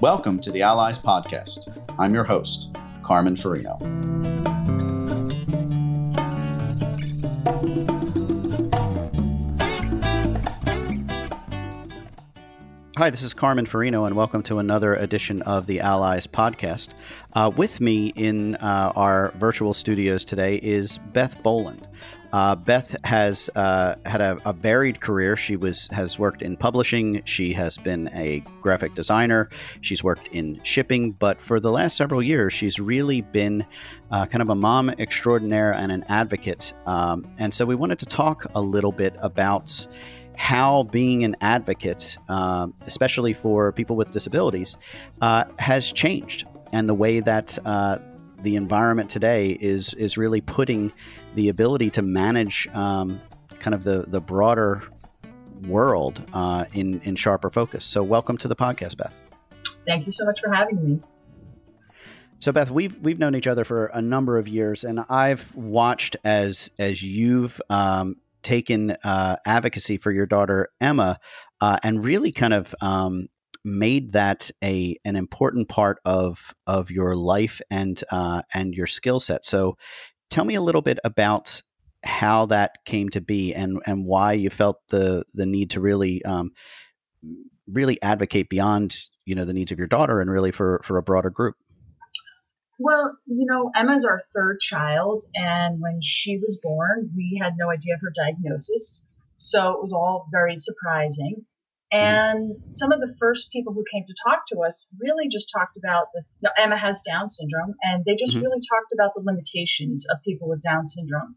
Welcome 0.00 0.38
to 0.40 0.52
the 0.52 0.60
Allies 0.60 0.98
Podcast. 0.98 1.74
I'm 1.98 2.12
your 2.12 2.24
host, 2.24 2.76
Carmen 3.02 3.36
Farino. 3.36 3.80
Hi, 12.96 13.10
this 13.10 13.22
is 13.22 13.34
Carmen 13.34 13.66
Farino, 13.66 14.06
and 14.06 14.14
welcome 14.14 14.42
to 14.44 14.58
another 14.60 14.94
edition 14.94 15.42
of 15.42 15.66
the 15.66 15.80
Allies 15.80 16.26
podcast. 16.28 16.90
Uh, 17.32 17.50
with 17.56 17.80
me 17.80 18.12
in 18.14 18.54
uh, 18.56 18.92
our 18.94 19.32
virtual 19.36 19.74
studios 19.74 20.24
today 20.24 20.60
is 20.62 20.98
Beth 21.12 21.42
Boland. 21.42 21.83
Uh, 22.34 22.56
Beth 22.56 22.96
has 23.04 23.48
uh, 23.54 23.94
had 24.06 24.20
a, 24.20 24.36
a, 24.44 24.52
varied 24.52 25.00
career. 25.00 25.36
She 25.36 25.54
was 25.54 25.86
has 25.92 26.18
worked 26.18 26.42
in 26.42 26.56
publishing. 26.56 27.22
She 27.24 27.52
has 27.52 27.76
been 27.76 28.10
a 28.12 28.40
graphic 28.60 28.96
designer. 28.96 29.48
She's 29.82 30.02
worked 30.02 30.26
in 30.32 30.60
shipping. 30.64 31.12
But 31.12 31.40
for 31.40 31.60
the 31.60 31.70
last 31.70 31.96
several 31.96 32.20
years, 32.20 32.52
she's 32.52 32.80
really 32.80 33.20
been 33.20 33.64
uh, 34.10 34.26
kind 34.26 34.42
of 34.42 34.50
a 34.50 34.56
mom 34.56 34.90
extraordinaire 34.90 35.74
and 35.74 35.92
an 35.92 36.04
advocate. 36.08 36.74
Um, 36.86 37.24
and 37.38 37.54
so 37.54 37.64
we 37.66 37.76
wanted 37.76 38.00
to 38.00 38.06
talk 38.06 38.46
a 38.56 38.60
little 38.60 38.90
bit 38.90 39.14
about 39.20 39.86
how 40.36 40.82
being 40.90 41.22
an 41.22 41.36
advocate, 41.40 42.18
uh, 42.28 42.66
especially 42.80 43.32
for 43.32 43.70
people 43.70 43.94
with 43.94 44.10
disabilities, 44.10 44.76
uh, 45.20 45.44
has 45.60 45.92
changed, 45.92 46.48
and 46.72 46.88
the 46.88 46.94
way 46.94 47.20
that 47.20 47.56
uh, 47.64 47.98
the 48.44 48.56
environment 48.56 49.10
today 49.10 49.50
is 49.60 49.92
is 49.94 50.16
really 50.16 50.40
putting 50.40 50.92
the 51.34 51.48
ability 51.48 51.90
to 51.90 52.02
manage 52.02 52.68
um, 52.74 53.20
kind 53.58 53.74
of 53.74 53.82
the 53.82 54.04
the 54.06 54.20
broader 54.20 54.82
world 55.62 56.24
uh, 56.32 56.66
in 56.74 57.00
in 57.00 57.16
sharper 57.16 57.50
focus. 57.50 57.84
So, 57.84 58.02
welcome 58.02 58.36
to 58.38 58.48
the 58.48 58.56
podcast, 58.56 58.96
Beth. 58.96 59.20
Thank 59.86 60.06
you 60.06 60.12
so 60.12 60.24
much 60.24 60.40
for 60.40 60.54
having 60.54 60.84
me. 60.84 61.00
So 62.40 62.52
Beth, 62.52 62.70
we've 62.70 62.98
we've 62.98 63.18
known 63.18 63.34
each 63.34 63.46
other 63.46 63.64
for 63.64 63.86
a 63.86 64.02
number 64.02 64.36
of 64.36 64.46
years, 64.46 64.84
and 64.84 65.00
I've 65.08 65.54
watched 65.54 66.16
as 66.24 66.70
as 66.78 67.02
you've 67.02 67.60
um, 67.70 68.16
taken 68.42 68.90
uh, 69.02 69.36
advocacy 69.46 69.96
for 69.96 70.12
your 70.12 70.26
daughter 70.26 70.68
Emma 70.80 71.18
uh, 71.60 71.78
and 71.82 72.04
really 72.04 72.32
kind 72.32 72.52
of 72.52 72.74
um, 72.82 73.28
made 73.64 74.12
that 74.12 74.50
a 74.62 74.96
an 75.04 75.16
important 75.16 75.68
part 75.68 75.98
of 76.04 76.54
of 76.66 76.90
your 76.90 77.16
life 77.16 77.60
and 77.70 78.02
uh, 78.10 78.42
and 78.52 78.74
your 78.74 78.86
skill 78.86 79.20
set. 79.20 79.44
So, 79.44 79.76
tell 80.30 80.44
me 80.44 80.54
a 80.54 80.60
little 80.60 80.82
bit 80.82 80.98
about 81.04 81.62
how 82.04 82.46
that 82.46 82.84
came 82.84 83.08
to 83.10 83.20
be 83.20 83.54
and 83.54 83.80
and 83.86 84.04
why 84.06 84.32
you 84.32 84.50
felt 84.50 84.80
the 84.90 85.24
the 85.34 85.46
need 85.46 85.70
to 85.70 85.80
really 85.80 86.24
um, 86.24 86.52
really 87.66 88.00
advocate 88.02 88.48
beyond 88.48 88.96
you 89.24 89.34
know 89.34 89.44
the 89.44 89.54
needs 89.54 89.72
of 89.72 89.78
your 89.78 89.88
daughter 89.88 90.20
and 90.20 90.30
really 90.30 90.50
for 90.50 90.80
for 90.84 90.98
a 90.98 91.02
broader 91.02 91.30
group. 91.30 91.56
Well, 92.78 93.16
you 93.26 93.46
know, 93.46 93.70
Emma's 93.74 94.04
our 94.04 94.22
third 94.34 94.58
child, 94.60 95.22
and 95.34 95.80
when 95.80 96.00
she 96.02 96.38
was 96.38 96.58
born, 96.60 97.10
we 97.16 97.40
had 97.40 97.54
no 97.56 97.70
idea 97.70 97.94
of 97.94 98.00
her 98.00 98.12
diagnosis. 98.14 99.08
So 99.36 99.72
it 99.72 99.82
was 99.82 99.92
all 99.92 100.28
very 100.32 100.58
surprising. 100.58 101.44
Mm-hmm. 101.94 102.36
And 102.36 102.74
some 102.74 102.90
of 102.90 102.98
the 102.98 103.14
first 103.20 103.52
people 103.52 103.72
who 103.72 103.84
came 103.92 104.04
to 104.06 104.14
talk 104.26 104.42
to 104.48 104.60
us 104.66 104.88
really 104.98 105.28
just 105.30 105.52
talked 105.56 105.76
about 105.76 106.06
the, 106.42 106.52
Emma 106.58 106.76
has 106.76 107.02
Down 107.02 107.28
syndrome, 107.28 107.74
and 107.82 108.04
they 108.04 108.16
just 108.16 108.34
mm-hmm. 108.34 108.44
really 108.44 108.60
talked 108.68 108.92
about 108.92 109.12
the 109.14 109.22
limitations 109.22 110.06
of 110.10 110.18
people 110.24 110.48
with 110.48 110.60
Down 110.60 110.86
syndrome. 110.86 111.36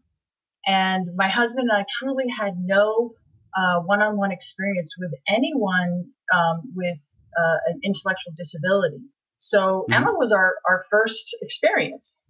And 0.66 1.14
my 1.14 1.28
husband 1.28 1.68
and 1.70 1.78
I 1.80 1.84
truly 1.88 2.24
had 2.28 2.54
no 2.58 3.12
uh, 3.56 3.80
one-on-one 3.80 4.32
experience 4.32 4.96
with 4.98 5.12
anyone 5.28 6.10
um, 6.34 6.72
with 6.74 6.98
uh, 7.38 7.58
an 7.72 7.80
intellectual 7.84 8.32
disability. 8.36 8.98
So 9.38 9.86
mm-hmm. 9.88 9.92
Emma 9.92 10.12
was 10.12 10.32
our, 10.32 10.54
our 10.68 10.84
first 10.90 11.36
experience. 11.40 12.20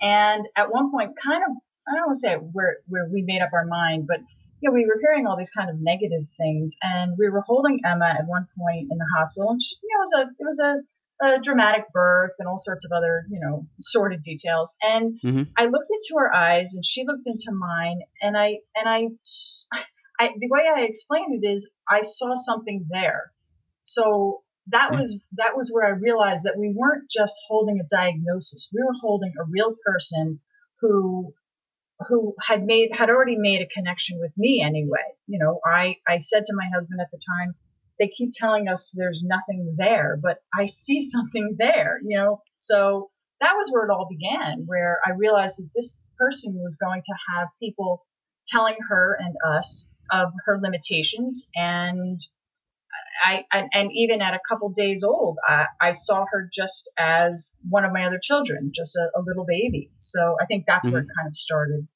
And 0.00 0.46
at 0.56 0.70
one 0.70 0.92
point, 0.92 1.10
kind 1.22 1.42
of, 1.42 1.56
I 1.88 1.96
don't 1.96 2.06
want 2.06 2.16
to 2.16 2.20
say 2.20 2.34
where, 2.36 2.76
where 2.86 3.08
we 3.12 3.22
made 3.22 3.42
up 3.42 3.50
our 3.52 3.66
mind, 3.66 4.06
but 4.06 4.20
you 4.60 4.68
know, 4.68 4.74
we 4.74 4.86
were 4.86 4.98
hearing 5.00 5.26
all 5.26 5.36
these 5.36 5.50
kind 5.50 5.70
of 5.70 5.76
negative 5.80 6.26
things, 6.36 6.76
and 6.82 7.12
we 7.18 7.28
were 7.28 7.42
holding 7.42 7.80
Emma 7.84 8.06
at 8.18 8.26
one 8.26 8.46
point 8.58 8.88
in 8.90 8.98
the 8.98 9.06
hospital, 9.16 9.50
and 9.50 9.62
she, 9.62 9.76
you 9.82 9.96
know, 9.96 10.00
it 10.00 10.04
was 10.04 10.14
a 10.14 10.22
it 10.22 10.44
was 10.44 10.60
a, 10.60 11.26
a 11.26 11.40
dramatic 11.40 11.84
birth 11.92 12.32
and 12.38 12.48
all 12.48 12.58
sorts 12.58 12.84
of 12.84 12.92
other 12.92 13.24
you 13.30 13.40
know 13.40 13.66
sordid 13.80 14.22
details. 14.22 14.76
And 14.82 15.20
mm-hmm. 15.22 15.42
I 15.56 15.66
looked 15.66 15.90
into 15.90 16.18
her 16.18 16.34
eyes, 16.34 16.74
and 16.74 16.84
she 16.84 17.04
looked 17.06 17.26
into 17.26 17.52
mine, 17.52 18.00
and 18.20 18.36
I 18.36 18.58
and 18.74 18.88
I, 18.88 19.08
I 20.18 20.28
the 20.38 20.48
way 20.48 20.62
I 20.74 20.82
explained 20.82 21.42
it 21.42 21.46
is 21.46 21.70
I 21.88 22.00
saw 22.02 22.34
something 22.34 22.86
there. 22.90 23.32
So 23.84 24.42
that 24.68 24.92
was 24.92 25.16
that 25.32 25.56
was 25.56 25.70
where 25.72 25.86
I 25.86 25.90
realized 25.90 26.44
that 26.44 26.58
we 26.58 26.74
weren't 26.76 27.10
just 27.10 27.36
holding 27.46 27.80
a 27.80 27.88
diagnosis; 27.88 28.70
we 28.74 28.82
were 28.82 28.94
holding 29.00 29.34
a 29.38 29.44
real 29.48 29.74
person 29.86 30.40
who 30.80 31.32
who 32.06 32.34
had 32.40 32.64
made 32.64 32.90
had 32.92 33.10
already 33.10 33.36
made 33.36 33.60
a 33.60 33.66
connection 33.66 34.18
with 34.20 34.32
me 34.36 34.62
anyway. 34.64 35.04
You 35.26 35.38
know, 35.38 35.60
I 35.64 35.96
I 36.06 36.18
said 36.18 36.46
to 36.46 36.56
my 36.56 36.68
husband 36.72 37.00
at 37.00 37.10
the 37.10 37.18
time, 37.18 37.54
they 37.98 38.08
keep 38.08 38.30
telling 38.32 38.68
us 38.68 38.94
there's 38.96 39.24
nothing 39.24 39.74
there, 39.76 40.18
but 40.22 40.38
I 40.54 40.66
see 40.66 41.00
something 41.00 41.56
there. 41.58 42.00
You 42.04 42.18
know, 42.18 42.42
so 42.54 43.10
that 43.40 43.54
was 43.54 43.70
where 43.70 43.84
it 43.84 43.92
all 43.92 44.08
began, 44.08 44.64
where 44.66 44.98
I 45.04 45.10
realized 45.10 45.58
that 45.58 45.70
this 45.74 46.02
person 46.16 46.54
was 46.56 46.76
going 46.76 47.02
to 47.02 47.14
have 47.34 47.48
people 47.60 48.06
telling 48.46 48.76
her 48.88 49.18
and 49.20 49.34
us 49.46 49.90
of 50.10 50.32
her 50.46 50.58
limitations 50.60 51.48
and 51.54 52.18
I, 53.20 53.44
and 53.72 53.90
even 53.94 54.22
at 54.22 54.34
a 54.34 54.40
couple 54.48 54.68
days 54.70 55.02
old, 55.02 55.38
I, 55.46 55.66
I, 55.80 55.90
saw 55.90 56.24
her 56.30 56.48
just 56.52 56.90
as 56.98 57.52
one 57.68 57.84
of 57.84 57.92
my 57.92 58.04
other 58.04 58.18
children, 58.22 58.70
just 58.74 58.96
a, 58.96 59.08
a 59.18 59.22
little 59.22 59.44
baby. 59.44 59.90
So 59.96 60.36
I 60.40 60.46
think 60.46 60.64
that's 60.66 60.86
mm-hmm. 60.86 60.92
where 60.92 61.02
it 61.02 61.08
kind 61.16 61.26
of 61.26 61.34
started. 61.34 61.88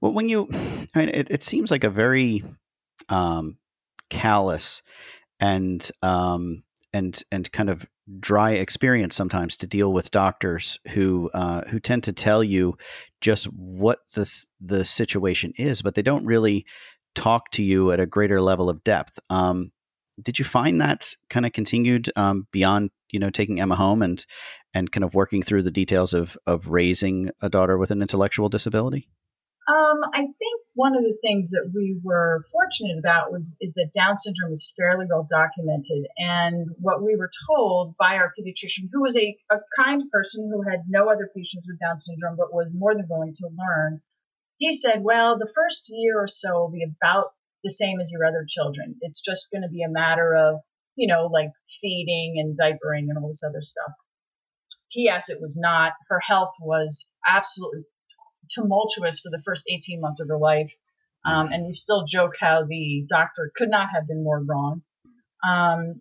Well, 0.00 0.12
when 0.12 0.28
you, 0.28 0.48
I 0.94 0.98
mean, 0.98 1.08
it, 1.10 1.30
it 1.30 1.42
seems 1.42 1.70
like 1.70 1.84
a 1.84 1.90
very 1.90 2.42
um, 3.08 3.58
callous 4.08 4.82
and 5.38 5.88
um, 6.02 6.64
and 6.92 7.22
and 7.30 7.50
kind 7.52 7.70
of 7.70 7.86
dry 8.18 8.52
experience 8.52 9.14
sometimes 9.14 9.56
to 9.58 9.66
deal 9.66 9.92
with 9.92 10.10
doctors 10.10 10.80
who 10.92 11.30
uh, 11.32 11.62
who 11.68 11.78
tend 11.78 12.04
to 12.04 12.12
tell 12.12 12.42
you 12.42 12.76
just 13.20 13.46
what 13.46 14.00
the 14.14 14.30
the 14.60 14.84
situation 14.84 15.52
is, 15.56 15.82
but 15.82 15.94
they 15.94 16.02
don't 16.02 16.26
really 16.26 16.66
talk 17.14 17.50
to 17.50 17.62
you 17.62 17.92
at 17.92 18.00
a 18.00 18.06
greater 18.06 18.40
level 18.40 18.68
of 18.68 18.84
depth. 18.84 19.18
Um, 19.30 19.72
did 20.22 20.38
you 20.38 20.44
find 20.44 20.80
that 20.80 21.14
kind 21.28 21.46
of 21.46 21.52
continued 21.52 22.10
um, 22.16 22.46
beyond 22.52 22.90
you 23.10 23.18
know 23.18 23.30
taking 23.30 23.60
Emma 23.60 23.74
home 23.74 24.02
and 24.02 24.24
and 24.74 24.90
kind 24.92 25.04
of 25.04 25.14
working 25.14 25.42
through 25.42 25.62
the 25.62 25.70
details 25.70 26.12
of 26.12 26.36
of 26.46 26.68
raising 26.68 27.30
a 27.42 27.48
daughter 27.48 27.78
with 27.78 27.90
an 27.90 28.02
intellectual 28.02 28.48
disability? 28.48 29.08
Um, 29.68 30.00
I 30.12 30.20
think 30.22 30.60
one 30.74 30.96
of 30.96 31.02
the 31.02 31.16
things 31.22 31.50
that 31.50 31.70
we 31.72 32.00
were 32.02 32.44
fortunate 32.50 32.98
about 32.98 33.30
was 33.30 33.56
is 33.60 33.74
that 33.74 33.92
Down 33.92 34.18
syndrome 34.18 34.52
is 34.52 34.72
fairly 34.76 35.06
well 35.08 35.26
documented, 35.28 36.06
and 36.16 36.70
what 36.78 37.02
we 37.02 37.14
were 37.16 37.30
told 37.48 37.94
by 37.96 38.16
our 38.16 38.32
pediatrician, 38.38 38.88
who 38.92 39.02
was 39.02 39.16
a, 39.16 39.36
a 39.50 39.58
kind 39.76 40.10
person 40.10 40.50
who 40.50 40.68
had 40.68 40.80
no 40.88 41.08
other 41.08 41.30
patients 41.36 41.66
with 41.68 41.78
Down 41.78 41.98
syndrome, 41.98 42.36
but 42.36 42.52
was 42.52 42.72
more 42.74 42.94
than 42.94 43.06
willing 43.08 43.34
to 43.34 43.48
learn, 43.48 44.00
he 44.56 44.72
said, 44.72 45.04
"Well, 45.04 45.38
the 45.38 45.52
first 45.54 45.88
year 45.88 46.18
or 46.18 46.26
so 46.26 46.60
will 46.60 46.70
be 46.70 46.84
about 46.84 47.32
the 47.62 47.70
same 47.70 48.00
as 48.00 48.10
your 48.12 48.24
other 48.24 48.44
children. 48.48 48.96
It's 49.00 49.20
just 49.20 49.48
going 49.52 49.62
to 49.62 49.68
be 49.68 49.82
a 49.82 49.90
matter 49.90 50.34
of, 50.34 50.60
you 50.96 51.06
know, 51.06 51.26
like 51.26 51.50
feeding 51.80 52.36
and 52.38 52.58
diapering 52.58 53.08
and 53.08 53.18
all 53.18 53.28
this 53.28 53.42
other 53.46 53.62
stuff. 53.62 53.92
P.S. 54.92 55.28
It 55.30 55.40
was 55.40 55.56
not. 55.60 55.92
Her 56.08 56.20
health 56.20 56.54
was 56.60 57.12
absolutely 57.26 57.82
tumultuous 58.50 59.20
for 59.20 59.30
the 59.30 59.42
first 59.44 59.64
18 59.68 60.00
months 60.00 60.20
of 60.20 60.28
her 60.28 60.38
life. 60.38 60.72
Um, 61.24 61.48
and 61.52 61.66
we 61.66 61.72
still 61.72 62.04
joke 62.06 62.32
how 62.40 62.64
the 62.66 63.04
doctor 63.08 63.52
could 63.54 63.70
not 63.70 63.88
have 63.94 64.06
been 64.08 64.24
more 64.24 64.42
wrong. 64.42 64.82
Um, 65.48 66.00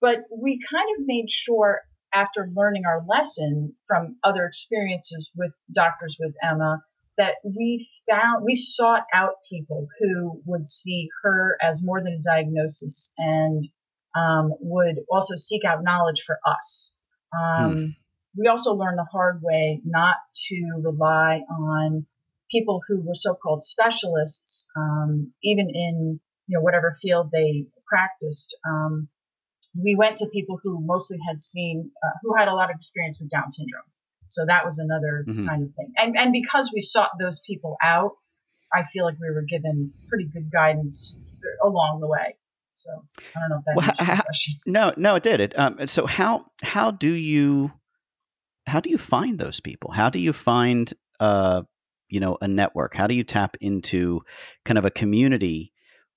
but 0.00 0.24
we 0.36 0.58
kind 0.70 0.88
of 0.98 1.06
made 1.06 1.30
sure 1.30 1.80
after 2.14 2.50
learning 2.54 2.84
our 2.86 3.02
lesson 3.08 3.74
from 3.86 4.16
other 4.22 4.44
experiences 4.44 5.30
with 5.34 5.52
doctors 5.72 6.16
with 6.20 6.34
Emma 6.42 6.82
that 7.18 7.36
we 7.44 7.88
found 8.10 8.44
we 8.44 8.54
sought 8.54 9.04
out 9.12 9.34
people 9.50 9.86
who 10.00 10.40
would 10.46 10.68
see 10.68 11.08
her 11.22 11.56
as 11.60 11.82
more 11.84 12.02
than 12.02 12.14
a 12.14 12.22
diagnosis 12.22 13.12
and 13.18 13.68
um, 14.14 14.52
would 14.60 14.96
also 15.10 15.34
seek 15.36 15.64
out 15.64 15.82
knowledge 15.82 16.22
for 16.26 16.38
us. 16.46 16.94
Um, 17.36 17.72
hmm. 17.72 17.86
We 18.36 18.48
also 18.48 18.72
learned 18.72 18.98
the 18.98 19.08
hard 19.10 19.40
way 19.42 19.80
not 19.84 20.16
to 20.48 20.80
rely 20.82 21.42
on 21.50 22.06
people 22.50 22.80
who 22.86 23.00
were 23.00 23.14
so-called 23.14 23.62
specialists, 23.62 24.68
um, 24.76 25.32
even 25.42 25.68
in 25.68 26.20
you 26.46 26.58
know 26.58 26.62
whatever 26.62 26.94
field 27.00 27.30
they 27.32 27.66
practiced. 27.86 28.56
Um, 28.66 29.08
we 29.74 29.96
went 29.96 30.18
to 30.18 30.28
people 30.32 30.58
who 30.62 30.80
mostly 30.80 31.18
had 31.26 31.40
seen, 31.40 31.90
uh, 32.04 32.10
who 32.22 32.34
had 32.36 32.48
a 32.48 32.54
lot 32.54 32.70
of 32.70 32.76
experience 32.76 33.18
with 33.20 33.30
Down 33.30 33.50
syndrome. 33.50 33.84
So 34.32 34.46
that 34.46 34.64
was 34.64 34.78
another 34.78 35.24
mm-hmm. 35.28 35.46
kind 35.46 35.62
of 35.62 35.74
thing. 35.74 35.92
And, 35.98 36.16
and 36.18 36.32
because 36.32 36.70
we 36.74 36.80
sought 36.80 37.10
those 37.20 37.42
people 37.46 37.76
out, 37.82 38.12
I 38.72 38.84
feel 38.84 39.04
like 39.04 39.16
we 39.20 39.30
were 39.30 39.42
given 39.42 39.92
pretty 40.08 40.24
good 40.32 40.50
guidance 40.50 41.18
along 41.62 42.00
the 42.00 42.06
way. 42.06 42.34
So 42.74 42.90
I 43.36 43.40
don't 43.40 43.50
know 43.50 43.58
if 43.58 43.64
that 43.66 43.76
well, 43.76 43.86
answers 43.86 44.06
how, 44.06 44.22
question. 44.22 44.54
No, 44.64 44.94
no, 44.96 45.14
it 45.16 45.22
did. 45.22 45.40
It. 45.40 45.58
Um, 45.58 45.86
so 45.86 46.06
how 46.06 46.46
how 46.62 46.90
do 46.90 47.12
you 47.12 47.70
how 48.66 48.80
do 48.80 48.88
you 48.88 48.96
find 48.96 49.38
those 49.38 49.60
people? 49.60 49.92
How 49.92 50.08
do 50.08 50.18
you 50.18 50.32
find 50.32 50.92
uh 51.20 51.62
you 52.08 52.18
know 52.18 52.38
a 52.40 52.48
network? 52.48 52.94
How 52.94 53.06
do 53.06 53.14
you 53.14 53.22
tap 53.22 53.56
into 53.60 54.22
kind 54.64 54.78
of 54.78 54.86
a 54.86 54.90
community 54.90 55.72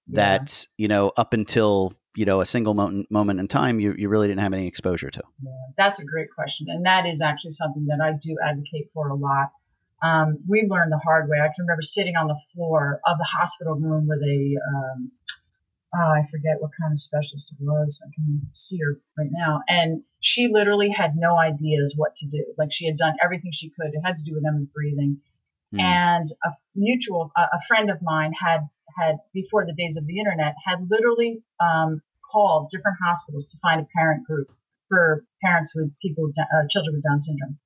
that 0.07 0.65
yeah. 0.77 0.83
you 0.83 0.87
know 0.87 1.11
up 1.17 1.33
until 1.33 1.93
you 2.15 2.25
know 2.25 2.41
a 2.41 2.45
single 2.45 2.73
moment 2.73 3.09
moment 3.11 3.39
in 3.39 3.47
time 3.47 3.79
you, 3.79 3.93
you 3.97 4.09
really 4.09 4.27
didn't 4.27 4.41
have 4.41 4.53
any 4.53 4.67
exposure 4.67 5.09
to? 5.09 5.23
Yeah, 5.43 5.51
that's 5.77 5.99
a 5.99 6.05
great 6.05 6.29
question, 6.33 6.67
and 6.69 6.85
that 6.85 7.05
is 7.05 7.21
actually 7.21 7.51
something 7.51 7.85
that 7.87 7.99
I 8.01 8.13
do 8.13 8.37
advocate 8.43 8.89
for 8.93 9.09
a 9.09 9.15
lot. 9.15 9.51
Um, 10.03 10.39
we 10.47 10.67
learned 10.69 10.91
the 10.91 10.99
hard 11.03 11.29
way. 11.29 11.37
I 11.39 11.47
can 11.47 11.65
remember 11.65 11.81
sitting 11.81 12.15
on 12.15 12.27
the 12.27 12.39
floor 12.53 12.99
of 13.07 13.17
the 13.17 13.23
hospital 13.23 13.75
room 13.75 14.07
where 14.07 14.19
they 14.19 14.55
um, 14.75 15.11
oh, 15.95 16.11
I 16.11 16.23
forget 16.29 16.59
what 16.59 16.71
kind 16.79 16.91
of 16.91 16.99
specialist 16.99 17.53
it 17.53 17.63
was. 17.63 18.03
I 18.05 18.09
can 18.13 18.41
see 18.53 18.79
her 18.79 18.99
right 19.17 19.29
now. 19.31 19.61
And 19.67 20.03
she 20.19 20.47
literally 20.47 20.89
had 20.89 21.15
no 21.15 21.37
ideas 21.37 21.93
what 21.95 22.15
to 22.17 22.27
do. 22.27 22.45
Like 22.57 22.71
she 22.71 22.85
had 22.85 22.97
done 22.97 23.15
everything 23.23 23.51
she 23.51 23.69
could. 23.69 23.93
It 23.93 24.01
had 24.03 24.17
to 24.17 24.23
do 24.23 24.33
with 24.33 24.43
Emma's 24.45 24.67
breathing. 24.67 25.21
Mm. 25.73 25.81
And 25.81 26.27
a 26.43 26.49
mutual, 26.75 27.31
a, 27.35 27.41
a, 27.41 27.61
friend 27.67 27.89
of 27.89 28.01
mine 28.01 28.33
had, 28.39 28.67
had 28.99 29.17
before 29.33 29.65
the 29.65 29.73
days 29.73 29.97
of 29.97 30.05
the 30.05 30.19
internet, 30.19 30.55
had 30.65 30.87
literally 30.89 31.41
um, 31.59 32.01
called 32.31 32.69
different 32.69 32.97
hospitals 33.03 33.47
to 33.51 33.57
find 33.59 33.81
a 33.81 33.87
parent 33.95 34.25
group 34.25 34.47
for 34.89 35.25
parents 35.41 35.73
with 35.75 35.91
people, 36.01 36.31
uh, 36.37 36.67
children 36.69 36.95
with 36.95 37.03
Down 37.03 37.21
syndrome. 37.21 37.59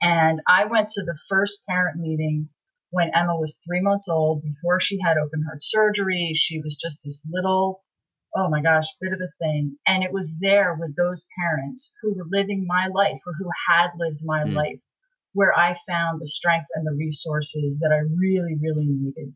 And 0.00 0.40
I 0.46 0.66
went 0.66 0.90
to 0.90 1.02
the 1.02 1.18
first 1.28 1.66
parent 1.66 1.98
meeting 1.98 2.48
when 2.90 3.10
Emma 3.14 3.36
was 3.36 3.56
three 3.56 3.80
months 3.80 4.08
old, 4.08 4.42
before 4.42 4.80
she 4.80 4.98
had 5.04 5.18
open 5.18 5.42
heart 5.42 5.62
surgery. 5.62 6.32
She 6.34 6.60
was 6.60 6.76
just 6.76 7.04
this 7.04 7.26
little, 7.30 7.82
oh 8.34 8.48
my 8.48 8.62
gosh, 8.62 8.86
bit 9.00 9.12
of 9.12 9.20
a 9.20 9.30
thing. 9.38 9.76
And 9.86 10.02
it 10.02 10.12
was 10.12 10.36
there 10.40 10.74
with 10.78 10.96
those 10.96 11.26
parents 11.38 11.94
who 12.00 12.14
were 12.14 12.26
living 12.30 12.64
my 12.66 12.86
life 12.94 13.20
or 13.26 13.34
who 13.38 13.50
had 13.68 13.90
lived 13.98 14.20
my 14.24 14.44
mm. 14.44 14.54
life 14.54 14.80
where 15.34 15.56
I 15.56 15.76
found 15.86 16.20
the 16.20 16.26
strength 16.26 16.68
and 16.74 16.86
the 16.86 16.96
resources 16.96 17.80
that 17.82 17.92
I 17.92 17.98
really, 18.16 18.56
really 18.60 18.86
needed. 18.86 19.34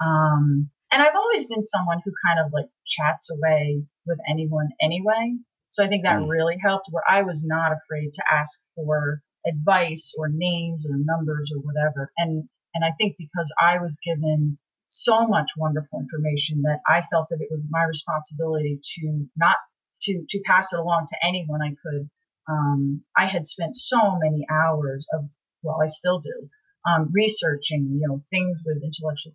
Um, 0.00 0.70
and 0.90 1.02
I've 1.02 1.16
always 1.16 1.46
been 1.46 1.62
someone 1.62 2.00
who 2.04 2.12
kind 2.26 2.38
of 2.44 2.52
like 2.52 2.66
chats 2.86 3.30
away 3.30 3.84
with 4.06 4.18
anyone 4.28 4.70
anyway. 4.80 5.36
So 5.70 5.84
I 5.84 5.88
think 5.88 6.04
that 6.04 6.20
mm. 6.20 6.28
really 6.28 6.56
helped 6.62 6.88
where 6.90 7.04
I 7.08 7.22
was 7.22 7.44
not 7.46 7.72
afraid 7.72 8.12
to 8.12 8.24
ask 8.30 8.60
for 8.74 9.22
advice 9.46 10.12
or 10.18 10.28
names 10.28 10.86
or 10.86 10.96
numbers 10.98 11.52
or 11.54 11.60
whatever. 11.60 12.12
And 12.16 12.48
and 12.74 12.84
I 12.84 12.92
think 12.98 13.16
because 13.18 13.52
I 13.60 13.78
was 13.78 13.98
given 14.04 14.58
so 14.88 15.26
much 15.26 15.50
wonderful 15.56 16.00
information 16.00 16.62
that 16.62 16.80
I 16.86 17.02
felt 17.02 17.28
that 17.30 17.40
it 17.40 17.48
was 17.50 17.64
my 17.68 17.84
responsibility 17.84 18.78
to 18.82 19.26
not 19.36 19.56
to 20.02 20.24
to 20.28 20.42
pass 20.46 20.72
it 20.72 20.80
along 20.80 21.06
to 21.08 21.26
anyone 21.26 21.62
I 21.62 21.74
could. 21.82 22.10
Um, 22.48 23.02
I 23.16 23.26
had 23.26 23.46
spent 23.46 23.76
so 23.76 24.18
many 24.18 24.44
hours 24.50 25.06
of 25.12 25.28
well, 25.62 25.78
I 25.80 25.86
still 25.86 26.18
do 26.18 26.50
um, 26.86 27.10
researching, 27.12 27.98
you 28.00 28.08
know, 28.08 28.20
things 28.30 28.60
with 28.64 28.82
intellectual 28.82 29.32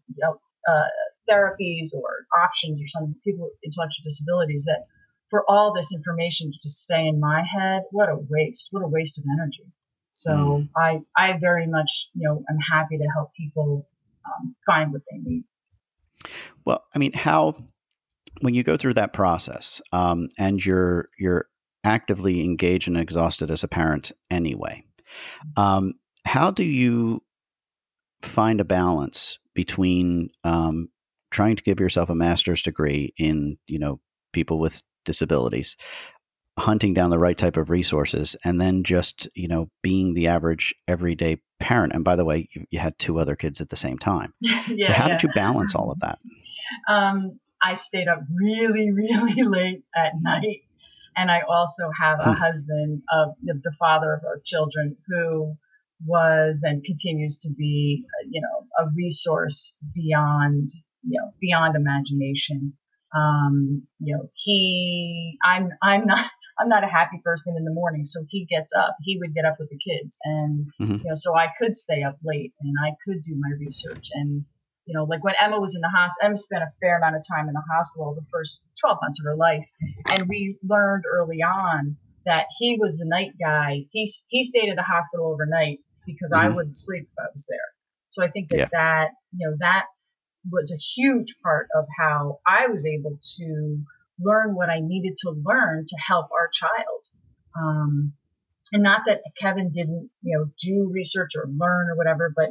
uh, 0.68 0.86
therapies 1.30 1.94
or 1.94 2.26
options 2.44 2.82
or 2.82 2.88
some 2.88 3.16
people 3.24 3.46
with 3.46 3.54
intellectual 3.64 4.04
disabilities 4.04 4.66
that 4.66 4.86
for 5.30 5.44
all 5.48 5.74
this 5.74 5.94
information 5.94 6.52
to 6.52 6.58
just 6.64 6.82
stay 6.82 7.06
in 7.08 7.20
my 7.20 7.40
head, 7.42 7.82
what 7.92 8.10
a 8.10 8.18
waste! 8.30 8.70
What 8.72 8.84
a 8.84 8.88
waste 8.88 9.18
of 9.18 9.26
energy. 9.32 9.66
So 10.14 10.32
mm. 10.32 10.70
I, 10.76 11.00
I 11.16 11.38
very 11.40 11.68
much, 11.68 12.10
you 12.14 12.28
know, 12.28 12.44
I'm 12.50 12.58
happy 12.72 12.98
to 12.98 13.08
help 13.14 13.34
people 13.36 13.88
um, 14.26 14.56
find 14.66 14.92
what 14.92 15.04
they 15.12 15.18
need. 15.18 15.44
Well, 16.66 16.84
I 16.96 17.00
mean, 17.00 17.14
how 17.14 17.56
when 18.42 18.54
you 18.54 18.64
go 18.64 18.78
through 18.78 18.96
that 18.96 19.14
process 19.14 19.82
um, 19.92 20.30
and 20.38 20.64
you're 20.64 21.10
you're 21.20 21.48
actively 21.84 22.44
engaged 22.44 22.88
and 22.88 22.98
exhausted 22.98 23.52
as 23.52 23.64
a 23.64 23.68
parent 23.68 24.12
anyway, 24.32 24.84
um, 25.56 25.94
how 26.26 26.52
do 26.52 26.64
you 26.64 27.22
find 28.22 28.60
a 28.60 28.66
balance 28.66 29.40
between 29.54 30.30
um, 30.44 30.90
trying 31.32 31.56
to 31.56 31.64
give 31.64 31.80
yourself 31.80 32.10
a 32.10 32.16
master's 32.16 32.62
degree 32.62 33.14
in 33.18 33.58
you 33.68 33.80
know 33.80 34.00
people 34.34 34.60
with 34.60 34.84
disabilities 35.06 35.78
hunting 36.58 36.94
down 36.94 37.12
the 37.12 37.20
right 37.20 37.38
type 37.38 37.56
of 37.56 37.70
resources 37.70 38.36
and 38.44 38.60
then 38.60 38.84
just 38.84 39.28
you 39.36 39.48
know 39.48 39.70
being 39.84 40.14
the 40.14 40.28
average 40.28 40.74
everyday 40.88 41.38
parent 41.60 41.94
and 41.94 42.04
by 42.04 42.16
the 42.16 42.26
way 42.26 42.50
you, 42.54 42.66
you 42.72 42.80
had 42.80 42.98
two 42.98 43.20
other 43.20 43.36
kids 43.36 43.62
at 43.62 43.70
the 43.70 43.76
same 43.76 43.98
time 43.98 44.34
yeah, 44.42 44.64
so 44.84 44.94
how 44.94 45.08
yeah. 45.08 45.18
did 45.18 45.24
you 45.24 45.30
balance 45.34 45.76
all 45.76 45.92
of 45.92 46.00
that 46.00 46.20
um, 46.88 47.40
i 47.62 47.74
stayed 47.74 48.08
up 48.08 48.22
really 48.36 48.92
really 48.92 49.44
late 49.44 49.84
at 49.96 50.14
night 50.22 50.62
and 51.16 51.30
i 51.30 51.42
also 51.42 51.90
have 52.02 52.20
a 52.20 52.34
hmm. 52.34 52.42
husband 52.42 53.02
of 53.12 53.30
the 53.46 53.74
father 53.80 54.14
of 54.14 54.24
our 54.26 54.40
children 54.44 54.98
who 55.08 55.54
was 56.06 56.62
and 56.64 56.84
continues 56.84 57.40
to 57.40 57.50
be 57.54 58.04
you 58.30 58.42
know 58.42 58.68
a 58.84 58.90
resource 58.96 59.78
beyond 59.96 60.70
you 61.08 61.20
know 61.20 61.32
beyond 61.40 61.76
imagination 61.76 62.74
um, 63.16 63.84
you 64.00 64.16
know, 64.16 64.30
he, 64.34 65.38
I'm, 65.44 65.70
I'm 65.82 66.06
not, 66.06 66.26
I'm 66.60 66.70
not 66.70 66.84
a 66.84 66.88
happy 66.88 67.22
person 67.24 67.56
in 67.56 67.66
the 67.66 67.74
morning. 67.74 68.04
So 68.04 68.26
he 68.30 68.46
gets 68.46 68.74
up, 68.74 68.96
he 69.04 69.18
would 69.20 69.36
get 69.36 69.46
up 69.46 69.58
with 69.60 69.70
the 69.70 69.78
kids 69.78 70.18
and, 70.24 70.66
mm-hmm. 70.82 70.96
you 70.96 71.04
know, 71.06 71.14
so 71.14 71.36
I 71.36 71.50
could 71.60 71.76
stay 71.76 72.02
up 72.02 72.18
late 72.24 72.54
and 72.62 72.74
I 72.84 72.94
could 73.06 73.22
do 73.22 73.36
my 73.38 73.56
research. 73.60 74.10
And, 74.14 74.44
you 74.86 74.96
know, 74.96 75.04
like 75.04 75.24
when 75.24 75.36
Emma 75.40 75.60
was 75.60 75.76
in 75.76 75.82
the 75.82 75.90
hospital, 75.96 76.30
Emma 76.30 76.38
spent 76.38 76.64
a 76.64 76.74
fair 76.82 76.98
amount 76.98 77.16
of 77.16 77.22
time 77.32 77.48
in 77.48 77.54
the 77.54 77.62
hospital 77.72 78.16
the 78.16 78.26
first 78.34 78.64
12 78.82 78.98
months 79.04 79.20
of 79.20 79.26
her 79.26 79.36
life. 79.36 79.68
And 80.10 80.28
we 80.28 80.58
learned 80.68 81.04
early 81.08 81.44
on 81.44 81.96
that 82.26 82.48
he 82.58 82.78
was 82.80 82.98
the 82.98 83.06
night 83.06 83.34
guy. 83.40 83.86
He, 83.92 84.10
he 84.30 84.42
stayed 84.42 84.70
at 84.70 84.78
the 84.78 84.82
hospital 84.82 85.28
overnight 85.28 85.78
because 86.08 86.34
mm-hmm. 86.34 86.54
I 86.54 86.56
wouldn't 86.56 86.76
sleep 86.76 87.04
if 87.04 87.20
I 87.20 87.30
was 87.32 87.46
there. 87.48 87.60
So 88.10 88.26
I 88.26 88.32
think 88.32 88.50
that 88.50 88.58
yeah. 88.58 88.68
that, 88.72 89.10
you 89.38 89.48
know, 89.48 89.58
that 89.60 89.84
was 90.52 90.72
a 90.72 90.78
huge 90.78 91.36
part 91.42 91.68
of 91.76 91.86
how 91.98 92.40
I 92.48 92.68
was 92.68 92.86
able 92.86 93.18
to 93.38 93.84
learn 94.20 94.56
what 94.56 94.70
I 94.70 94.80
needed 94.82 95.16
to 95.24 95.32
learn 95.32 95.86
to 95.88 95.98
help 95.98 96.30
our 96.32 96.50
child. 96.52 97.06
Um, 97.56 98.14
and 98.74 98.84
not 98.84 99.04
that 99.08 99.22
Kevin 99.38 99.70
didn't, 99.72 100.10
you 100.22 100.38
know, 100.38 100.52
do 100.62 100.90
research 100.92 101.32
or 101.36 101.48
learn 101.48 101.90
or 101.90 101.96
whatever, 101.96 102.34
but 102.36 102.50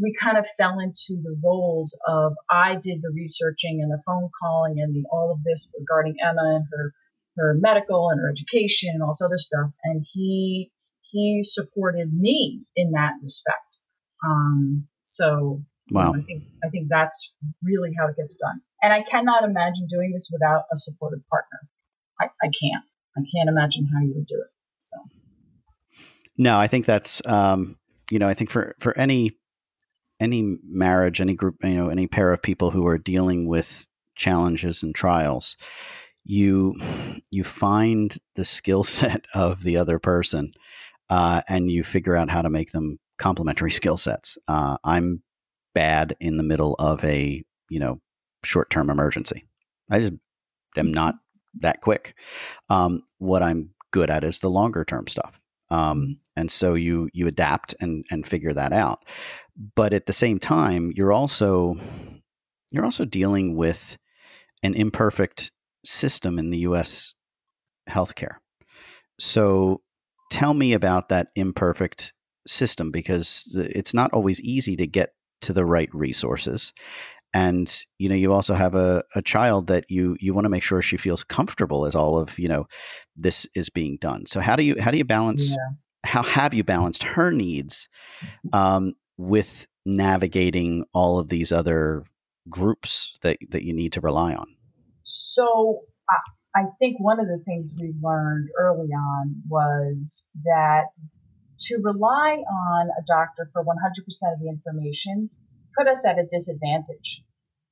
we 0.00 0.12
kind 0.12 0.36
of 0.36 0.46
fell 0.58 0.80
into 0.80 1.22
the 1.22 1.36
roles 1.42 1.98
of 2.06 2.34
I 2.50 2.76
did 2.80 3.00
the 3.00 3.12
researching 3.14 3.80
and 3.80 3.90
the 3.90 4.02
phone 4.04 4.28
calling 4.42 4.80
and 4.80 4.94
the, 4.94 5.04
all 5.10 5.30
of 5.30 5.42
this 5.44 5.72
regarding 5.78 6.16
Emma 6.22 6.56
and 6.56 6.66
her 6.72 6.94
her 7.36 7.54
medical 7.54 8.10
and 8.10 8.20
her 8.20 8.30
education 8.30 8.90
and 8.94 9.02
all 9.02 9.10
this 9.10 9.22
other 9.22 9.38
stuff, 9.38 9.70
and 9.82 10.04
he 10.08 10.70
he 11.02 11.42
supported 11.42 12.12
me 12.12 12.62
in 12.76 12.92
that 12.92 13.12
respect. 13.22 13.80
Um, 14.24 14.86
so 15.02 15.62
Wow. 15.90 16.14
I 16.14 16.22
think 16.22 16.44
I 16.64 16.68
think 16.68 16.88
that's 16.88 17.32
really 17.62 17.92
how 17.98 18.08
it 18.08 18.16
gets 18.16 18.36
done. 18.36 18.60
And 18.82 18.92
I 18.92 19.02
cannot 19.02 19.44
imagine 19.44 19.86
doing 19.88 20.12
this 20.12 20.30
without 20.32 20.64
a 20.72 20.76
supportive 20.76 21.20
partner. 21.28 21.68
I, 22.20 22.26
I 22.42 22.46
can't. 22.46 22.84
I 23.16 23.20
can't 23.34 23.48
imagine 23.48 23.88
how 23.92 24.00
you 24.00 24.14
would 24.14 24.26
do 24.26 24.36
it. 24.36 24.50
So. 24.78 24.96
No, 26.36 26.58
I 26.58 26.66
think 26.66 26.86
that's 26.86 27.22
um, 27.26 27.76
you 28.10 28.18
know 28.18 28.28
I 28.28 28.34
think 28.34 28.50
for 28.50 28.74
for 28.78 28.96
any 28.98 29.32
any 30.20 30.56
marriage, 30.64 31.20
any 31.20 31.34
group, 31.34 31.56
you 31.62 31.76
know, 31.76 31.88
any 31.88 32.06
pair 32.06 32.32
of 32.32 32.42
people 32.42 32.70
who 32.70 32.86
are 32.86 32.98
dealing 32.98 33.46
with 33.46 33.84
challenges 34.16 34.82
and 34.82 34.94
trials, 34.94 35.56
you 36.24 36.74
you 37.30 37.44
find 37.44 38.16
the 38.36 38.44
skill 38.44 38.84
set 38.84 39.24
of 39.34 39.62
the 39.62 39.76
other 39.76 39.98
person, 39.98 40.52
uh, 41.10 41.42
and 41.48 41.70
you 41.70 41.84
figure 41.84 42.16
out 42.16 42.30
how 42.30 42.42
to 42.42 42.50
make 42.50 42.72
them 42.72 42.98
complementary 43.18 43.70
skill 43.70 43.96
sets. 43.96 44.38
Uh, 44.48 44.76
I'm 44.84 45.22
bad 45.74 46.16
in 46.20 46.36
the 46.36 46.42
middle 46.42 46.74
of 46.78 47.04
a 47.04 47.44
you 47.68 47.78
know 47.78 48.00
short 48.44 48.70
term 48.70 48.90
emergency. 48.90 49.44
I 49.90 50.00
just 50.00 50.14
am 50.76 50.92
not 50.92 51.16
that 51.60 51.80
quick. 51.80 52.16
Um, 52.68 53.02
what 53.18 53.42
I'm 53.42 53.70
good 53.90 54.10
at 54.10 54.24
is 54.24 54.40
the 54.40 54.50
longer 54.50 54.84
term 54.84 55.06
stuff. 55.06 55.40
Um, 55.70 56.18
and 56.36 56.50
so 56.50 56.74
you 56.74 57.08
you 57.12 57.26
adapt 57.26 57.74
and 57.80 58.04
and 58.10 58.26
figure 58.26 58.52
that 58.52 58.72
out. 58.72 59.04
But 59.76 59.92
at 59.92 60.06
the 60.06 60.12
same 60.12 60.38
time, 60.38 60.92
you're 60.94 61.12
also 61.12 61.76
you're 62.70 62.84
also 62.84 63.04
dealing 63.04 63.56
with 63.56 63.96
an 64.62 64.74
imperfect 64.74 65.52
system 65.84 66.38
in 66.38 66.50
the 66.50 66.58
U.S. 66.58 67.14
healthcare. 67.88 68.36
So 69.20 69.82
tell 70.30 70.54
me 70.54 70.72
about 70.72 71.10
that 71.10 71.28
imperfect 71.36 72.12
system 72.46 72.90
because 72.90 73.54
it's 73.56 73.94
not 73.94 74.12
always 74.12 74.40
easy 74.40 74.76
to 74.76 74.86
get 74.86 75.10
to 75.42 75.52
the 75.52 75.64
right 75.64 75.88
resources 75.92 76.72
and 77.32 77.84
you 77.98 78.08
know 78.08 78.14
you 78.14 78.32
also 78.32 78.54
have 78.54 78.74
a, 78.74 79.02
a 79.14 79.22
child 79.22 79.66
that 79.66 79.90
you 79.90 80.16
you 80.20 80.32
want 80.32 80.44
to 80.44 80.50
make 80.50 80.62
sure 80.62 80.80
she 80.80 80.96
feels 80.96 81.24
comfortable 81.24 81.86
as 81.86 81.94
all 81.94 82.18
of 82.18 82.38
you 82.38 82.48
know 82.48 82.66
this 83.16 83.46
is 83.54 83.68
being 83.68 83.96
done 84.00 84.26
so 84.26 84.40
how 84.40 84.56
do 84.56 84.62
you 84.62 84.80
how 84.80 84.90
do 84.90 84.98
you 84.98 85.04
balance 85.04 85.50
yeah. 85.50 85.56
how 86.04 86.22
have 86.22 86.54
you 86.54 86.64
balanced 86.64 87.02
her 87.02 87.30
needs 87.30 87.88
mm-hmm. 88.22 88.58
um, 88.58 88.94
with 89.16 89.66
navigating 89.84 90.84
all 90.92 91.18
of 91.18 91.28
these 91.28 91.52
other 91.52 92.04
groups 92.48 93.18
that, 93.22 93.38
that 93.50 93.62
you 93.62 93.72
need 93.72 93.92
to 93.92 94.00
rely 94.00 94.34
on? 94.34 94.46
So 95.02 95.80
I, 96.08 96.60
I 96.60 96.64
think 96.78 96.96
one 96.98 97.20
of 97.20 97.26
the 97.26 97.42
things 97.44 97.74
we 97.78 97.92
learned 98.02 98.48
early 98.58 98.88
on 98.88 99.42
was 99.48 100.28
that 100.44 100.84
to 101.60 101.78
rely 101.82 102.42
on 102.48 102.88
a 102.98 103.02
doctor 103.06 103.48
for 103.52 103.62
100% 103.62 103.68
of 104.32 104.40
the 104.40 104.48
information 104.48 105.30
put 105.76 105.88
us 105.88 106.06
at 106.06 106.18
a 106.18 106.26
disadvantage 106.26 107.22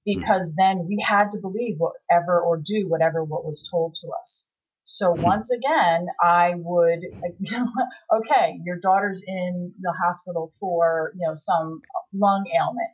hmm. 0.07 0.19
because 0.19 0.55
then 0.57 0.87
we 0.89 1.05
had 1.07 1.31
to 1.31 1.41
believe 1.41 1.77
whatever 1.79 2.41
or 2.41 2.57
do 2.57 2.87
whatever 2.89 3.25
what 3.25 3.45
was 3.45 3.69
told 3.71 3.95
to 4.01 4.09
us. 4.21 4.49
So 4.85 5.15
hmm. 5.15 5.23
once 5.23 5.51
again, 5.51 6.07
I 6.21 6.53
would, 6.57 7.01
okay, 8.15 8.59
your 8.65 8.79
daughter's 8.79 9.23
in 9.27 9.75
the 9.81 9.95
hospital 10.05 10.53
for, 10.59 11.13
you 11.15 11.27
know, 11.27 11.35
some 11.35 11.81
lung 12.13 12.45
ailment. 12.59 12.91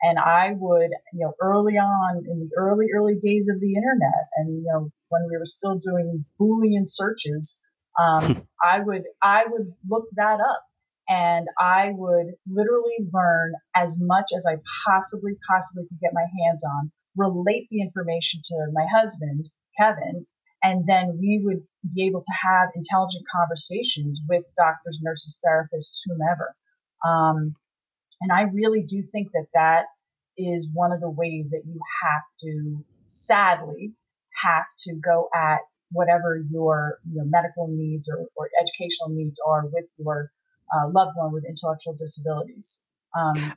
And 0.00 0.16
I 0.16 0.52
would, 0.56 0.90
you 1.12 1.26
know, 1.26 1.34
early 1.40 1.74
on 1.74 2.18
in 2.18 2.38
the 2.38 2.50
early, 2.56 2.86
early 2.96 3.16
days 3.20 3.48
of 3.52 3.58
the 3.58 3.74
internet 3.74 4.30
and, 4.36 4.62
you 4.62 4.70
know, 4.72 4.92
when 5.08 5.22
we 5.28 5.36
were 5.36 5.46
still 5.46 5.76
doing 5.78 6.24
Boolean 6.40 6.84
searches, 6.86 7.58
um, 8.00 8.46
I 8.64 8.80
would, 8.80 9.02
I 9.22 9.44
would 9.48 9.72
look 9.88 10.04
that 10.16 10.40
up 10.40 10.62
and 11.08 11.48
I 11.58 11.90
would 11.92 12.34
literally 12.50 13.08
learn 13.12 13.54
as 13.74 13.96
much 13.98 14.26
as 14.34 14.46
I 14.46 14.56
possibly, 14.86 15.32
possibly 15.50 15.84
could 15.88 16.00
get 16.00 16.12
my 16.12 16.26
hands 16.44 16.64
on, 16.64 16.92
relate 17.16 17.68
the 17.70 17.80
information 17.80 18.40
to 18.44 18.66
my 18.72 18.86
husband, 18.92 19.50
Kevin, 19.78 20.26
and 20.62 20.84
then 20.86 21.18
we 21.20 21.40
would 21.42 21.62
be 21.94 22.06
able 22.06 22.20
to 22.20 22.32
have 22.46 22.70
intelligent 22.74 23.24
conversations 23.34 24.20
with 24.28 24.44
doctors, 24.56 24.98
nurses, 25.02 25.40
therapists, 25.44 26.00
whomever. 26.06 26.54
Um, 27.06 27.54
and 28.20 28.32
I 28.32 28.42
really 28.52 28.82
do 28.82 29.02
think 29.12 29.28
that 29.32 29.46
that 29.54 29.84
is 30.36 30.68
one 30.72 30.92
of 30.92 31.00
the 31.00 31.10
ways 31.10 31.50
that 31.50 31.62
you 31.64 31.80
have 32.02 32.22
to, 32.40 32.84
sadly, 33.06 33.92
have 34.42 34.66
to 34.84 34.94
go 34.94 35.28
at 35.34 35.60
whatever 35.90 36.42
your 36.50 36.98
you 37.10 37.18
know, 37.18 37.24
medical 37.26 37.68
needs 37.68 38.08
or, 38.08 38.26
or 38.36 38.50
educational 38.60 39.10
needs 39.10 39.40
are 39.46 39.66
with 39.66 39.86
your 39.98 40.30
uh, 40.72 40.88
loved 40.88 41.12
one 41.16 41.32
with 41.32 41.44
intellectual 41.48 41.94
disabilities. 41.96 42.82
Um, 43.16 43.54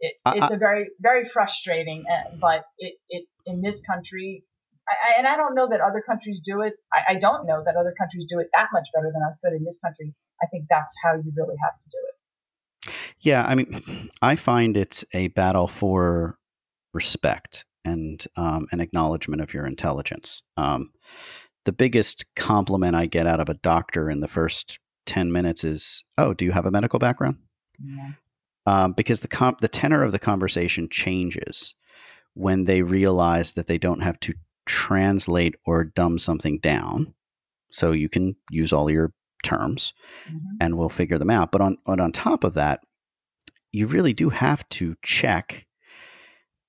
it, 0.00 0.14
it's 0.26 0.52
a 0.52 0.56
very, 0.56 0.90
very 1.00 1.28
frustrating, 1.28 2.04
uh, 2.08 2.36
but 2.40 2.64
it, 2.78 2.94
it, 3.08 3.24
in 3.46 3.62
this 3.62 3.82
country, 3.82 4.44
I, 4.88 5.18
and 5.18 5.26
I 5.26 5.36
don't 5.36 5.54
know 5.54 5.68
that 5.68 5.80
other 5.80 6.02
countries 6.06 6.40
do 6.44 6.60
it. 6.60 6.74
I, 6.92 7.14
I, 7.14 7.18
don't 7.18 7.46
know 7.46 7.62
that 7.64 7.74
other 7.76 7.94
countries 7.98 8.26
do 8.28 8.38
it 8.38 8.48
that 8.54 8.68
much 8.72 8.88
better 8.94 9.10
than 9.12 9.22
us, 9.26 9.38
but 9.42 9.52
in 9.52 9.64
this 9.64 9.80
country, 9.84 10.14
I 10.42 10.46
think 10.46 10.66
that's 10.70 10.94
how 11.02 11.14
you 11.14 11.32
really 11.36 11.56
have 11.62 11.78
to 11.80 11.88
do 11.90 11.98
it. 12.08 12.94
Yeah, 13.20 13.44
I 13.46 13.54
mean, 13.54 14.10
I 14.22 14.36
find 14.36 14.76
it's 14.76 15.04
a 15.12 15.28
battle 15.28 15.66
for 15.66 16.38
respect 16.94 17.64
and 17.84 18.24
um, 18.36 18.66
an 18.72 18.80
acknowledgement 18.80 19.42
of 19.42 19.54
your 19.54 19.66
intelligence. 19.66 20.42
Um, 20.56 20.90
the 21.64 21.72
biggest 21.72 22.24
compliment 22.34 22.94
I 22.94 23.06
get 23.06 23.26
out 23.26 23.40
of 23.40 23.48
a 23.48 23.54
doctor 23.54 24.10
in 24.10 24.20
the 24.20 24.28
first 24.28 24.78
10 25.06 25.32
minutes 25.32 25.64
is, 25.64 26.04
oh, 26.16 26.34
do 26.34 26.44
you 26.44 26.52
have 26.52 26.66
a 26.66 26.70
medical 26.70 26.98
background? 26.98 27.36
Yeah. 27.82 28.12
Um, 28.66 28.92
because 28.92 29.20
the 29.20 29.28
comp- 29.28 29.60
the 29.60 29.68
tenor 29.68 30.02
of 30.02 30.12
the 30.12 30.18
conversation 30.18 30.88
changes 30.90 31.74
when 32.34 32.64
they 32.64 32.82
realize 32.82 33.54
that 33.54 33.66
they 33.66 33.78
don't 33.78 34.00
have 34.00 34.20
to 34.20 34.34
translate 34.66 35.56
or 35.64 35.84
dumb 35.84 36.18
something 36.18 36.58
down. 36.58 37.14
So 37.70 37.92
you 37.92 38.08
can 38.08 38.36
use 38.50 38.72
all 38.72 38.90
your 38.90 39.12
terms 39.42 39.94
mm-hmm. 40.28 40.56
and 40.60 40.76
we'll 40.76 40.88
figure 40.88 41.18
them 41.18 41.30
out. 41.30 41.50
But 41.52 41.60
on, 41.60 41.78
on, 41.86 42.00
on 42.00 42.12
top 42.12 42.44
of 42.44 42.54
that, 42.54 42.80
you 43.72 43.86
really 43.86 44.12
do 44.12 44.28
have 44.28 44.68
to 44.70 44.96
check 45.02 45.66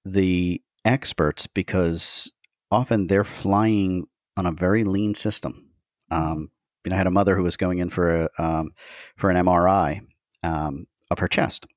the 0.06 0.62
experts 0.86 1.48
because 1.48 2.32
often 2.72 3.08
they're 3.08 3.24
flying 3.24 4.06
on 4.38 4.46
a 4.46 4.52
very 4.52 4.84
lean 4.84 5.14
system. 5.14 5.70
Um, 6.12 6.50
I 6.90 6.96
had 6.96 7.08
a 7.08 7.12
mother 7.12 7.36
who 7.36 7.44
was 7.44 7.58
going 7.58 7.78
in 7.80 7.90
for 7.90 8.24
a 8.24 8.30
um, 8.40 8.72
for 9.16 9.30
an 9.30 9.38
MRI 9.46 10.02
um, 10.44 10.88
of 11.12 11.20
her 11.20 11.28
chest, 11.28 11.68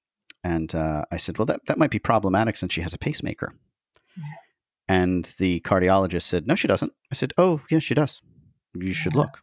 and 0.42 0.74
uh, 0.74 1.04
I 1.12 1.18
said, 1.18 1.36
"Well, 1.36 1.46
that 1.46 1.60
that 1.66 1.76
might 1.76 1.90
be 1.90 1.98
problematic 1.98 2.56
since 2.56 2.72
she 2.72 2.80
has 2.80 2.94
a 2.94 2.98
pacemaker." 2.98 3.54
And 4.88 5.24
the 5.38 5.60
cardiologist 5.60 6.22
said, 6.22 6.46
"No, 6.46 6.54
she 6.54 6.68
doesn't." 6.68 6.92
I 7.10 7.14
said, 7.14 7.34
"Oh, 7.36 7.60
yes, 7.70 7.82
she 7.82 7.94
does. 7.94 8.22
You 8.74 8.94
should 8.94 9.14
look." 9.14 9.42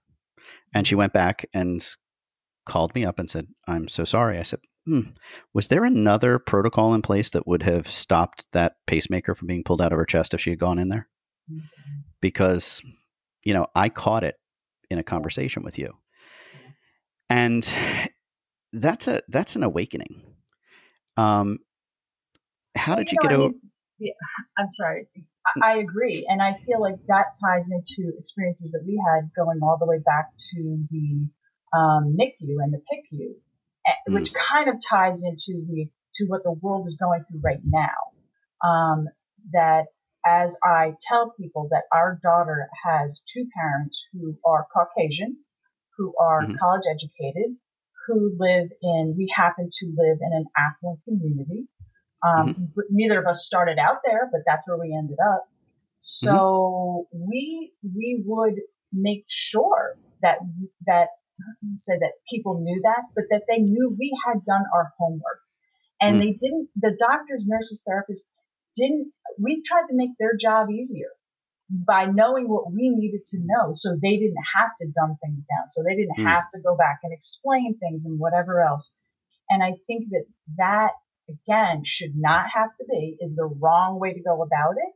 And 0.74 0.88
she 0.88 0.96
went 0.96 1.14
back 1.14 1.48
and 1.54 1.86
called 2.66 2.96
me 2.96 3.06
up 3.06 3.20
and 3.20 3.30
said, 3.30 3.48
"I'm 3.68 3.88
so 3.88 4.06
sorry." 4.06 4.40
I 4.40 4.44
said, 4.44 4.62
hmm, 4.90 5.10
"Was 5.54 5.68
there 5.68 5.86
another 5.86 6.40
protocol 6.40 6.94
in 6.94 7.02
place 7.02 7.30
that 7.32 7.48
would 7.48 7.64
have 7.64 7.88
stopped 7.88 8.48
that 8.52 8.76
pacemaker 8.88 9.36
from 9.36 9.48
being 9.48 9.64
pulled 9.64 9.82
out 9.82 9.92
of 9.92 9.98
her 9.98 10.06
chest 10.06 10.34
if 10.34 10.42
she 10.42 10.50
had 10.50 10.60
gone 10.60 10.80
in 10.80 10.90
there?" 10.90 11.08
Because 12.22 12.82
you 13.44 13.54
know, 13.54 13.68
I 13.76 13.90
caught 13.90 14.24
it 14.24 14.36
in 14.90 15.00
a 15.00 15.04
conversation 15.04 15.64
with 15.64 15.78
you. 15.78 15.94
And 17.30 17.68
that's 18.74 19.08
a 19.08 19.22
that's 19.28 19.56
an 19.56 19.64
awakening. 19.64 20.22
Um, 21.18 21.60
how 22.76 22.96
did 22.96 23.12
you, 23.12 23.18
you 23.22 23.30
know, 23.30 23.30
get 23.30 23.38
over? 23.38 23.54
Yeah, 24.00 24.14
I'm 24.58 24.70
sorry. 24.72 25.08
I, 25.46 25.74
I 25.74 25.78
agree, 25.78 26.26
and 26.30 26.42
I 26.42 26.54
feel 26.66 26.82
like 26.82 26.96
that 27.08 27.26
ties 27.44 27.70
into 27.72 28.18
experiences 28.18 28.72
that 28.72 28.84
we 28.86 29.02
had 29.08 29.30
going 29.36 29.60
all 29.62 29.78
the 29.80 29.86
way 29.86 30.00
back 30.00 30.30
to 30.54 30.86
the 30.90 31.28
um, 31.78 32.16
NICU 32.18 32.58
and 32.62 32.74
the 32.74 32.82
PICU, 32.92 33.34
mm. 34.08 34.14
which 34.16 34.34
kind 34.34 34.70
of 34.70 34.76
ties 34.88 35.24
into 35.24 35.66
the 35.68 35.90
to 36.16 36.26
what 36.26 36.44
the 36.44 36.52
world 36.52 36.88
is 36.88 36.96
going 36.96 37.24
through 37.24 37.42
right 37.44 37.62
now. 37.64 38.68
Um, 38.68 39.08
that 39.54 39.86
as 40.26 40.58
I 40.64 40.94
tell 41.08 41.34
people 41.40 41.70
that 41.72 41.84
our 41.94 42.20
daughter 42.22 42.68
has 42.86 43.22
two 43.32 43.48
parents 43.56 44.08
who 44.12 44.38
are 44.46 44.68
Caucasian, 44.74 45.38
who 45.98 46.14
are 46.20 46.42
mm-hmm. 46.42 46.56
college 46.60 46.84
educated, 46.90 47.56
who 48.08 48.36
live 48.38 48.70
in, 48.82 49.16
we 49.18 49.32
happen 49.34 49.70
to 49.72 49.86
live 49.88 50.18
in 50.22 50.34
an 50.34 50.46
affluent 50.58 51.00
community. 51.06 51.68
Um, 52.26 52.54
mm-hmm. 52.54 52.82
Neither 52.90 53.20
of 53.20 53.28
us 53.28 53.46
started 53.46 53.78
out 53.80 54.00
there, 54.06 54.30
but 54.32 54.42
that's 54.46 54.68
where 54.68 54.78
we 54.78 54.96
ended 54.98 55.18
up. 55.26 55.46
So 56.00 57.08
mm-hmm. 57.14 57.30
we, 57.30 57.74
we 57.84 58.24
would 58.26 58.56
make 58.92 59.26
sure 59.28 59.96
that, 60.22 60.40
that, 60.86 61.10
say 61.76 61.98
that 62.00 62.14
people 62.30 62.62
knew 62.62 62.82
that, 62.84 63.04
but 63.16 63.26
that 63.30 63.44
they 63.50 63.60
knew 63.60 63.96
we 63.98 64.18
had 64.26 64.44
done 64.46 64.64
our 64.74 64.92
homework. 64.98 65.42
And 66.02 66.18
mm. 66.18 66.20
they 66.20 66.32
didn't, 66.34 66.70
the 66.76 66.96
doctors, 66.98 67.44
nurses, 67.46 67.84
therapists 67.88 68.30
didn't, 68.76 69.12
we 69.42 69.62
tried 69.62 69.88
to 69.88 69.96
make 69.96 70.12
their 70.20 70.36
job 70.40 70.70
easier 70.70 71.10
by 71.70 72.06
knowing 72.06 72.50
what 72.50 72.72
we 72.72 72.90
needed 72.90 73.26
to 73.28 73.38
know 73.44 73.72
so 73.74 73.92
they 73.92 74.18
didn't 74.18 74.44
have 74.56 74.72
to 74.80 74.88
dumb 74.88 75.18
things 75.24 75.44
down. 75.46 75.70
So 75.70 75.84
they 75.84 75.96
didn't 75.96 76.18
mm. 76.18 76.28
have 76.28 76.50
to 76.54 76.62
go 76.62 76.76
back 76.76 77.00
and 77.04 77.14
explain 77.14 77.78
things 77.78 78.06
and 78.06 78.20
whatever 78.20 78.62
else. 78.62 78.98
And 79.50 79.64
I 79.64 79.74
think 79.88 80.10
that 80.10 80.26
that 80.58 80.92
again 81.30 81.84
should 81.84 82.16
not 82.16 82.46
have 82.54 82.76
to 82.78 82.86
be 82.90 83.18
is 83.20 83.36
the 83.36 83.46
wrong 83.46 84.00
way 84.00 84.14
to 84.14 84.22
go 84.22 84.42
about 84.42 84.76
it. 84.78 84.94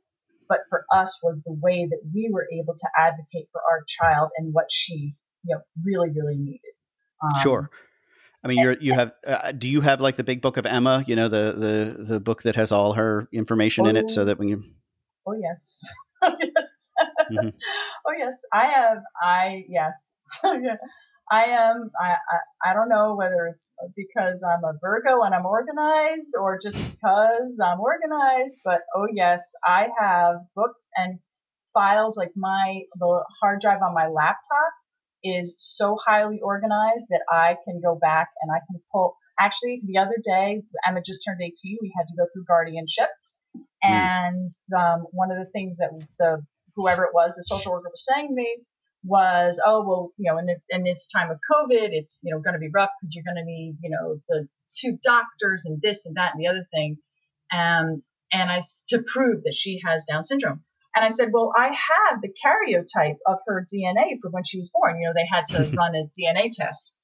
But 0.49 0.59
for 0.69 0.85
us 0.91 1.19
was 1.23 1.41
the 1.43 1.53
way 1.53 1.87
that 1.89 2.01
we 2.13 2.29
were 2.31 2.47
able 2.51 2.75
to 2.75 2.89
advocate 2.97 3.49
for 3.51 3.61
our 3.61 3.83
child 3.87 4.31
and 4.37 4.53
what 4.53 4.65
she, 4.69 5.15
you 5.43 5.55
know, 5.55 5.61
really, 5.83 6.09
really 6.15 6.37
needed. 6.37 6.59
Um, 7.21 7.41
sure. 7.41 7.69
I 8.43 8.47
mean, 8.49 8.59
you're 8.59 8.73
you 8.73 8.93
have. 8.93 9.13
Uh, 9.25 9.53
do 9.53 9.69
you 9.69 9.81
have 9.81 10.01
like 10.01 10.17
the 10.17 10.23
big 10.23 10.41
book 10.41 10.57
of 10.57 10.65
Emma? 10.65 11.03
You 11.07 11.15
know, 11.15 11.29
the 11.29 11.53
the 11.53 12.03
the 12.03 12.19
book 12.19 12.43
that 12.43 12.55
has 12.55 12.71
all 12.71 12.93
her 12.93 13.29
information 13.31 13.85
oh, 13.85 13.89
in 13.89 13.95
it, 13.95 14.09
so 14.09 14.25
that 14.25 14.37
when 14.37 14.49
you. 14.49 14.63
Oh 15.25 15.33
yes. 15.33 15.81
oh 16.23 16.35
yes. 16.41 16.91
Mm-hmm. 17.31 17.49
oh 18.07 18.13
yes. 18.17 18.41
I 18.51 18.65
have. 18.65 18.97
I 19.21 19.63
yes. 19.69 20.17
yeah, 20.43 20.75
I 21.31 21.43
am. 21.45 21.89
I, 21.97 22.15
I 22.15 22.71
I 22.71 22.73
don't 22.73 22.89
know 22.89 23.15
whether 23.15 23.47
it's 23.47 23.71
because 23.95 24.43
I'm 24.43 24.65
a 24.65 24.73
Virgo 24.81 25.21
and 25.21 25.33
I'm 25.33 25.45
organized, 25.45 26.35
or 26.37 26.59
just 26.61 26.75
because 26.75 27.61
I'm 27.63 27.79
organized. 27.79 28.57
But 28.65 28.81
oh 28.93 29.07
yes, 29.13 29.53
I 29.65 29.87
have 29.97 30.35
books 30.53 30.89
and 30.97 31.19
files 31.73 32.17
like 32.17 32.31
my 32.35 32.81
the 32.99 33.23
hard 33.41 33.61
drive 33.61 33.81
on 33.81 33.93
my 33.93 34.07
laptop 34.07 34.73
is 35.23 35.55
so 35.57 35.97
highly 36.05 36.39
organized 36.41 37.07
that 37.09 37.21
I 37.29 37.55
can 37.65 37.81
go 37.81 37.95
back 37.95 38.29
and 38.41 38.51
I 38.51 38.59
can 38.69 38.81
pull. 38.91 39.15
Actually, 39.39 39.81
the 39.85 39.97
other 39.97 40.17
day, 40.23 40.61
Emma 40.87 41.01
just 41.01 41.23
turned 41.25 41.41
18. 41.41 41.77
We 41.81 41.93
had 41.97 42.07
to 42.07 42.15
go 42.15 42.27
through 42.33 42.45
guardianship. 42.45 43.09
Mm. 43.55 43.61
And 43.83 44.51
um, 44.77 45.07
one 45.11 45.31
of 45.31 45.37
the 45.37 45.49
things 45.51 45.77
that 45.77 45.91
the 46.19 46.45
whoever 46.75 47.03
it 47.03 47.11
was, 47.13 47.35
the 47.35 47.43
social 47.43 47.71
worker 47.71 47.89
was 47.89 48.05
saying 48.05 48.29
to 48.29 48.33
me 48.33 48.57
was, 49.03 49.61
oh, 49.65 49.83
well, 49.85 50.11
you 50.17 50.31
know, 50.31 50.37
in, 50.37 50.47
in 50.69 50.83
this 50.83 51.07
time 51.07 51.29
of 51.29 51.37
COVID, 51.51 51.89
it's, 51.91 52.19
you 52.21 52.33
know, 52.33 52.39
going 52.39 52.53
to 52.53 52.59
be 52.59 52.69
rough 52.73 52.89
because 53.01 53.15
you're 53.15 53.25
going 53.25 53.43
to 53.43 53.45
need, 53.45 53.77
you 53.81 53.89
know, 53.89 54.19
the 54.29 54.47
two 54.79 54.97
doctors 55.03 55.65
and 55.65 55.81
this 55.81 56.05
and 56.05 56.15
that 56.15 56.33
and 56.33 56.41
the 56.41 56.47
other 56.47 56.65
thing. 56.73 56.97
Um, 57.51 58.03
and 58.31 58.49
I, 58.49 58.61
to 58.89 59.03
prove 59.03 59.43
that 59.43 59.53
she 59.53 59.81
has 59.85 60.05
Down 60.05 60.23
syndrome. 60.23 60.63
And 60.95 61.03
I 61.03 61.07
said, 61.07 61.29
well, 61.33 61.51
I 61.57 61.67
have 61.67 62.21
the 62.21 62.29
karyotype 62.29 63.17
of 63.25 63.39
her 63.47 63.65
DNA 63.73 64.19
for 64.21 64.29
when 64.29 64.43
she 64.43 64.59
was 64.59 64.69
born. 64.69 64.99
You 64.99 65.07
know, 65.07 65.13
they 65.13 65.27
had 65.31 65.45
to 65.47 65.75
run 65.77 65.95
a 65.95 66.09
DNA 66.19 66.49
test. 66.51 66.95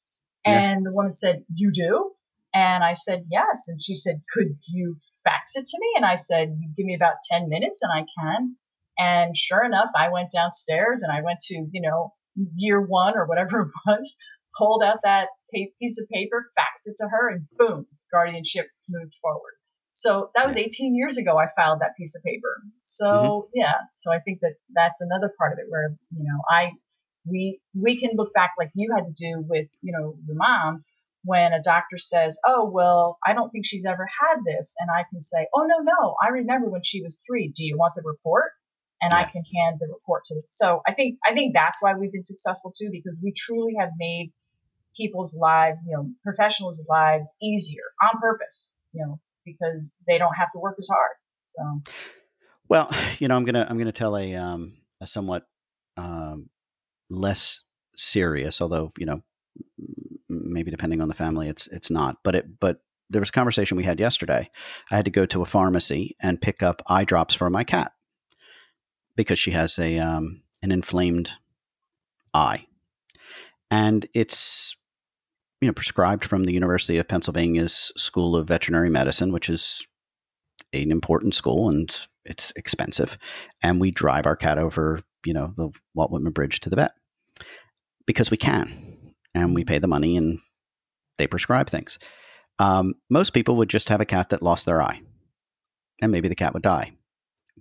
And 0.45 0.81
yeah. 0.81 0.89
the 0.89 0.95
woman 0.95 1.13
said, 1.13 1.43
you 1.53 1.71
do? 1.71 2.11
And 2.53 2.83
I 2.83 2.93
said, 2.93 3.25
yes. 3.29 3.67
And 3.67 3.81
she 3.81 3.95
said, 3.95 4.21
could 4.31 4.57
you 4.67 4.97
fax 5.23 5.55
it 5.55 5.67
to 5.67 5.77
me? 5.79 5.93
And 5.95 6.05
I 6.05 6.15
said, 6.15 6.57
you 6.59 6.69
give 6.75 6.85
me 6.85 6.95
about 6.95 7.15
10 7.29 7.49
minutes 7.49 7.81
and 7.83 7.91
I 7.91 8.05
can. 8.19 8.55
And 8.97 9.37
sure 9.37 9.63
enough, 9.63 9.89
I 9.95 10.09
went 10.09 10.31
downstairs 10.31 11.03
and 11.03 11.11
I 11.11 11.21
went 11.21 11.39
to, 11.47 11.55
you 11.55 11.81
know, 11.81 12.13
year 12.55 12.81
one 12.81 13.15
or 13.17 13.25
whatever 13.25 13.61
it 13.61 13.71
was, 13.85 14.17
pulled 14.57 14.83
out 14.83 14.99
that 15.03 15.29
piece 15.51 15.99
of 15.99 16.09
paper, 16.09 16.51
faxed 16.57 16.87
it 16.87 16.95
to 16.97 17.07
her, 17.07 17.29
and 17.29 17.47
boom, 17.57 17.85
guardianship 18.11 18.67
moved 18.89 19.15
forward. 19.21 19.53
So 19.99 20.31
that 20.33 20.45
was 20.45 20.55
18 20.55 20.95
years 20.95 21.17
ago. 21.17 21.37
I 21.37 21.47
filed 21.57 21.81
that 21.81 21.97
piece 21.97 22.15
of 22.15 22.23
paper. 22.23 22.63
So 22.83 23.05
mm-hmm. 23.05 23.49
yeah, 23.53 23.73
so 23.95 24.13
I 24.13 24.19
think 24.19 24.39
that 24.39 24.53
that's 24.73 25.01
another 25.01 25.29
part 25.37 25.51
of 25.51 25.59
it 25.59 25.65
where 25.67 25.93
you 26.15 26.23
know 26.23 26.39
I 26.49 26.71
we 27.25 27.59
we 27.75 27.99
can 27.99 28.11
look 28.15 28.33
back 28.33 28.51
like 28.57 28.71
you 28.75 28.95
had 28.95 29.07
to 29.07 29.11
do 29.11 29.43
with 29.45 29.67
you 29.81 29.91
know 29.91 30.15
your 30.25 30.37
mom 30.37 30.85
when 31.25 31.51
a 31.51 31.61
doctor 31.61 31.97
says, 31.97 32.39
"Oh 32.45 32.69
well, 32.69 33.17
I 33.27 33.33
don't 33.33 33.49
think 33.49 33.65
she's 33.65 33.85
ever 33.85 34.05
had 34.05 34.37
this," 34.45 34.73
and 34.79 34.89
I 34.89 35.03
can 35.11 35.21
say, 35.21 35.47
"Oh 35.53 35.63
no, 35.67 35.79
no, 35.83 36.15
I 36.23 36.29
remember 36.29 36.69
when 36.69 36.83
she 36.83 37.01
was 37.03 37.19
three. 37.27 37.51
Do 37.53 37.65
you 37.65 37.77
want 37.77 37.93
the 37.95 38.01
report?" 38.05 38.53
And 39.01 39.11
yeah. 39.11 39.19
I 39.19 39.23
can 39.23 39.43
hand 39.53 39.79
the 39.81 39.87
report 39.87 40.23
to. 40.25 40.35
Them. 40.35 40.43
So 40.47 40.81
I 40.87 40.93
think 40.93 41.19
I 41.25 41.33
think 41.33 41.53
that's 41.53 41.81
why 41.81 41.93
we've 41.95 42.13
been 42.13 42.23
successful 42.23 42.71
too 42.71 42.89
because 42.89 43.17
we 43.21 43.33
truly 43.33 43.73
have 43.77 43.91
made 43.97 44.31
people's 44.95 45.35
lives, 45.35 45.83
you 45.85 45.93
know, 45.93 46.09
professionals' 46.23 46.81
lives 46.87 47.35
easier 47.41 47.83
on 48.01 48.21
purpose. 48.21 48.73
You 48.93 49.05
know, 49.05 49.19
because 49.57 49.97
they 50.07 50.17
don't 50.17 50.35
have 50.37 50.51
to 50.53 50.59
work 50.59 50.75
as 50.79 50.87
hard. 50.87 51.83
So. 51.85 51.93
Well, 52.67 52.91
you 53.19 53.27
know, 53.27 53.35
I'm 53.35 53.45
gonna 53.45 53.65
I'm 53.69 53.77
gonna 53.77 53.91
tell 53.91 54.15
a 54.15 54.35
um, 54.35 54.77
a 55.01 55.07
somewhat 55.07 55.47
um, 55.97 56.49
less 57.09 57.63
serious, 57.95 58.61
although 58.61 58.91
you 58.97 59.05
know, 59.05 59.21
maybe 60.29 60.71
depending 60.71 61.01
on 61.01 61.09
the 61.09 61.15
family, 61.15 61.49
it's 61.49 61.67
it's 61.67 61.89
not. 61.89 62.17
But 62.23 62.35
it 62.35 62.59
but 62.59 62.81
there 63.09 63.21
was 63.21 63.29
a 63.29 63.33
conversation 63.33 63.75
we 63.75 63.83
had 63.83 63.99
yesterday. 63.99 64.49
I 64.91 64.95
had 64.95 65.05
to 65.05 65.11
go 65.11 65.25
to 65.25 65.41
a 65.41 65.45
pharmacy 65.45 66.15
and 66.21 66.41
pick 66.41 66.61
up 66.61 66.83
eye 66.87 67.03
drops 67.03 67.33
for 67.33 67.49
my 67.49 67.63
cat 67.63 67.91
because 69.15 69.39
she 69.39 69.51
has 69.51 69.79
a 69.79 69.97
um, 69.97 70.43
an 70.61 70.71
inflamed 70.71 71.31
eye, 72.33 72.67
and 73.71 74.07
it's 74.13 74.77
you 75.61 75.67
know 75.67 75.73
prescribed 75.73 76.25
from 76.25 76.45
the 76.45 76.53
University 76.53 76.97
of 76.97 77.07
Pennsylvania's 77.07 77.91
School 77.97 78.35
of 78.35 78.47
Veterinary 78.47 78.89
Medicine, 78.89 79.31
which 79.31 79.49
is 79.49 79.85
an 80.73 80.91
important 80.91 81.35
school 81.35 81.69
and 81.69 82.07
it's 82.25 82.53
expensive. 82.55 83.17
And 83.63 83.81
we 83.81 83.91
drive 83.91 84.25
our 84.25 84.35
cat 84.35 84.57
over, 84.57 85.01
you 85.25 85.33
know, 85.33 85.53
the 85.55 85.71
Walt 85.95 86.11
Whitman 86.11 86.33
Bridge 86.33 86.59
to 86.61 86.69
the 86.69 86.75
vet 86.75 86.91
because 88.05 88.31
we 88.31 88.37
can, 88.37 89.13
and 89.33 89.55
we 89.55 89.63
pay 89.63 89.79
the 89.79 89.87
money 89.87 90.15
and 90.15 90.39
they 91.17 91.27
prescribe 91.27 91.69
things. 91.69 91.97
Um, 92.59 92.95
most 93.09 93.33
people 93.33 93.55
would 93.57 93.69
just 93.69 93.89
have 93.89 94.01
a 94.01 94.05
cat 94.05 94.29
that 94.29 94.43
lost 94.43 94.65
their 94.65 94.81
eye, 94.81 95.01
and 96.01 96.11
maybe 96.11 96.27
the 96.27 96.35
cat 96.35 96.53
would 96.53 96.63
die. 96.63 96.91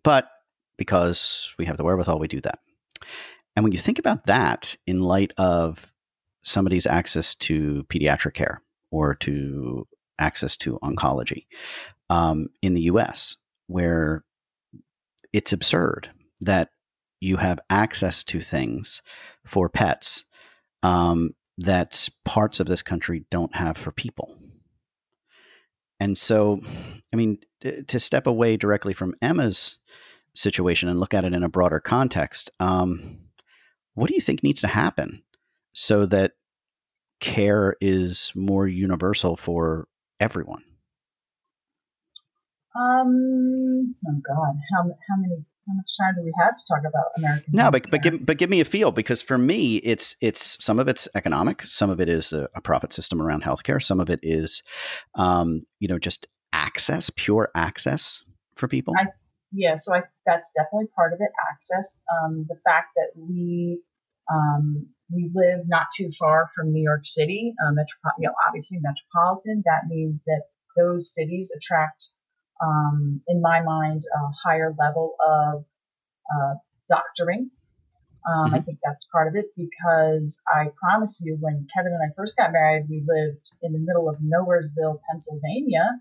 But 0.03 0.29
because 0.77 1.55
we 1.59 1.67
have 1.67 1.77
the 1.77 1.85
wherewithal, 1.85 2.19
we 2.19 2.29
do 2.29 2.41
that. 2.41 2.59
And 3.55 3.65
when 3.65 3.73
you 3.73 3.79
think 3.79 3.99
about 3.99 4.27
that 4.27 4.77
in 4.87 5.01
light 5.01 5.33
of 5.37 5.93
somebody's 6.49 6.87
access 6.87 7.35
to 7.35 7.85
pediatric 7.89 8.35
care 8.35 8.63
or 8.91 9.15
to 9.15 9.87
access 10.19 10.57
to 10.57 10.79
oncology 10.83 11.47
um, 12.11 12.49
in 12.63 12.75
the 12.75 12.83
US, 12.83 13.37
where 13.67 14.25
it's 15.33 15.53
absurd 15.53 16.11
that 16.41 16.71
you 17.21 17.37
have 17.37 17.61
access 17.69 18.25
to 18.25 18.41
things 18.41 19.03
for 19.45 19.69
pets 19.69 20.25
um, 20.83 21.31
that 21.59 22.09
parts 22.25 22.61
of 22.61 22.67
this 22.67 22.83
country 22.83 23.25
don't 23.31 23.55
have 23.57 23.77
for 23.77 23.91
people. 23.91 24.37
And 26.01 26.17
so, 26.17 26.61
I 27.13 27.17
mean, 27.17 27.39
to 27.89 27.99
step 27.99 28.27
away 28.27 28.57
directly 28.57 28.95
from 28.95 29.17
Emma's 29.21 29.79
situation 30.35 30.89
and 30.89 31.01
look 31.01 31.13
at 31.13 31.25
it 31.25 31.35
in 31.35 31.43
a 31.43 31.49
broader 31.49 31.81
context, 31.81 32.51
um, 32.61 33.19
what 33.95 34.09
do 34.09 34.15
you 34.15 34.21
think 34.21 34.45
needs 34.45 34.61
to 34.61 34.69
happen 34.69 35.25
so 35.73 36.07
that 36.07 36.33
care 37.21 37.77
is 37.81 38.33
more 38.35 38.67
universal 38.67 39.37
for 39.37 39.89
everyone? 40.21 40.63
Um. 42.79 43.95
Oh 44.07 44.21
God, 44.27 44.55
how 44.73 44.83
how 45.09 45.17
many 45.17 45.45
how 45.69 45.75
much 45.75 45.91
time 46.01 46.15
do 46.17 46.23
we 46.23 46.33
have 46.41 46.57
to 46.57 46.63
talk 46.69 46.81
about 46.81 47.07
American? 47.17 47.53
No, 47.53 47.71
but 47.71 47.91
but 47.91 48.03
give 48.03 48.25
but 48.25 48.39
give 48.39 48.51
me 48.51 48.61
a 48.61 48.65
feel 48.65 48.93
because 48.93 49.21
for 49.21 49.37
me, 49.37 49.77
it's 49.77 50.17
it's 50.21 50.63
some 50.65 50.79
of 50.79 50.89
it's 50.89 51.09
economic, 51.15 51.63
some 51.63 51.91
of 51.91 52.01
it 52.01 52.09
is 52.09 52.33
a, 52.33 52.49
a 52.55 52.61
profit 52.61 52.93
system 52.93 53.21
around 53.21 53.43
healthcare, 53.43 53.83
some 53.83 54.01
of 54.01 54.11
it 54.11 54.21
is, 54.23 54.63
um, 55.17 55.63
you 55.81 55.89
know, 55.89 55.99
just 55.99 56.27
access, 56.53 57.11
pure 57.17 57.51
access 57.55 58.23
for 58.55 58.69
people. 58.69 58.95
I, 58.97 59.07
yeah, 59.53 59.75
so 59.77 59.95
I 59.95 60.03
that's 60.25 60.53
definitely 60.57 60.89
part 60.95 61.13
of 61.13 61.21
it. 61.21 61.31
Access, 61.53 62.03
um, 62.23 62.47
the 62.49 62.57
fact 62.65 62.89
that 62.97 63.11
we 63.17 63.81
um, 64.33 64.87
we 65.13 65.31
live 65.35 65.67
not 65.67 65.87
too 65.97 66.11
far 66.19 66.51
from 66.55 66.73
New 66.73 66.83
York 66.83 67.05
City, 67.05 67.55
uh, 67.63 67.73
metro, 67.73 67.97
you 68.19 68.29
know, 68.29 68.35
obviously 68.47 68.79
metropolitan. 68.81 69.63
That 69.65 69.89
means 69.89 70.25
that 70.25 70.43
those 70.77 71.15
cities 71.15 71.53
attract, 71.57 72.11
um, 72.63 73.23
in 73.27 73.41
my 73.41 73.63
mind, 73.63 74.03
a 74.15 74.31
higher 74.45 74.75
level 74.79 75.17
of 75.27 75.65
uh, 76.31 76.55
doctoring. 76.89 77.51
Um, 78.29 78.47
mm-hmm. 78.47 78.55
I 78.57 78.61
think 78.61 78.79
that's 78.85 79.09
part 79.11 79.29
of 79.29 79.37
it 79.37 79.47
because 79.57 80.43
I 80.47 80.69
promise 80.79 81.23
you, 81.25 81.39
when 81.41 81.67
Kevin 81.75 81.93
and 81.93 82.03
I 82.03 82.13
first 82.15 82.37
got 82.37 82.53
married, 82.53 82.87
we 82.91 83.03
lived 83.07 83.51
in 83.63 83.73
the 83.73 83.79
middle 83.79 84.09
of 84.09 84.17
Nowheresville, 84.17 85.01
Pennsylvania, 85.11 86.01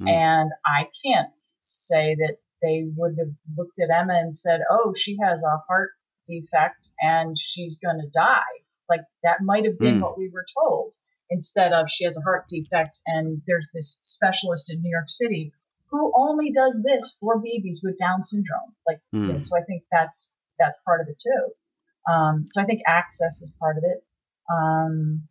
mm. 0.00 0.08
and 0.08 0.50
I 0.64 0.88
can't 1.04 1.30
say 1.60 2.14
that 2.14 2.36
they 2.62 2.84
would 2.96 3.16
have 3.18 3.34
looked 3.56 3.78
at 3.78 3.90
Emma 3.94 4.14
and 4.14 4.34
said, 4.34 4.60
"Oh, 4.70 4.94
she 4.96 5.18
has 5.22 5.42
a 5.42 5.60
heart 5.68 5.90
defect 6.26 6.90
and 7.00 7.38
she's 7.38 7.76
going 7.76 8.00
to 8.00 8.08
die. 8.08 8.40
Like 8.88 9.02
that 9.22 9.42
might 9.42 9.64
have 9.64 9.78
been 9.78 9.98
mm. 9.98 10.02
what 10.02 10.18
we 10.18 10.28
were 10.28 10.46
told 10.58 10.94
instead 11.30 11.72
of 11.72 11.90
she 11.90 12.04
has 12.04 12.16
a 12.16 12.22
heart 12.22 12.46
defect 12.48 13.00
and 13.06 13.42
there's 13.46 13.70
this 13.74 13.98
specialist 14.02 14.72
in 14.72 14.80
New 14.80 14.90
York 14.90 15.08
City 15.08 15.52
who 15.90 16.12
only 16.14 16.52
does 16.52 16.82
this 16.84 17.16
for 17.20 17.38
babies 17.38 17.80
with 17.82 17.96
Down 17.98 18.22
syndrome. 18.22 18.74
Like, 18.86 19.00
mm. 19.14 19.26
you 19.26 19.32
know, 19.34 19.40
so 19.40 19.56
I 19.56 19.62
think 19.62 19.82
that's, 19.90 20.30
that's 20.58 20.78
part 20.84 21.00
of 21.00 21.08
it 21.08 21.18
too. 21.18 22.12
Um, 22.12 22.46
so 22.50 22.62
I 22.62 22.64
think 22.64 22.82
access 22.86 23.42
is 23.42 23.54
part 23.58 23.76
of 23.76 23.84
it. 23.84 24.04
Um, 24.52 25.22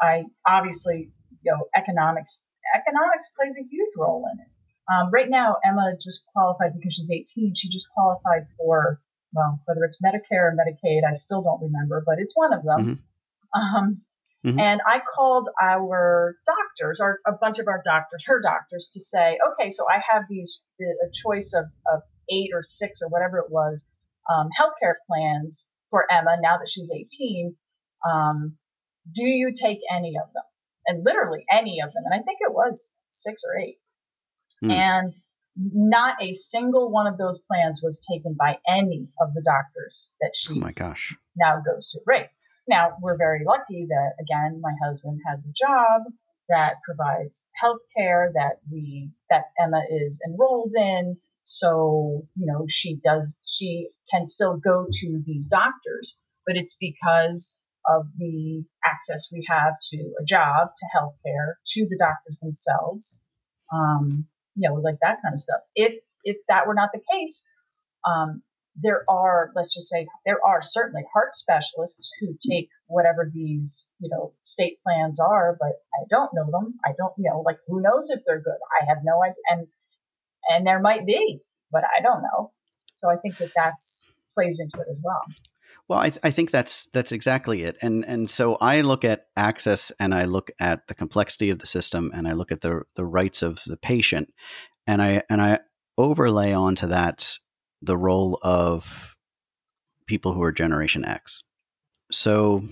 I 0.00 0.24
obviously, 0.46 1.10
you 1.42 1.52
know, 1.52 1.68
economics, 1.74 2.48
economics 2.74 3.32
plays 3.36 3.58
a 3.58 3.64
huge 3.64 3.92
role 3.96 4.24
in 4.32 4.40
it. 4.40 4.48
Um, 4.92 5.10
right 5.10 5.28
now, 5.28 5.56
Emma 5.64 5.94
just 6.00 6.24
qualified 6.34 6.74
because 6.74 6.94
she's 6.94 7.10
18. 7.10 7.54
She 7.54 7.68
just 7.68 7.88
qualified 7.94 8.46
for 8.58 9.00
well, 9.32 9.60
whether 9.64 9.84
it's 9.84 10.00
Medicare 10.02 10.52
or 10.52 10.56
Medicaid, 10.56 11.00
I 11.08 11.12
still 11.12 11.42
don't 11.42 11.62
remember, 11.62 12.02
but 12.04 12.16
it's 12.18 12.34
one 12.36 12.52
of 12.52 12.62
them. 12.62 13.02
Mm-hmm. 13.54 13.76
Um, 13.76 14.02
mm-hmm. 14.44 14.58
And 14.58 14.80
I 14.86 15.00
called 15.00 15.48
our 15.60 16.36
doctors, 16.46 17.00
our, 17.00 17.18
a 17.26 17.32
bunch 17.32 17.58
of 17.58 17.68
our 17.68 17.80
doctors, 17.84 18.24
her 18.26 18.40
doctors, 18.40 18.88
to 18.92 19.00
say, 19.00 19.38
okay, 19.52 19.70
so 19.70 19.84
I 19.88 20.00
have 20.12 20.24
these, 20.28 20.62
a 20.80 21.10
choice 21.12 21.54
of, 21.54 21.64
of 21.92 22.02
eight 22.30 22.50
or 22.54 22.62
six 22.62 23.00
or 23.02 23.08
whatever 23.08 23.38
it 23.38 23.50
was, 23.50 23.90
um, 24.32 24.48
healthcare 24.58 24.94
plans 25.06 25.68
for 25.90 26.10
Emma 26.10 26.36
now 26.40 26.58
that 26.58 26.68
she's 26.68 26.90
18. 26.90 27.54
Um, 28.10 28.56
do 29.12 29.24
you 29.24 29.52
take 29.54 29.78
any 29.94 30.14
of 30.22 30.32
them? 30.32 30.42
And 30.86 31.04
literally 31.04 31.44
any 31.50 31.78
of 31.84 31.92
them. 31.92 32.02
And 32.04 32.14
I 32.14 32.22
think 32.24 32.38
it 32.40 32.52
was 32.52 32.96
six 33.12 33.42
or 33.44 33.58
eight. 33.58 33.78
Mm. 34.64 34.72
And 34.72 35.12
not 35.56 36.22
a 36.22 36.32
single 36.32 36.90
one 36.90 37.06
of 37.06 37.18
those 37.18 37.40
plans 37.40 37.82
was 37.82 38.04
taken 38.10 38.34
by 38.34 38.58
any 38.68 39.08
of 39.20 39.34
the 39.34 39.42
doctors 39.42 40.12
that 40.20 40.32
she 40.34 40.54
oh 40.54 40.56
my 40.56 40.72
gosh. 40.72 41.16
now 41.36 41.60
goes 41.60 41.90
to. 41.90 42.00
Right. 42.06 42.28
Now 42.68 42.96
we're 43.00 43.18
very 43.18 43.42
lucky 43.46 43.86
that 43.88 44.12
again 44.20 44.60
my 44.60 44.72
husband 44.84 45.20
has 45.28 45.44
a 45.46 45.52
job 45.52 46.02
that 46.48 46.74
provides 46.84 47.48
health 47.60 47.80
care 47.96 48.32
that 48.34 48.60
we 48.70 49.10
that 49.30 49.44
emma 49.62 49.82
is 49.90 50.22
enrolled 50.26 50.72
in. 50.78 51.16
So 51.44 52.26
you 52.34 52.46
know 52.46 52.66
she 52.68 52.96
does 52.96 53.40
she 53.44 53.88
can 54.10 54.26
still 54.26 54.56
go 54.56 54.86
to 54.90 55.22
these 55.26 55.46
doctors 55.46 56.18
but 56.46 56.56
it's 56.56 56.76
because 56.78 57.60
of 57.88 58.06
the 58.18 58.64
access 58.84 59.28
we 59.32 59.44
have 59.48 59.74
to 59.90 59.96
a 60.20 60.24
job 60.24 60.68
to 60.76 60.86
health 60.92 61.14
care 61.24 61.58
to 61.66 61.86
the 61.88 61.98
doctors 61.98 62.38
themselves. 62.40 63.24
Um, 63.72 64.26
you 64.54 64.68
know, 64.68 64.74
like 64.76 64.98
that 65.02 65.18
kind 65.22 65.32
of 65.32 65.38
stuff. 65.40 65.60
If 65.74 65.98
if 66.24 66.36
that 66.48 66.66
were 66.66 66.74
not 66.74 66.90
the 66.92 67.00
case, 67.12 67.46
um, 68.06 68.42
there 68.76 69.04
are, 69.08 69.50
let's 69.54 69.74
just 69.74 69.88
say, 69.88 70.06
there 70.24 70.38
are 70.44 70.62
certainly 70.62 71.02
heart 71.12 71.34
specialists 71.34 72.10
who 72.20 72.36
take 72.48 72.68
whatever 72.86 73.30
these, 73.32 73.88
you 73.98 74.08
know, 74.08 74.32
state 74.42 74.78
plans 74.82 75.20
are, 75.20 75.56
but 75.58 75.72
I 75.94 76.04
don't 76.08 76.30
know 76.32 76.50
them. 76.50 76.74
I 76.84 76.92
don't, 76.96 77.12
you 77.18 77.30
know, 77.30 77.40
like 77.40 77.58
who 77.66 77.82
knows 77.82 78.10
if 78.10 78.20
they're 78.26 78.40
good? 78.40 78.58
I 78.80 78.86
have 78.86 78.98
no 79.04 79.22
idea. 79.22 79.34
And, 79.50 79.66
and 80.48 80.66
there 80.66 80.80
might 80.80 81.04
be, 81.06 81.40
but 81.70 81.84
I 81.84 82.00
don't 82.02 82.22
know. 82.22 82.52
So 82.94 83.10
I 83.10 83.16
think 83.16 83.38
that 83.38 83.50
that's 83.54 84.12
plays 84.34 84.60
into 84.60 84.80
it 84.80 84.86
as 84.90 84.96
well. 85.02 85.22
Well, 85.92 86.00
I, 86.00 86.08
th- 86.08 86.20
I 86.22 86.30
think 86.30 86.50
that's 86.50 86.86
that's 86.94 87.12
exactly 87.12 87.64
it, 87.64 87.76
and 87.82 88.02
and 88.06 88.30
so 88.30 88.56
I 88.62 88.80
look 88.80 89.04
at 89.04 89.26
access, 89.36 89.92
and 90.00 90.14
I 90.14 90.24
look 90.24 90.50
at 90.58 90.86
the 90.86 90.94
complexity 90.94 91.50
of 91.50 91.58
the 91.58 91.66
system, 91.66 92.10
and 92.14 92.26
I 92.26 92.32
look 92.32 92.50
at 92.50 92.62
the 92.62 92.84
the 92.96 93.04
rights 93.04 93.42
of 93.42 93.60
the 93.66 93.76
patient, 93.76 94.32
and 94.86 95.02
I 95.02 95.22
and 95.28 95.42
I 95.42 95.58
overlay 95.98 96.54
onto 96.54 96.86
that 96.86 97.36
the 97.82 97.98
role 97.98 98.38
of 98.42 99.18
people 100.06 100.32
who 100.32 100.42
are 100.42 100.50
Generation 100.50 101.04
X. 101.04 101.44
So 102.10 102.64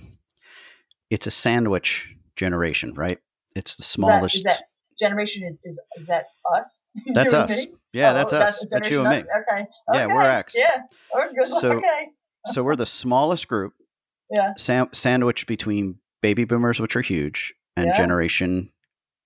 it's 1.11 1.27
a 1.27 1.31
sandwich 1.31 2.15
generation, 2.35 2.95
right? 2.95 3.19
It's 3.55 3.75
the 3.75 3.83
smallest. 3.83 4.37
Is 4.37 4.43
that, 4.45 4.53
is 4.53 4.57
that 4.57 4.63
generation 4.99 5.47
is, 5.47 5.59
is 5.63 5.79
is 5.95 6.07
that 6.07 6.25
us? 6.57 6.87
That's 7.13 7.35
us. 7.35 7.67
Yeah, 7.93 8.13
oh, 8.13 8.13
that's 8.15 8.33
us. 8.33 8.57
That's, 8.61 8.73
that's 8.73 8.89
you 8.89 9.01
and 9.01 9.09
me. 9.09 9.17
Okay. 9.17 9.67
Yeah, 9.93 10.07
we're 10.07 10.23
X. 10.23 10.55
Yeah. 10.57 10.77
Good. 11.35 11.47
So, 11.47 11.71
okay. 11.77 12.07
So 12.47 12.63
we're 12.63 12.75
the 12.75 12.85
smallest 12.85 13.47
group. 13.47 13.73
Yeah. 14.29 14.53
Sam- 14.57 14.89
sandwiched 14.93 15.47
between 15.47 15.99
baby 16.21 16.45
boomers, 16.45 16.79
which 16.79 16.95
are 16.95 17.01
huge, 17.01 17.53
and 17.75 17.87
Yeah. 17.87 17.97
generation, 17.97 18.71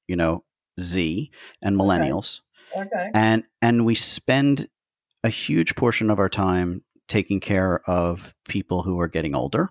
you 0.07 0.15
know, 0.15 0.43
Z 0.79 1.31
and 1.61 1.77
millennials. 1.77 2.41
Okay. 2.75 3.09
And 3.13 3.43
and 3.61 3.85
we 3.85 3.95
spend 3.95 4.69
a 5.23 5.29
huge 5.29 5.75
portion 5.75 6.09
of 6.09 6.19
our 6.19 6.29
time 6.29 6.83
taking 7.07 7.39
care 7.39 7.81
of 7.89 8.33
people 8.47 8.81
who 8.83 8.99
are 8.99 9.07
getting 9.07 9.35
older 9.35 9.69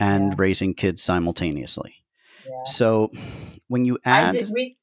and 0.00 0.28
Yeah. 0.32 0.34
raising 0.38 0.74
kids 0.74 1.02
simultaneously. 1.02 1.94
Yeah. 2.44 2.50
So 2.66 3.10
when 3.68 3.84
you 3.84 3.98
add 4.04 4.34
I 4.34 4.38
did. 4.40 4.50
We 4.52 4.78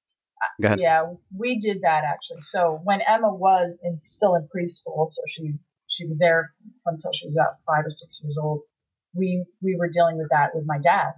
Go 0.59 0.67
ahead. 0.67 0.79
Yeah, 0.79 1.13
we 1.37 1.59
did 1.59 1.81
that 1.83 2.03
actually. 2.03 2.41
So 2.41 2.79
when 2.83 2.99
Emma 3.01 3.33
was 3.33 3.79
in, 3.83 4.01
still 4.05 4.33
in 4.35 4.43
preschool, 4.43 5.11
so 5.11 5.21
she 5.27 5.53
she 5.91 6.07
was 6.07 6.17
there 6.17 6.53
until 6.85 7.11
she 7.11 7.27
was 7.27 7.35
about 7.35 7.55
five 7.67 7.85
or 7.85 7.91
six 7.91 8.21
years 8.23 8.37
old. 8.41 8.61
We 9.13 9.45
we 9.61 9.75
were 9.77 9.89
dealing 9.89 10.17
with 10.17 10.29
that 10.31 10.55
with 10.55 10.65
my 10.65 10.79
dad, 10.79 11.11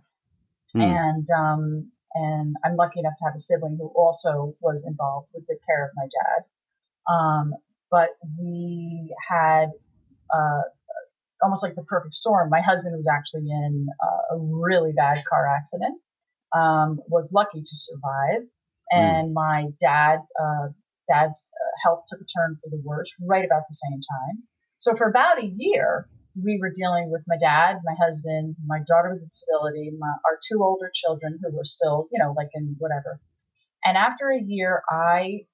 Hmm. 0.73 0.81
and 0.81 1.27
um 1.37 1.91
and 2.15 2.55
I'm 2.65 2.75
lucky 2.75 2.99
enough 2.99 3.13
to 3.17 3.25
have 3.25 3.35
a 3.35 3.39
sibling 3.39 3.77
who 3.79 3.91
also 3.95 4.55
was 4.61 4.85
involved 4.85 5.29
with 5.33 5.45
the 5.47 5.57
care 5.67 5.85
of 5.85 5.91
my 5.95 6.07
dad. 6.19 7.13
Um, 7.13 7.53
but 7.89 8.09
we 8.39 9.15
had 9.29 9.67
uh, 10.33 10.61
almost 11.41 11.63
like 11.63 11.75
the 11.75 11.83
perfect 11.83 12.15
storm. 12.15 12.49
My 12.49 12.61
husband 12.61 12.95
was 12.95 13.07
actually 13.07 13.49
in 13.49 13.87
uh, 14.01 14.35
a 14.35 14.39
really 14.39 14.93
bad 14.93 15.23
car 15.25 15.47
accident. 15.47 15.99
Um, 16.55 16.99
was 17.07 17.31
lucky 17.33 17.61
to 17.61 17.75
survive, 17.75 18.41
and 18.91 19.33
my 19.33 19.69
dad, 19.79 20.19
uh, 20.39 20.67
dad's 21.09 21.49
uh, 21.51 21.71
health 21.83 22.03
took 22.07 22.21
a 22.21 22.25
turn 22.25 22.59
for 22.63 22.69
the 22.69 22.79
worse 22.83 23.11
right 23.19 23.43
about 23.43 23.63
the 23.67 23.75
same 23.75 23.99
time. 23.99 24.43
So 24.83 24.97
for 24.97 25.07
about 25.07 25.41
a 25.41 25.45
year, 25.45 26.09
we 26.35 26.59
were 26.59 26.69
dealing 26.69 27.09
with 27.09 27.21
my 27.25 27.37
dad, 27.39 27.77
my 27.85 27.95
husband, 28.05 28.57
my 28.65 28.79
daughter 28.85 29.13
with 29.13 29.23
a 29.23 29.25
disability, 29.25 29.91
my, 29.97 30.09
our 30.25 30.37
two 30.45 30.61
older 30.61 30.91
children 30.93 31.39
who 31.41 31.55
were 31.55 31.63
still, 31.63 32.09
you 32.11 32.19
know, 32.19 32.33
like 32.35 32.49
in 32.53 32.75
whatever. 32.79 33.21
And 33.85 33.95
after 33.95 34.29
a 34.29 34.43
year, 34.43 34.83
I, 34.89 35.45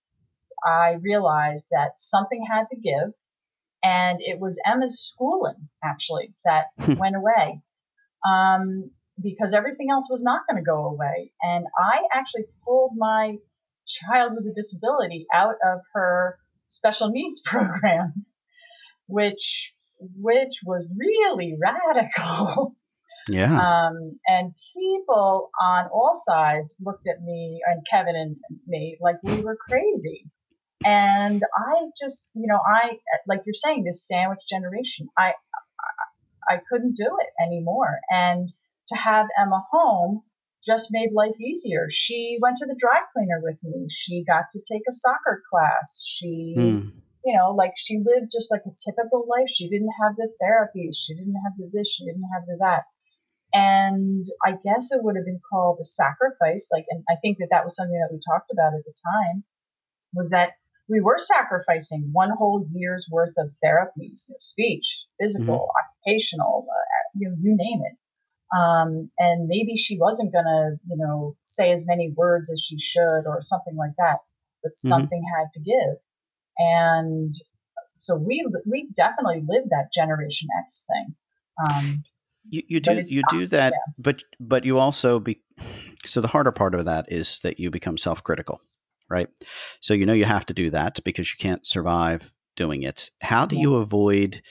I 0.66 0.96
realized 1.00 1.68
that 1.70 1.92
something 1.98 2.44
had 2.50 2.64
to 2.72 2.76
give. 2.76 3.14
And 3.84 4.18
it 4.20 4.40
was 4.40 4.60
Emma's 4.66 5.00
schooling 5.00 5.70
actually 5.84 6.34
that 6.44 6.66
went 6.98 7.16
away. 7.16 7.62
Um, 8.28 8.90
because 9.22 9.54
everything 9.54 9.90
else 9.92 10.08
was 10.10 10.24
not 10.24 10.42
going 10.50 10.58
to 10.58 10.66
go 10.66 10.86
away. 10.86 11.34
And 11.44 11.66
I 11.78 12.00
actually 12.18 12.46
pulled 12.66 12.94
my 12.98 13.36
child 13.86 14.34
with 14.36 14.48
a 14.48 14.56
disability 14.56 15.28
out 15.32 15.56
of 15.64 15.82
her 15.94 16.40
special 16.68 17.10
needs 17.10 17.42
program, 17.46 18.26
which 19.10 19.74
which 20.00 20.62
was 20.66 20.86
really 20.96 21.58
radical. 21.62 22.76
yeah. 23.28 23.54
Um, 23.60 24.20
and 24.26 24.54
people 24.74 25.50
on 25.62 25.88
all 25.94 26.14
sides 26.14 26.78
looked 26.80 27.08
at 27.08 27.22
me 27.22 27.60
and 27.68 27.86
Kevin 27.90 28.16
and 28.16 28.38
me 28.66 28.98
like 29.02 29.18
we 29.24 29.42
were 29.42 29.58
crazy. 29.58 30.26
And 30.86 31.44
I 31.58 31.90
just, 32.02 32.32
you 32.36 32.48
know, 32.48 32.60
I, 32.66 32.96
like 33.28 33.42
you're 33.46 33.54
saying, 33.54 33.84
this 33.84 34.08
sandwich 34.08 34.40
generation, 34.50 35.10
I, 35.18 35.34
I, 36.50 36.56
I 36.56 36.58
couldn't 36.72 36.96
do 36.96 37.04
it 37.20 37.44
anymore. 37.46 38.00
And 38.10 38.48
to 38.88 38.96
have 38.96 39.28
Emma 39.38 39.62
home 39.72 40.24
just 40.66 40.88
made 40.92 41.10
life 41.14 41.36
easier. 41.40 41.88
She 41.90 42.38
went 42.42 42.58
to 42.60 42.66
the 42.66 42.78
dry 42.80 43.02
cleaner 43.14 43.42
with 43.42 43.58
me. 43.62 43.88
She 43.90 44.24
got 44.26 44.46
to 44.52 44.62
take 44.72 44.84
a 44.90 44.94
soccer 44.94 45.44
class. 45.52 46.02
She, 46.06 46.54
Hmm. 46.58 46.88
You 47.26 47.38
know, 47.38 47.52
like 47.52 47.74
she 47.78 47.98
lived 48.00 48.32
just 48.32 48.52
like 48.52 48.62
a 48.66 48.76
typical 48.86 49.26
life. 49.30 49.50
She 49.50 49.70
didn't 49.70 49.94
have 50.02 50.16
the 50.16 50.30
therapy. 50.40 50.90
She 50.94 51.16
didn't 51.16 51.36
have 51.44 51.54
the 51.58 51.70
this. 51.74 51.90
She 51.90 52.06
didn't 52.06 52.30
have 52.34 52.46
the 52.46 52.58
that. 52.60 52.84
And 53.54 54.26
I 54.46 54.52
guess 54.52 54.92
it 54.92 55.04
would 55.04 55.16
have 55.16 55.26
been 55.26 55.42
called 55.52 55.80
a 55.82 55.86
sacrifice. 55.86 56.70
Like, 56.72 56.86
and 56.90 57.04
I 57.10 57.16
think 57.22 57.40
that 57.40 57.50
that 57.52 57.64
was 57.64 57.76
something 57.76 58.00
that 58.00 58.14
we 58.14 58.20
talked 58.20 58.52
about 58.52 58.74
at 58.74 58.86
the 58.86 58.94
time 59.04 59.44
was 60.14 60.30
that 60.32 60.52
we 60.88 61.02
were 61.02 61.18
sacrificing 61.20 62.10
one 62.12 62.32
whole 62.32 62.66
year's 62.74 63.08
worth 63.12 63.34
of 63.38 63.52
therapies, 63.64 64.28
you 64.28 64.34
know, 64.34 64.38
speech, 64.40 65.04
physical, 65.20 65.70
occupational, 65.80 66.68
uh, 66.70 67.10
you 67.16 67.30
know, 67.30 67.36
you 67.40 67.56
name 67.56 67.82
it. 67.86 67.98
Um, 68.56 69.12
and 69.20 69.48
maybe 69.48 69.76
she 69.76 70.00
wasn't 70.00 70.34
gonna, 70.34 70.78
you 70.88 70.98
know, 70.98 71.36
say 71.44 71.72
as 71.72 71.86
many 71.86 72.12
words 72.16 72.52
as 72.52 72.64
she 72.64 72.80
should 72.80 73.28
or 73.28 73.42
something 73.42 73.76
like 73.76 73.94
that, 73.98 74.20
but 74.64 74.72
Mhm. 74.72 74.76
something 74.76 75.24
had 75.38 75.54
to 75.54 75.60
give. 75.60 75.98
And 76.60 77.34
so 77.98 78.16
we, 78.16 78.46
we 78.66 78.90
definitely 78.96 79.44
lived 79.48 79.70
that 79.72 79.92
Generation 79.94 80.50
X 80.66 80.86
thing. 80.88 81.16
Um, 81.66 82.04
You, 82.50 82.64
you 82.68 82.80
do 82.80 83.04
you 83.08 83.24
do 83.24 83.48
that, 83.48 83.74
but 83.98 84.24
but 84.40 84.66
you 84.66 84.78
also 84.78 85.20
be 85.20 85.42
so 86.06 86.22
the 86.22 86.28
harder 86.28 86.52
part 86.52 86.74
of 86.76 86.86
that 86.86 87.12
is 87.12 87.40
that 87.42 87.60
you 87.60 87.70
become 87.70 87.98
self 87.98 88.24
critical, 88.24 88.62
right? 89.10 89.28
So 89.82 89.94
you 89.94 90.06
know 90.06 90.14
you 90.14 90.26
have 90.26 90.46
to 90.48 90.54
do 90.54 90.70
that 90.72 91.00
because 91.04 91.32
you 91.32 91.38
can't 91.38 91.66
survive 91.68 92.32
doing 92.56 92.84
it. 92.84 93.12
How 93.22 93.46
do 93.46 93.56
Yeah. 93.56 93.62
you 93.64 93.76
avoid 93.76 94.42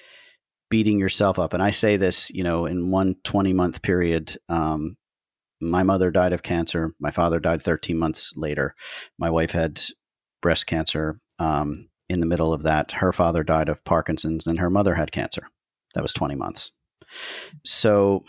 beating 0.70 0.98
yourself 0.98 1.38
up? 1.38 1.54
And 1.54 1.62
I 1.62 1.70
say 1.70 1.96
this, 1.96 2.30
you 2.30 2.44
know, 2.44 2.66
in 2.66 2.90
one 2.90 3.16
20 3.24 3.52
month 3.52 3.82
period, 3.82 4.36
um, 4.48 4.96
my 5.60 5.82
mother 5.82 6.10
died 6.10 6.32
of 6.32 6.42
cancer. 6.42 6.92
My 7.00 7.10
father 7.10 7.40
died 7.40 7.62
13 7.62 7.98
months 7.98 8.32
later. 8.36 8.74
My 9.18 9.30
wife 9.30 9.50
had 9.50 9.80
breast 10.40 10.66
cancer. 10.66 11.20
Um, 11.38 11.88
in 12.08 12.20
the 12.20 12.26
middle 12.26 12.52
of 12.52 12.62
that, 12.62 12.92
her 12.92 13.12
father 13.12 13.42
died 13.44 13.68
of 13.68 13.84
Parkinson's, 13.84 14.46
and 14.46 14.58
her 14.58 14.70
mother 14.70 14.94
had 14.94 15.12
cancer. 15.12 15.48
That 15.94 16.02
was 16.02 16.12
20 16.12 16.34
months. 16.34 16.72
So 17.64 18.24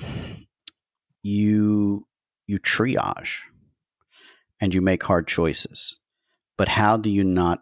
you 1.21 2.07
you 2.47 2.59
triage 2.59 3.35
and 4.59 4.73
you 4.73 4.81
make 4.81 5.03
hard 5.03 5.27
choices. 5.27 5.99
But 6.57 6.67
how 6.67 6.97
do 6.97 7.09
you 7.09 7.23
not 7.23 7.59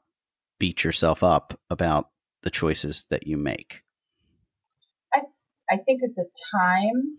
beat 0.60 0.84
yourself 0.84 1.24
up 1.24 1.60
about 1.70 2.10
the 2.44 2.50
choices 2.50 3.06
that 3.10 3.28
you 3.28 3.38
make? 3.38 3.84
I 5.14 5.22
I 5.70 5.78
think 5.78 6.02
at 6.04 6.16
the 6.16 6.30
time, 6.52 7.18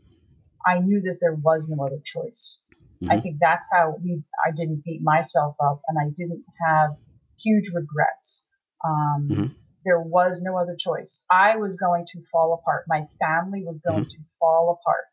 I 0.66 0.80
knew 0.80 1.00
that 1.02 1.18
there 1.20 1.34
was 1.34 1.68
no 1.68 1.84
other 1.84 2.00
choice. 2.04 2.64
I 3.08 3.16
Mhm. 3.16 3.22
think 3.22 3.36
that's 3.40 3.68
how 3.72 3.96
we, 4.02 4.22
I 4.44 4.50
didn't 4.50 4.82
beat 4.84 5.02
myself 5.02 5.54
up 5.62 5.82
and 5.88 5.98
I 5.98 6.10
didn't 6.14 6.44
have 6.66 6.96
huge 7.42 7.70
regrets. 7.72 8.46
Um, 8.84 9.28
Mhm. 9.30 9.54
There 9.84 10.00
was 10.00 10.42
no 10.42 10.58
other 10.58 10.76
choice. 10.76 11.24
I 11.30 11.56
was 11.56 11.76
going 11.76 12.04
to 12.08 12.20
fall 12.30 12.52
apart. 12.52 12.84
My 12.88 13.06
family 13.18 13.64
was 13.64 13.78
going 13.78 14.04
to 14.06 14.18
fall 14.38 14.78
apart. 14.80 15.04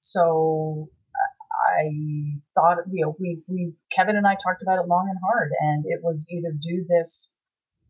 So 0.00 0.88
uh, 1.14 1.72
I 1.80 2.40
thought, 2.54 2.78
you 2.90 3.04
know, 3.04 3.16
we, 3.20 3.42
we, 3.48 3.74
Kevin 3.90 4.16
and 4.16 4.26
I 4.26 4.36
talked 4.36 4.62
about 4.62 4.78
it 4.82 4.88
long 4.88 5.08
and 5.10 5.18
hard 5.22 5.50
and 5.60 5.84
it 5.86 6.00
was 6.02 6.26
either 6.30 6.52
do 6.52 6.86
this 6.88 7.34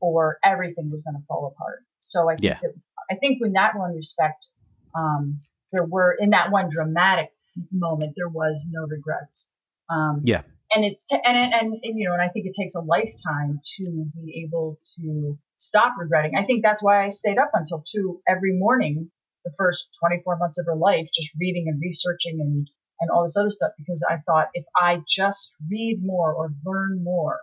or 0.01 0.39
everything 0.43 0.91
was 0.91 1.03
going 1.05 1.15
to 1.17 1.25
fall 1.29 1.47
apart. 1.55 1.85
So 2.01 2.29
I 2.29 2.35
think 2.37 2.43
Yeah. 2.45 2.59
that, 2.63 2.75
I 3.11 3.15
think 3.17 3.39
in 3.45 3.53
that 3.53 3.77
one 3.77 3.95
respect, 3.95 4.49
um, 4.97 5.41
there 5.71 5.85
were 5.85 6.13
in 6.19 6.31
that 6.31 6.51
one 6.51 6.69
dramatic 6.71 7.31
moment 7.71 8.15
there 8.17 8.29
was 8.29 8.67
no 8.71 8.87
regrets. 8.87 9.53
Um, 9.91 10.23
Yeah. 10.25 10.43
And 10.75 10.85
it's 10.85 11.07
t- 11.07 11.19
and, 11.25 11.37
and 11.37 11.75
and 11.83 11.99
you 11.99 12.09
know, 12.09 12.15
and 12.15 12.23
I 12.23 12.29
think 12.29 12.47
it 12.47 12.55
takes 12.59 12.75
a 12.75 12.81
lifetime 12.81 13.61
to 13.77 14.07
be 14.15 14.45
able 14.47 14.79
to 14.97 15.39
stop 15.57 15.95
regretting. 15.99 16.33
I 16.37 16.45
think 16.45 16.63
that's 16.63 16.83
why 16.83 17.05
I 17.05 17.09
stayed 17.11 17.39
up 17.39 17.51
until 17.55 17.83
two 17.87 18.21
every 18.29 18.59
morning 18.59 19.11
the 19.45 19.53
first 19.59 19.97
24 20.01 20.39
months 20.39 20.59
of 20.59 20.67
her 20.67 20.77
life, 20.77 21.09
just 21.13 21.31
reading 21.41 21.67
and 21.69 21.81
researching 21.81 22.41
and 22.41 22.69
and 23.01 23.11
all 23.11 23.23
this 23.25 23.37
other 23.37 23.49
stuff 23.49 23.73
because 23.79 24.07
I 24.09 24.19
thought 24.19 24.49
if 24.55 24.65
I 24.77 25.03
just 25.09 25.57
read 25.69 26.01
more 26.03 26.33
or 26.33 26.51
learn 26.65 27.03
more, 27.03 27.41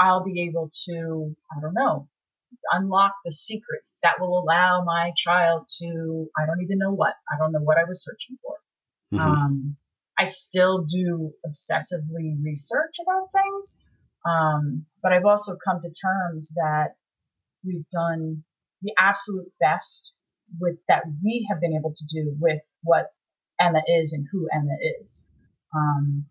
I'll 0.00 0.24
be 0.24 0.48
able 0.48 0.70
to 0.86 1.36
I 1.56 1.60
don't 1.60 1.74
know 1.74 2.08
unlock 2.72 3.12
the 3.24 3.32
secret 3.32 3.82
that 4.02 4.20
will 4.20 4.40
allow 4.42 4.82
my 4.84 5.12
child 5.16 5.68
to 5.80 6.28
I 6.36 6.46
don't 6.46 6.62
even 6.62 6.78
know 6.78 6.92
what 6.92 7.14
I 7.32 7.38
don't 7.38 7.52
know 7.52 7.60
what 7.60 7.78
I 7.78 7.84
was 7.84 8.04
searching 8.04 8.38
for. 8.42 8.56
Mhm. 9.12 9.20
Um, 9.20 9.76
I 10.18 10.24
still 10.24 10.84
do 10.84 11.32
obsessively 11.46 12.36
research 12.42 12.96
about 13.02 13.28
things, 13.32 13.80
um, 14.26 14.86
but 15.02 15.12
I've 15.12 15.24
also 15.24 15.56
come 15.64 15.80
to 15.80 15.88
terms 15.88 16.52
that 16.56 16.96
we've 17.64 17.88
done 17.90 18.44
the 18.82 18.92
absolute 18.98 19.52
best 19.60 20.14
with 20.60 20.76
that 20.88 21.04
we 21.24 21.46
have 21.50 21.60
been 21.60 21.74
able 21.74 21.92
to 21.94 22.04
do 22.06 22.36
with 22.38 22.62
what 22.82 23.12
Emma 23.60 23.80
is 23.86 24.12
and 24.12 24.26
who 24.30 24.48
Emma 24.52 24.76
is. 25.02 25.24
Um, 25.74 26.26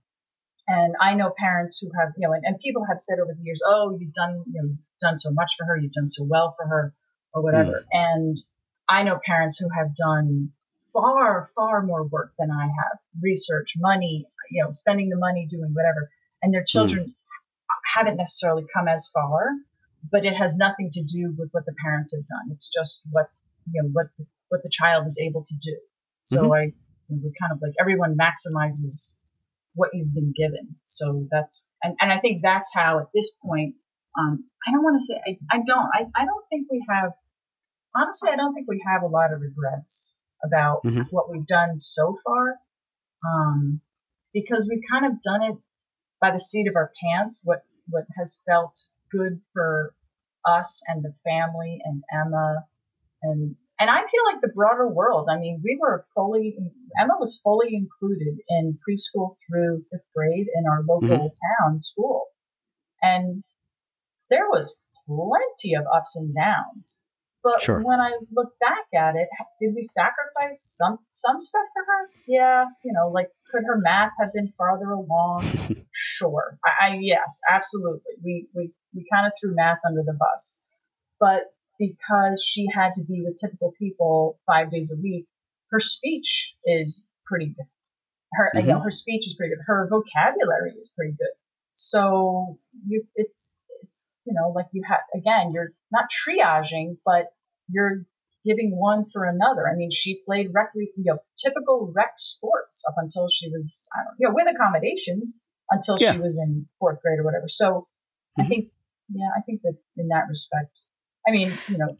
and 0.67 0.96
I 1.02 1.15
know 1.15 1.34
parents 1.36 1.80
who 1.80 1.89
have, 2.00 2.13
you 2.17 2.28
know, 2.28 2.34
and, 2.34 2.44
and, 2.46 2.60
people 2.60 2.86
have 2.88 3.00
said 3.00 3.20
over 3.20 3.34
the 3.34 3.44
years, 3.44 3.62
oh, 3.65 3.98
you've 4.00 4.13
done, 4.13 4.44
you 4.46 4.62
know, 4.62 4.76
done 5.00 5.17
so 5.17 5.32
much 5.32 5.54
for 5.58 5.65
her, 5.65 5.76
you've 5.76 5.94
done 5.94 6.10
so 6.10 6.24
well 6.24 6.56
for 6.56 6.67
her, 6.67 6.94
or 7.34 7.41
whatever. 7.41 7.72
Mm. 7.72 7.86
And 7.91 8.38
I 8.88 9.04
know 9.04 9.20
parents 9.26 9.58
who 9.58 9.67
have 9.76 9.96
done 9.96 10.52
far, 10.93 11.47
far 11.56 11.82
more 11.84 12.04
work 12.08 12.34
than 12.38 12.51
I 12.51 12.63
have, 12.63 12.99
research, 13.21 13.73
money, 13.77 14.25
you 14.51 14.63
know, 14.63 14.71
spending 14.71 15.10
the 15.10 15.17
money, 15.17 15.47
doing 15.49 15.71
whatever, 15.73 16.10
and 16.41 16.54
their 16.54 16.63
children 16.65 17.06
mm. 17.06 17.75
haven't 17.95 18.17
necessarily 18.17 18.65
come 18.75 18.88
as 18.88 19.10
far, 19.13 19.51
but 20.12 20.25
it 20.25 20.34
has 20.34 20.58
nothing 20.58 20.89
to 20.93 21.04
do 21.04 21.34
with 21.38 21.49
what 21.51 21.65
the 21.65 21.75
parents 21.84 22.15
have 22.15 22.25
done. 22.25 22.51
It's 22.51 22.69
just 22.69 23.04
what, 23.12 23.30
you 23.71 23.82
know, 23.82 23.89
what 23.93 24.08
the, 24.17 24.25
what 24.49 24.63
the 24.63 24.69
child 24.71 25.06
is 25.06 25.19
able 25.21 25.43
to 25.43 25.56
do. 25.62 25.77
So 26.25 26.43
mm-hmm. 26.43 26.54
I, 26.54 26.62
you 26.63 26.73
know, 27.10 27.21
we 27.23 27.34
kind 27.39 27.51
of 27.51 27.60
like 27.62 27.73
everyone 27.80 28.17
maximizes 28.17 29.15
what 29.75 29.91
you've 29.93 30.13
been 30.13 30.34
given. 30.36 30.75
So 30.86 31.27
that's, 31.32 31.71
and, 31.82 31.95
and 32.01 32.12
I 32.12 32.19
think 32.19 32.41
that's 32.41 32.71
how 32.73 32.99
at 32.99 33.08
this 33.13 33.32
point, 33.43 33.75
um, 34.19 34.43
I 34.67 34.71
don't 34.71 34.84
want 34.84 34.99
to 34.99 35.06
say, 35.06 35.15
I, 35.25 35.38
I 35.49 35.60
don't, 35.65 35.88
I, 35.93 36.06
I 36.15 36.25
don't 36.25 36.45
think 36.49 36.67
we 36.69 36.84
have, 36.89 37.13
honestly, 37.95 38.30
I 38.30 38.36
don't 38.36 38.54
think 38.54 38.67
we 38.67 38.84
have 38.86 39.04
a 39.04 39.08
lot 39.08 39.32
of 39.32 39.39
regrets 39.39 40.00
about 40.43 40.84
mm-hmm. 40.84 41.01
what 41.10 41.30
we've 41.30 41.45
done 41.45 41.77
so 41.77 42.17
far. 42.23 42.56
Um, 43.25 43.82
because 44.34 44.67
we've 44.69 44.84
kind 44.89 45.06
of 45.06 45.21
done 45.21 45.43
it 45.43 45.56
by 46.19 46.32
the 46.32 46.39
seat 46.39 46.67
of 46.67 46.75
our 46.75 46.91
pants, 47.04 47.41
what, 47.43 47.63
what 47.88 48.06
has 48.17 48.41
felt 48.47 48.77
good 49.12 49.41
for 49.54 49.93
us 50.45 50.82
and 50.88 51.04
the 51.04 51.13
family 51.23 51.80
and 51.84 52.04
Emma 52.12 52.65
and 53.21 53.56
and 53.80 53.89
I 53.89 53.97
feel 53.97 54.21
like 54.32 54.41
the 54.41 54.54
broader 54.54 54.88
world. 54.88 55.27
I 55.27 55.39
mean, 55.39 55.60
we 55.63 55.77
were 55.82 56.06
fully 56.13 56.56
Emma 57.01 57.13
was 57.19 57.39
fully 57.43 57.73
included 57.73 58.38
in 58.47 58.77
preschool 58.88 59.36
through 59.47 59.84
fifth 59.91 60.08
grade 60.15 60.47
in 60.56 60.67
our 60.67 60.84
local 60.88 61.08
mm-hmm. 61.08 61.65
town 61.65 61.82
school, 61.82 62.27
and 63.01 63.43
there 64.30 64.47
was 64.49 64.75
plenty 65.08 65.73
of 65.75 65.86
ups 65.91 66.15
and 66.15 66.34
downs. 66.36 67.01
But 67.43 67.62
sure. 67.62 67.82
when 67.82 67.99
I 67.99 68.12
look 68.32 68.54
back 68.60 68.86
at 68.93 69.15
it, 69.15 69.27
did 69.60 69.73
we 69.75 69.84
sacrifice 69.84 70.75
some 70.77 70.99
some 71.10 71.39
stuff 71.39 71.65
for 71.73 71.84
her? 71.84 72.10
Yeah, 72.27 72.65
you 72.84 72.93
know, 72.93 73.10
like 73.10 73.30
could 73.51 73.63
her 73.65 73.77
math 73.77 74.12
have 74.19 74.32
been 74.34 74.54
farther 74.58 74.91
along? 74.91 75.43
sure. 75.91 76.60
I, 76.63 76.88
I 76.88 76.97
yes, 77.01 77.39
absolutely. 77.49 78.13
We 78.23 78.47
we 78.54 78.71
we 78.93 79.08
kind 79.12 79.25
of 79.25 79.34
threw 79.39 79.56
math 79.56 79.80
under 79.88 80.04
the 80.04 80.13
bus, 80.13 80.60
but 81.19 81.54
because 81.80 82.43
she 82.45 82.67
had 82.71 82.93
to 82.95 83.04
be 83.04 83.23
with 83.25 83.38
typical 83.38 83.73
people 83.80 84.39
five 84.45 84.69
days 84.69 84.93
a 84.95 85.01
week, 85.01 85.25
her 85.71 85.80
speech 85.80 86.56
is 86.65 87.08
pretty 87.25 87.47
good. 87.47 87.65
Her 88.34 88.51
mm-hmm. 88.54 88.67
you 88.67 88.73
know 88.73 88.80
her 88.82 88.91
speech 88.91 89.25
is 89.25 89.34
pretty 89.34 89.56
good. 89.56 89.63
Her 89.65 89.88
vocabulary 89.89 90.73
is 90.77 90.93
pretty 90.95 91.13
good. 91.13 91.34
So 91.73 92.60
you 92.86 93.08
it's 93.15 93.62
it's 93.69 93.70
you 94.25 94.34
know 94.34 94.51
like 94.55 94.67
you 94.71 94.84
have 94.88 95.01
again 95.15 95.51
you're 95.53 95.71
not 95.91 96.05
triaging, 96.10 96.97
but 97.05 97.27
you're 97.69 98.05
giving 98.45 98.71
one 98.71 99.05
for 99.13 99.25
another. 99.25 99.67
I 99.67 99.75
mean, 99.75 99.91
she 99.91 100.21
played 100.25 100.47
rec, 100.53 100.71
you 100.75 100.91
know, 100.97 101.19
typical 101.38 101.91
rec 101.95 102.13
sports 102.17 102.84
up 102.88 102.95
until 102.97 103.27
she 103.29 103.49
was, 103.49 103.88
I 103.93 103.99
don't 103.99 104.05
know, 104.05 104.15
you 104.19 104.27
know, 104.29 104.36
with 104.36 104.55
accommodations 104.55 105.39
until 105.69 105.97
yeah. 105.99 106.13
she 106.13 106.19
was 106.19 106.39
in 106.41 106.67
fourth 106.79 107.01
grade 107.01 107.19
or 107.19 107.23
whatever. 107.23 107.47
So 107.47 107.88
mm-hmm. 108.39 108.41
I 108.41 108.47
think, 108.47 108.69
yeah, 109.10 109.29
I 109.38 109.41
think 109.41 109.62
that 109.63 109.77
in 109.97 110.07
that 110.10 110.25
respect, 110.29 110.79
I 111.27 111.31
mean, 111.31 111.51
you 111.67 111.77
know, 111.77 111.97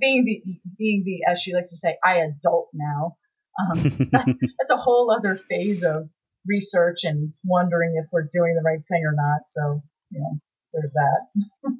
being 0.00 0.24
the, 0.24 0.42
being 0.78 1.02
the, 1.04 1.30
as 1.30 1.40
she 1.40 1.52
likes 1.52 1.70
to 1.70 1.76
say, 1.76 1.96
I 2.04 2.18
adult 2.18 2.68
now, 2.72 3.16
um, 3.60 3.82
that's, 4.10 4.38
that's 4.58 4.70
a 4.70 4.76
whole 4.76 5.10
other 5.10 5.38
phase 5.48 5.82
of 5.82 6.08
research 6.46 7.02
and 7.02 7.32
wondering 7.44 8.00
if 8.00 8.08
we're 8.12 8.28
doing 8.30 8.54
the 8.54 8.62
right 8.64 8.80
thing 8.88 9.02
or 9.04 9.14
not. 9.14 9.42
So, 9.46 9.82
you 10.10 10.20
know, 10.20 10.38
there's 10.72 10.92
that. 10.92 11.76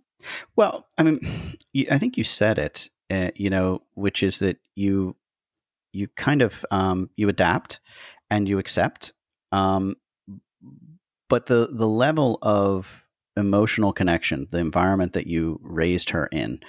well, 0.56 0.86
I 0.98 1.02
mean, 1.02 1.20
I 1.90 1.98
think 1.98 2.16
you 2.16 2.24
said 2.24 2.58
it 2.58 2.88
uh, 3.10 3.30
you 3.34 3.50
know, 3.50 3.82
which 3.94 4.22
is 4.22 4.38
that 4.40 4.58
you 4.74 5.16
you 5.92 6.08
kind 6.16 6.42
of 6.42 6.64
um, 6.70 7.10
you 7.16 7.28
adapt 7.28 7.80
and 8.30 8.48
you 8.48 8.58
accept, 8.58 9.12
um, 9.52 9.96
but 11.28 11.46
the 11.46 11.68
the 11.70 11.86
level 11.86 12.38
of 12.42 13.06
emotional 13.36 13.92
connection, 13.92 14.48
the 14.50 14.58
environment 14.58 15.12
that 15.12 15.26
you 15.26 15.60
raised 15.62 16.10
her 16.10 16.26
in, 16.32 16.60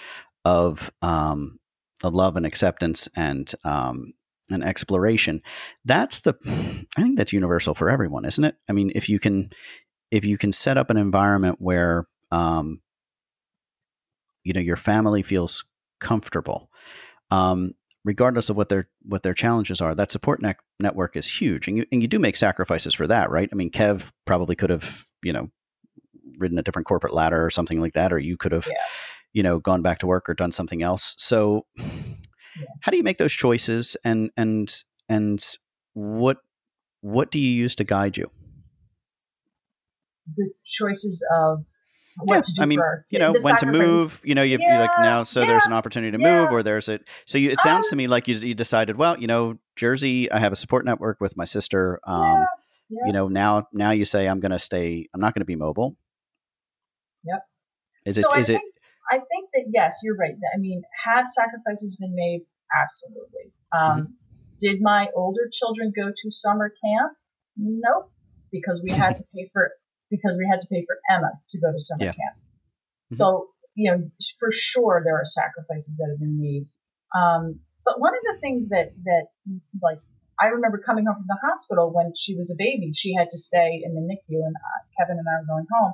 of 0.45 0.91
um, 1.01 1.59
of 2.03 2.13
love 2.13 2.35
and 2.35 2.45
acceptance 2.45 3.09
and 3.17 3.51
um, 3.63 4.13
and 4.51 4.63
exploration, 4.63 5.41
that's 5.85 6.21
the 6.21 6.35
I 6.97 7.01
think 7.01 7.17
that's 7.17 7.33
universal 7.33 7.73
for 7.73 7.89
everyone, 7.89 8.25
isn't 8.25 8.43
it? 8.43 8.55
I 8.69 8.73
mean, 8.73 8.91
if 8.93 9.09
you 9.09 9.19
can 9.19 9.49
if 10.11 10.25
you 10.25 10.37
can 10.37 10.51
set 10.51 10.77
up 10.77 10.89
an 10.89 10.97
environment 10.97 11.57
where 11.59 12.05
um, 12.31 12.81
you 14.43 14.53
know 14.53 14.61
your 14.61 14.77
family 14.77 15.23
feels 15.23 15.65
comfortable. 15.99 16.69
Um, 17.29 17.73
regardless 18.05 18.49
of 18.49 18.55
what 18.55 18.69
their 18.69 18.87
what 19.03 19.23
their 19.23 19.33
challenges 19.33 19.81
are, 19.81 19.93
that 19.93 20.11
support 20.11 20.41
ne- 20.41 20.55
network 20.79 21.15
is 21.15 21.29
huge, 21.29 21.67
and 21.67 21.77
you 21.77 21.85
and 21.91 22.01
you 22.01 22.07
do 22.07 22.19
make 22.19 22.37
sacrifices 22.37 22.93
for 22.93 23.07
that, 23.07 23.29
right? 23.29 23.49
I 23.51 23.55
mean, 23.55 23.69
Kev 23.69 24.11
probably 24.25 24.55
could 24.55 24.69
have, 24.69 25.03
you 25.21 25.33
know, 25.33 25.49
ridden 26.37 26.57
a 26.57 26.63
different 26.63 26.87
corporate 26.87 27.13
ladder 27.13 27.45
or 27.45 27.49
something 27.49 27.81
like 27.81 27.93
that, 27.93 28.13
or 28.13 28.19
you 28.19 28.37
could 28.37 28.53
have, 28.53 28.67
yeah. 28.67 28.77
you 29.33 29.43
know, 29.43 29.59
gone 29.59 29.81
back 29.81 29.99
to 29.99 30.07
work 30.07 30.29
or 30.29 30.33
done 30.33 30.51
something 30.51 30.81
else. 30.81 31.15
So, 31.17 31.65
yeah. 31.75 31.85
how 32.81 32.91
do 32.91 32.97
you 32.97 33.03
make 33.03 33.17
those 33.17 33.33
choices, 33.33 33.97
and 34.05 34.31
and 34.37 34.73
and 35.09 35.45
what 35.93 36.37
what 37.01 37.29
do 37.31 37.39
you 37.39 37.51
use 37.51 37.75
to 37.75 37.83
guide 37.83 38.17
you? 38.17 38.31
The 40.35 40.51
choices 40.65 41.25
of 41.39 41.65
yeah, 42.25 42.41
to 42.41 42.53
do 42.53 42.61
I 42.61 42.65
mean, 42.65 42.79
you 43.09 43.19
know, 43.19 43.33
when 43.41 43.57
to 43.57 43.65
move. 43.67 44.21
You 44.23 44.33
know, 44.33 44.41
you 44.41 44.57
yeah, 44.59 44.79
like 44.79 44.89
now, 44.99 45.23
so 45.23 45.41
yeah, 45.41 45.47
there's 45.47 45.65
an 45.65 45.73
opportunity 45.73 46.11
to 46.11 46.17
move, 46.17 46.51
or 46.51 46.63
there's 46.63 46.89
a. 46.89 46.99
So 47.25 47.37
you, 47.37 47.49
it 47.49 47.59
sounds 47.59 47.85
um, 47.85 47.89
to 47.91 47.95
me 47.95 48.07
like 48.07 48.27
you, 48.27 48.35
you 48.35 48.55
decided, 48.55 48.97
well, 48.97 49.17
you 49.19 49.27
know, 49.27 49.59
Jersey, 49.75 50.31
I 50.31 50.39
have 50.39 50.51
a 50.51 50.55
support 50.55 50.85
network 50.85 51.21
with 51.21 51.37
my 51.37 51.45
sister. 51.45 51.99
Um, 52.05 52.45
you 52.89 53.13
know, 53.13 53.27
now 53.27 53.67
now 53.71 53.91
you 53.91 54.05
say 54.05 54.27
I'm 54.27 54.39
going 54.39 54.51
to 54.51 54.59
stay. 54.59 55.07
I'm 55.13 55.21
not 55.21 55.33
going 55.33 55.41
to 55.41 55.45
be 55.45 55.55
mobile. 55.55 55.95
Yep. 57.23 57.45
Is 58.05 58.17
it? 58.17 58.21
So 58.23 58.35
is 58.35 58.49
I 58.49 58.53
think, 58.53 58.63
it? 58.63 58.81
I 59.11 59.17
think 59.17 59.49
that 59.53 59.65
yes, 59.71 59.97
you're 60.01 60.15
right. 60.15 60.33
I 60.55 60.57
mean, 60.57 60.81
have 61.05 61.27
sacrifices 61.27 61.97
been 61.97 62.15
made? 62.15 62.41
Absolutely. 62.81 63.51
Um, 63.77 64.01
mm-hmm. 64.01 64.11
Did 64.59 64.81
my 64.81 65.07
older 65.15 65.47
children 65.51 65.93
go 65.95 66.09
to 66.09 66.31
summer 66.31 66.69
camp? 66.83 67.13
Nope, 67.57 68.11
because 68.51 68.81
we 68.83 68.91
had 68.91 69.17
to 69.17 69.23
pay 69.35 69.49
for 69.53 69.71
because 70.09 70.37
we 70.37 70.47
had 70.49 70.61
to 70.61 70.67
pay 70.67 70.85
for 70.85 70.97
Emma 71.09 71.31
to 71.49 71.59
go 71.59 71.71
to 71.71 71.79
summer 71.79 72.05
yeah. 72.05 72.13
camp. 72.13 72.35
Mm-hmm. 72.37 73.15
So, 73.15 73.49
you 73.75 73.91
know, 73.91 74.09
for 74.39 74.49
sure 74.51 75.01
there 75.03 75.15
are 75.15 75.25
sacrifices 75.25 75.97
that 75.97 76.09
have 76.09 76.19
been 76.19 76.39
made. 76.39 76.67
Um, 77.15 77.59
but 77.85 77.99
one 77.99 78.13
of 78.15 78.23
the 78.23 78.39
things 78.41 78.69
that, 78.69 78.91
that 79.03 79.27
like, 79.81 79.99
I 80.39 80.47
remember 80.47 80.77
coming 80.77 81.05
home 81.05 81.15
from 81.15 81.27
the 81.27 81.39
hospital 81.41 81.91
when 81.93 82.13
she 82.15 82.35
was 82.35 82.51
a 82.51 82.57
baby. 82.57 82.91
She 82.93 83.15
had 83.15 83.29
to 83.31 83.37
stay 83.37 83.81
in 83.83 83.95
the 83.95 84.01
NICU 84.01 84.37
and 84.37 84.55
uh, 84.55 84.79
Kevin 84.99 85.17
and 85.17 85.25
I 85.25 85.41
were 85.41 85.47
going 85.47 85.67
home. 85.71 85.93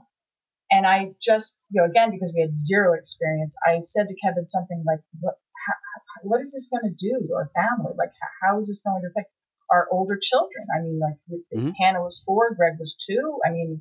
And 0.72 0.88
I 0.88 1.14
just, 1.22 1.62
you 1.70 1.82
know, 1.82 1.88
again, 1.88 2.12
because 2.12 2.34
we 2.34 2.42
had 2.42 2.54
zero 2.54 2.94
experience, 2.94 3.56
I 3.66 3.80
said 3.80 4.08
to 4.10 4.16
Kevin 4.26 4.48
something 4.48 4.84
like, 4.88 5.00
what, 5.22 5.36
how, 5.54 6.28
what 6.28 6.42
is 6.42 6.52
this 6.52 6.68
going 6.68 6.90
to 6.90 6.96
do 6.98 7.28
to 7.28 7.34
our 7.36 7.52
family? 7.54 7.94
Like, 7.96 8.12
how, 8.20 8.32
how 8.42 8.60
is 8.60 8.68
this 8.68 8.82
going 8.82 9.02
to 9.02 9.08
affect? 9.08 9.30
Our 9.74 9.88
older 9.92 10.20
children. 10.22 10.68
I 10.74 10.82
mean, 10.84 11.00
like 11.00 11.18
mm-hmm. 11.56 11.72
Hannah 11.82 12.04
was 12.04 12.22
four, 12.26 12.54
Greg 12.54 12.74
was 12.80 12.96
two. 12.96 13.40
I 13.46 13.50
mean, 13.50 13.80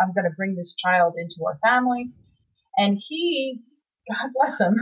I'm 0.00 0.12
going 0.12 0.24
to 0.24 0.36
bring 0.36 0.54
this 0.54 0.74
child 0.74 1.14
into 1.16 1.44
our 1.46 1.58
family. 1.64 2.12
And 2.76 2.98
he, 3.00 3.60
God 4.08 4.30
bless 4.34 4.60
him, 4.60 4.76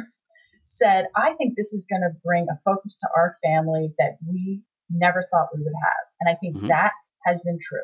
said, 0.62 1.06
I 1.16 1.34
think 1.34 1.54
this 1.56 1.72
is 1.72 1.86
going 1.88 2.02
to 2.02 2.18
bring 2.24 2.46
a 2.50 2.60
focus 2.64 2.98
to 2.98 3.08
our 3.16 3.36
family 3.44 3.94
that 3.98 4.18
we 4.28 4.62
never 4.90 5.24
thought 5.30 5.48
we 5.54 5.62
would 5.62 5.72
have. 5.84 6.04
And 6.20 6.28
I 6.28 6.38
think 6.38 6.56
mm-hmm. 6.56 6.68
that 6.68 6.92
has 7.24 7.40
been 7.40 7.58
true. 7.60 7.78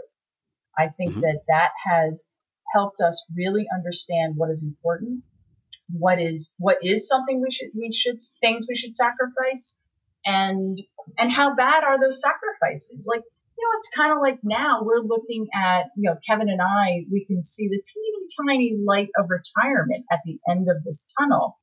I 0.77 0.89
think 0.97 1.13
mm-hmm. 1.13 1.21
that 1.21 1.43
that 1.49 1.71
has 1.87 2.31
helped 2.75 3.01
us 3.01 3.25
really 3.37 3.67
understand 3.73 4.35
what 4.37 4.51
is 4.51 4.63
important, 4.63 5.23
what 5.89 6.21
is, 6.21 6.55
what 6.59 6.79
is 6.83 7.09
something 7.09 7.41
we 7.41 7.53
should, 7.53 7.69
we 7.75 7.93
should, 7.93 8.17
things 8.41 8.67
we 8.69 8.77
should 8.77 8.95
sacrifice 8.95 9.81
and 10.27 10.79
and 11.17 11.33
how 11.33 11.55
bad 11.55 11.85
are 11.85 12.01
those 12.01 12.21
sacrifices? 12.21 13.07
Like, 13.09 13.23
you 13.23 13.65
know, 13.65 13.77
it's 13.79 13.89
kind 13.97 14.13
of 14.13 14.19
like 14.21 14.41
now 14.43 14.83
we're 14.83 15.01
looking 15.01 15.47
at, 15.55 15.87
you 15.97 16.11
know, 16.11 16.17
Kevin 16.29 16.49
and 16.51 16.61
I, 16.61 17.07
we 17.11 17.25
can 17.25 17.43
see 17.43 17.69
the 17.69 17.81
teeny 17.83 18.17
tiny 18.49 18.77
light 18.85 19.09
of 19.17 19.31
retirement 19.31 20.05
at 20.11 20.19
the 20.25 20.39
end 20.51 20.69
of 20.69 20.83
this 20.85 21.07
tunnel. 21.19 21.59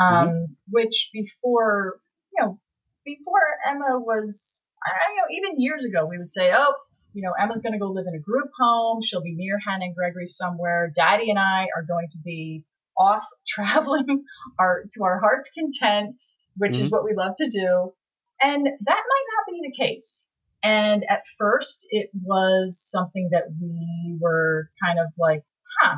Um, 0.00 0.28
mm-hmm. 0.28 0.44
which 0.70 1.10
before, 1.12 2.00
you 2.32 2.44
know, 2.44 2.60
before 3.04 3.40
Emma 3.68 3.98
was, 3.98 4.62
I 4.84 4.90
don't 5.08 5.16
know, 5.16 5.36
even 5.36 5.60
years 5.60 5.84
ago, 5.84 6.06
we 6.06 6.18
would 6.18 6.32
say, 6.32 6.52
oh, 6.54 6.72
you 7.12 7.22
know, 7.22 7.32
Emma's 7.32 7.60
going 7.60 7.72
to 7.72 7.80
go 7.80 7.90
live 7.90 8.06
in 8.06 8.14
a 8.14 8.20
group 8.20 8.48
home. 8.58 9.02
She'll 9.02 9.22
be 9.22 9.34
near 9.34 9.58
Hannah 9.66 9.86
and 9.86 9.94
Gregory 9.96 10.26
somewhere. 10.26 10.92
Daddy 10.94 11.30
and 11.30 11.38
I 11.38 11.66
are 11.76 11.82
going 11.82 12.08
to 12.12 12.18
be 12.24 12.64
off 12.96 13.26
traveling 13.46 14.24
our 14.58 14.84
to 14.92 15.04
our 15.04 15.20
heart's 15.20 15.50
content 15.50 16.16
which 16.58 16.72
mm-hmm. 16.72 16.82
is 16.82 16.90
what 16.90 17.04
we 17.04 17.14
love 17.14 17.34
to 17.36 17.48
do. 17.48 17.92
And 18.40 18.64
that 18.66 18.76
might 18.86 19.26
not 19.36 19.52
be 19.52 19.60
the 19.62 19.84
case. 19.84 20.30
And 20.62 21.04
at 21.08 21.24
first, 21.38 21.86
it 21.90 22.10
was 22.14 22.80
something 22.80 23.30
that 23.32 23.44
we 23.60 24.16
were 24.20 24.70
kind 24.84 24.98
of 24.98 25.06
like, 25.16 25.44
huh, 25.80 25.96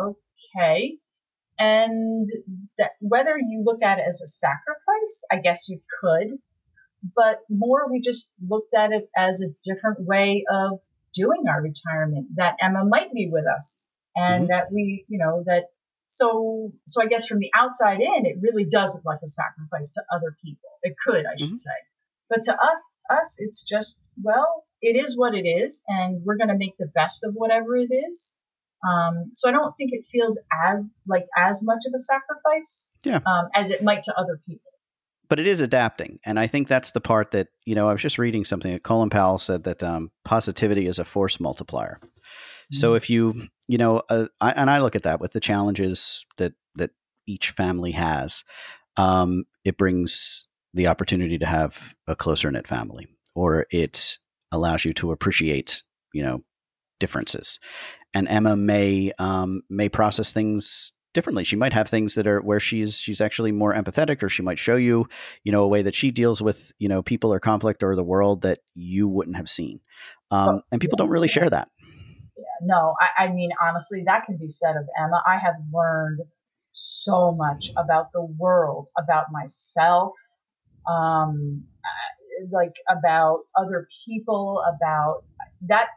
okay. 0.00 0.98
And 1.58 2.28
that 2.78 2.92
whether 3.00 3.36
you 3.36 3.62
look 3.64 3.82
at 3.82 3.98
it 3.98 4.04
as 4.06 4.20
a 4.22 4.26
sacrifice, 4.26 5.24
I 5.30 5.36
guess 5.36 5.68
you 5.68 5.80
could, 6.00 6.38
but 7.14 7.40
more 7.50 7.90
we 7.90 8.00
just 8.00 8.34
looked 8.48 8.74
at 8.74 8.92
it 8.92 9.08
as 9.16 9.40
a 9.40 9.54
different 9.62 10.00
way 10.00 10.44
of 10.50 10.80
doing 11.14 11.44
our 11.48 11.60
retirement, 11.60 12.28
that 12.36 12.56
Emma 12.60 12.84
might 12.84 13.12
be 13.12 13.28
with 13.30 13.44
us 13.46 13.88
and 14.14 14.44
mm-hmm. 14.44 14.50
that 14.50 14.72
we, 14.72 15.04
you 15.08 15.18
know, 15.18 15.42
that 15.46 15.64
so, 16.18 16.72
so 16.86 17.00
I 17.00 17.06
guess 17.06 17.26
from 17.26 17.38
the 17.38 17.50
outside 17.56 18.00
in, 18.00 18.26
it 18.26 18.38
really 18.40 18.64
does 18.64 18.92
look 18.92 19.04
like 19.04 19.20
a 19.24 19.28
sacrifice 19.28 19.92
to 19.92 20.02
other 20.12 20.36
people. 20.44 20.68
It 20.82 20.96
could, 20.98 21.24
I 21.24 21.36
should 21.36 21.48
mm-hmm. 21.48 21.54
say. 21.54 21.70
But 22.28 22.42
to 22.42 22.54
us, 22.54 22.80
us, 23.08 23.36
it's 23.38 23.62
just, 23.62 24.00
well, 24.20 24.64
it 24.82 24.96
is 24.96 25.16
what 25.16 25.36
it 25.36 25.46
is, 25.46 25.84
and 25.86 26.24
we're 26.24 26.36
going 26.36 26.48
to 26.48 26.58
make 26.58 26.76
the 26.76 26.90
best 26.92 27.24
of 27.24 27.34
whatever 27.34 27.76
it 27.76 27.90
is. 28.08 28.36
Um, 28.88 29.30
so 29.32 29.48
I 29.48 29.52
don't 29.52 29.72
think 29.76 29.90
it 29.92 30.06
feels 30.10 30.40
as 30.66 30.94
like 31.06 31.26
as 31.36 31.62
much 31.62 31.82
of 31.86 31.92
a 31.94 31.98
sacrifice 31.98 32.92
yeah. 33.04 33.20
um, 33.24 33.48
as 33.54 33.70
it 33.70 33.82
might 33.82 34.02
to 34.04 34.14
other 34.18 34.40
people. 34.46 34.72
But 35.28 35.38
it 35.38 35.46
is 35.46 35.60
adapting, 35.60 36.20
and 36.24 36.38
I 36.38 36.46
think 36.46 36.68
that's 36.68 36.92
the 36.92 37.00
part 37.00 37.32
that 37.32 37.48
you 37.66 37.74
know. 37.74 37.88
I 37.88 37.92
was 37.92 38.00
just 38.00 38.18
reading 38.18 38.44
something 38.44 38.72
that 38.72 38.82
Colin 38.82 39.10
Powell 39.10 39.38
said 39.38 39.64
that 39.64 39.82
um, 39.82 40.10
positivity 40.24 40.86
is 40.86 40.98
a 40.98 41.04
force 41.04 41.38
multiplier. 41.38 42.00
Mm-hmm. 42.72 42.76
So 42.76 42.94
if 42.94 43.08
you 43.10 43.48
you 43.68 43.76
know, 43.76 44.02
uh, 44.08 44.26
I, 44.40 44.52
and 44.52 44.70
I 44.70 44.80
look 44.80 44.96
at 44.96 45.02
that 45.04 45.20
with 45.20 45.32
the 45.32 45.40
challenges 45.40 46.26
that 46.38 46.54
that 46.76 46.90
each 47.26 47.50
family 47.50 47.92
has, 47.92 48.42
um, 48.96 49.44
it 49.64 49.76
brings 49.76 50.46
the 50.74 50.86
opportunity 50.86 51.38
to 51.38 51.46
have 51.46 51.94
a 52.06 52.16
closer 52.16 52.50
knit 52.50 52.66
family, 52.66 53.06
or 53.34 53.66
it 53.70 54.18
allows 54.50 54.84
you 54.84 54.94
to 54.94 55.12
appreciate, 55.12 55.82
you 56.12 56.22
know, 56.22 56.42
differences. 56.98 57.60
And 58.14 58.26
Emma 58.26 58.56
may 58.56 59.12
um, 59.18 59.62
may 59.68 59.90
process 59.90 60.32
things 60.32 60.92
differently. 61.12 61.44
She 61.44 61.56
might 61.56 61.72
have 61.74 61.88
things 61.88 62.14
that 62.14 62.26
are 62.26 62.40
where 62.40 62.60
she's 62.60 62.98
she's 62.98 63.20
actually 63.20 63.52
more 63.52 63.74
empathetic, 63.74 64.22
or 64.22 64.30
she 64.30 64.42
might 64.42 64.58
show 64.58 64.76
you, 64.76 65.06
you 65.44 65.52
know, 65.52 65.64
a 65.64 65.68
way 65.68 65.82
that 65.82 65.94
she 65.94 66.10
deals 66.10 66.40
with 66.40 66.72
you 66.78 66.88
know 66.88 67.02
people 67.02 67.34
or 67.34 67.40
conflict 67.40 67.82
or 67.82 67.94
the 67.94 68.04
world 68.04 68.42
that 68.42 68.60
you 68.74 69.08
wouldn't 69.08 69.36
have 69.36 69.50
seen. 69.50 69.80
Um, 70.30 70.62
and 70.72 70.80
people 70.80 70.96
don't 70.96 71.10
really 71.10 71.28
share 71.28 71.48
that. 71.50 71.68
No, 72.62 72.94
I, 73.00 73.24
I 73.24 73.32
mean 73.32 73.50
honestly, 73.60 74.04
that 74.06 74.24
can 74.24 74.36
be 74.36 74.48
said 74.48 74.76
of 74.76 74.86
Emma. 74.98 75.22
I 75.26 75.38
have 75.38 75.56
learned 75.72 76.20
so 76.72 77.32
much 77.32 77.70
about 77.76 78.12
the 78.12 78.24
world, 78.24 78.88
about 78.96 79.26
myself, 79.32 80.12
um, 80.88 81.64
like 82.52 82.74
about 82.88 83.40
other 83.56 83.88
people, 84.06 84.62
about 84.76 85.24
that. 85.66 85.88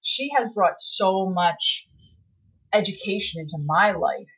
She 0.00 0.30
has 0.36 0.50
brought 0.50 0.80
so 0.80 1.30
much 1.30 1.88
education 2.72 3.40
into 3.40 3.56
my 3.64 3.92
life 3.92 4.28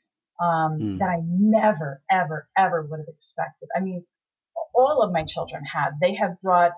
um, 0.41 0.79
mm. 0.79 0.99
that 0.99 1.09
I 1.09 1.21
never, 1.25 2.03
ever, 2.11 2.49
ever 2.57 2.83
would 2.83 2.99
have 2.99 3.09
expected. 3.09 3.69
I 3.77 3.81
mean, 3.81 4.05
all 4.75 5.03
of 5.03 5.13
my 5.13 5.25
children 5.25 5.63
have. 5.65 5.95
They 6.01 6.15
have 6.15 6.41
brought, 6.43 6.73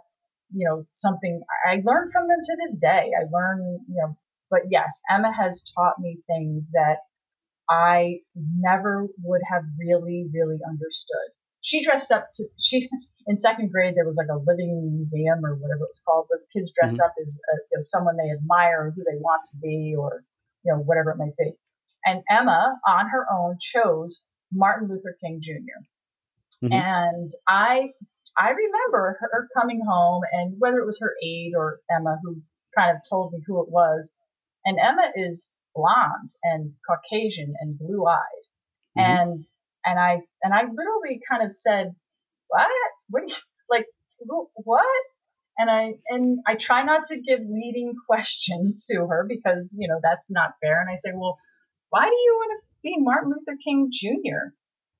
you 0.55 0.67
know, 0.67 0.87
something 0.89 1.43
I 1.67 1.83
learned 1.85 2.13
from 2.13 2.29
them 2.29 2.39
to 2.43 2.57
this 2.61 2.77
day. 2.79 3.11
I 3.19 3.25
learn, 3.31 3.81
you 3.89 4.03
know, 4.03 4.17
but 4.51 4.63
yes, 4.71 5.01
Emma 5.11 5.33
has 5.33 5.71
taught 5.75 5.99
me 5.99 6.19
things 6.27 6.71
that 6.73 6.99
I 7.69 8.21
never 8.35 9.09
would 9.23 9.43
have 9.51 9.65
really, 9.79 10.27
really 10.33 10.59
understood 10.69 11.33
she 11.61 11.83
dressed 11.83 12.11
up 12.11 12.29
to 12.33 12.45
she 12.59 12.89
in 13.27 13.39
second 13.39 13.71
grade 13.71 13.95
there 13.95 14.07
was 14.07 14.17
like 14.17 14.33
a 14.33 14.43
living 14.47 14.97
museum 14.97 15.45
or 15.45 15.55
whatever 15.57 15.85
it 15.85 15.91
was 15.91 16.03
called 16.07 16.27
where 16.29 16.41
kids 16.53 16.73
dress 16.75 16.95
mm-hmm. 16.95 17.05
up 17.05 17.15
as 17.23 17.41
uh, 17.53 17.57
you 17.71 17.79
know, 17.79 17.83
someone 17.83 18.17
they 18.17 18.31
admire 18.31 18.87
or 18.87 18.91
who 18.91 19.03
they 19.05 19.19
want 19.19 19.43
to 19.45 19.57
be 19.59 19.95
or 19.97 20.25
you 20.65 20.73
know 20.73 20.79
whatever 20.79 21.11
it 21.11 21.19
might 21.19 21.37
be 21.37 21.53
and 22.05 22.23
emma 22.31 22.79
on 22.87 23.09
her 23.09 23.27
own 23.33 23.57
chose 23.61 24.25
martin 24.53 24.89
luther 24.89 25.17
king 25.21 25.41
jr 25.43 26.65
mm-hmm. 26.65 26.73
and 26.73 27.29
i 27.47 27.89
i 28.39 28.51
remember 28.51 29.19
her 29.21 29.49
coming 29.59 29.81
home 29.87 30.23
and 30.33 30.55
whether 30.59 30.79
it 30.79 30.87
was 30.87 31.01
her 31.01 31.15
aide 31.23 31.53
or 31.57 31.81
emma 31.91 32.19
who 32.23 32.41
kind 32.77 32.97
of 32.97 33.03
told 33.09 33.33
me 33.33 33.41
who 33.47 33.61
it 33.63 33.69
was 33.69 34.17
and 34.69 34.79
emma 34.79 35.11
is 35.17 35.53
blonde 35.75 36.31
and 36.43 36.75
caucasian 36.87 37.55
and 37.61 37.79
blue 37.79 38.07
eyed 38.07 38.45
mm-hmm. 38.97 39.01
and 39.01 39.47
and 39.89 39.99
I 39.99 40.21
and 40.43 40.53
I 40.53 40.63
literally 40.63 41.21
kind 41.31 41.45
of 41.45 41.53
said, 41.53 41.95
"What? 42.49 42.69
What? 43.09 43.29
you, 43.29 43.35
Like 43.71 43.87
what?" 44.55 45.05
And 45.57 45.71
I 45.71 45.95
and 46.09 46.41
I 46.47 46.55
try 46.55 46.83
not 46.83 47.07
to 47.07 47.21
give 47.21 47.41
leading 47.41 47.95
questions 48.07 48.83
to 48.91 49.07
her 49.07 49.25
because 49.29 49.75
you 49.79 49.89
know 49.89 50.01
that's 50.03 50.31
not 50.31 50.55
fair. 50.61 50.81
And 50.81 50.91
I 50.91 50.95
say, 50.95 51.11
"Well, 51.15 51.39
why 51.91 52.05
do 52.05 52.17
you 52.17 52.35
want 52.39 52.61
to 52.61 52.67
be 52.83 52.97
Martin 52.99 53.31
Luther 53.31 53.59
King 53.63 53.91
Jr.?" 53.93 54.55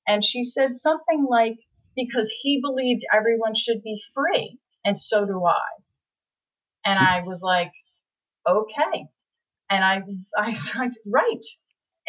And 0.07 0.23
she 0.23 0.43
said 0.43 0.75
something 0.75 1.27
like, 1.29 1.59
"Because 1.95 2.31
he 2.31 2.61
believed 2.61 3.05
everyone 3.13 3.53
should 3.53 3.83
be 3.83 4.01
free, 4.13 4.59
and 4.83 4.97
so 4.97 5.25
do 5.25 5.45
I." 5.45 5.69
And 6.85 6.97
I 6.97 7.21
was 7.21 7.43
like, 7.43 7.73
"Okay." 8.47 9.05
And 9.69 9.83
I 9.83 10.01
I 10.37 10.49
was 10.49 10.75
like, 10.75 10.91
"Right." 11.05 11.45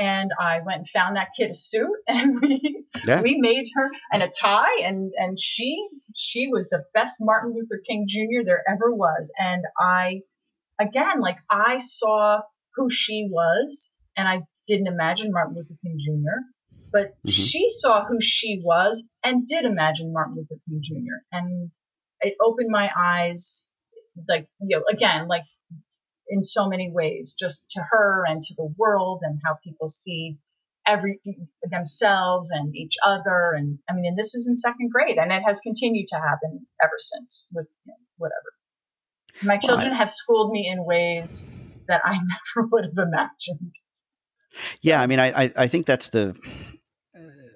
and 0.01 0.31
I 0.40 0.61
went 0.64 0.79
and 0.79 0.88
found 0.88 1.16
that 1.16 1.29
kid 1.37 1.51
a 1.51 1.55
suit 1.55 1.96
and 2.09 2.40
we 2.40 2.87
yeah. 3.07 3.20
we 3.20 3.38
made 3.38 3.66
her 3.75 3.90
and 4.11 4.23
a 4.23 4.29
tie 4.29 4.81
and 4.83 5.12
and 5.16 5.38
she 5.38 5.87
she 6.16 6.49
was 6.49 6.68
the 6.68 6.85
best 6.94 7.18
Martin 7.20 7.55
Luther 7.55 7.81
King 7.87 8.07
Jr. 8.09 8.44
there 8.44 8.62
ever 8.68 8.94
was 8.94 9.33
and 9.38 9.62
I 9.79 10.23
again 10.81 11.20
like 11.20 11.37
I 11.51 11.79
saw 11.79 12.40
who 12.75 12.88
she 12.90 13.29
was 13.31 13.94
and 14.16 14.27
I 14.27 14.40
didn't 14.66 14.88
imagine 14.88 15.33
Martin 15.33 15.55
Luther 15.57 15.75
King 15.83 15.96
Jr. 15.99 16.77
but 16.90 17.09
mm-hmm. 17.09 17.29
she 17.29 17.68
saw 17.68 18.05
who 18.07 18.20
she 18.20 18.62
was 18.64 19.07
and 19.23 19.46
did 19.46 19.64
imagine 19.64 20.12
Martin 20.12 20.37
Luther 20.37 20.61
King 20.66 20.81
Jr. 20.83 21.20
and 21.31 21.70
it 22.23 22.35
opened 22.42 22.70
my 22.70 22.90
eyes 22.96 23.66
like 24.29 24.49
you 24.61 24.79
know 24.79 24.85
again 24.90 25.29
like 25.29 25.44
in 26.30 26.42
so 26.42 26.68
many 26.68 26.90
ways, 26.90 27.34
just 27.38 27.68
to 27.70 27.82
her 27.90 28.24
and 28.26 28.40
to 28.42 28.54
the 28.54 28.72
world 28.78 29.20
and 29.22 29.40
how 29.44 29.58
people 29.62 29.88
see 29.88 30.38
every 30.86 31.20
themselves 31.62 32.50
and 32.50 32.74
each 32.74 32.96
other. 33.04 33.52
And 33.56 33.78
I 33.88 33.94
mean, 33.94 34.06
and 34.06 34.16
this 34.16 34.32
was 34.34 34.48
in 34.48 34.56
second 34.56 34.90
grade, 34.90 35.18
and 35.18 35.32
it 35.32 35.42
has 35.46 35.60
continued 35.60 36.08
to 36.08 36.16
happen 36.16 36.66
ever 36.82 36.96
since 36.98 37.46
with 37.52 37.66
you 37.84 37.92
know, 37.92 37.96
whatever. 38.16 38.54
My 39.42 39.56
children 39.56 39.92
have 39.92 40.10
schooled 40.10 40.52
me 40.52 40.68
in 40.70 40.84
ways 40.84 41.48
that 41.88 42.02
I 42.04 42.12
never 42.56 42.68
would 42.68 42.84
have 42.84 43.08
imagined. 43.08 43.74
Yeah, 44.82 45.00
I 45.00 45.06
mean, 45.06 45.20
I, 45.20 45.52
I 45.56 45.68
think 45.68 45.86
that's 45.86 46.08
the, 46.08 46.34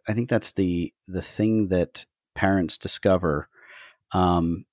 I 0.09 0.13
think 0.13 0.29
that's 0.29 0.53
the 0.53 0.93
the 1.09 1.23
thing 1.23 1.69
that 1.69 2.07
parents 2.35 2.79
discover 2.79 3.49
um, 4.13 4.65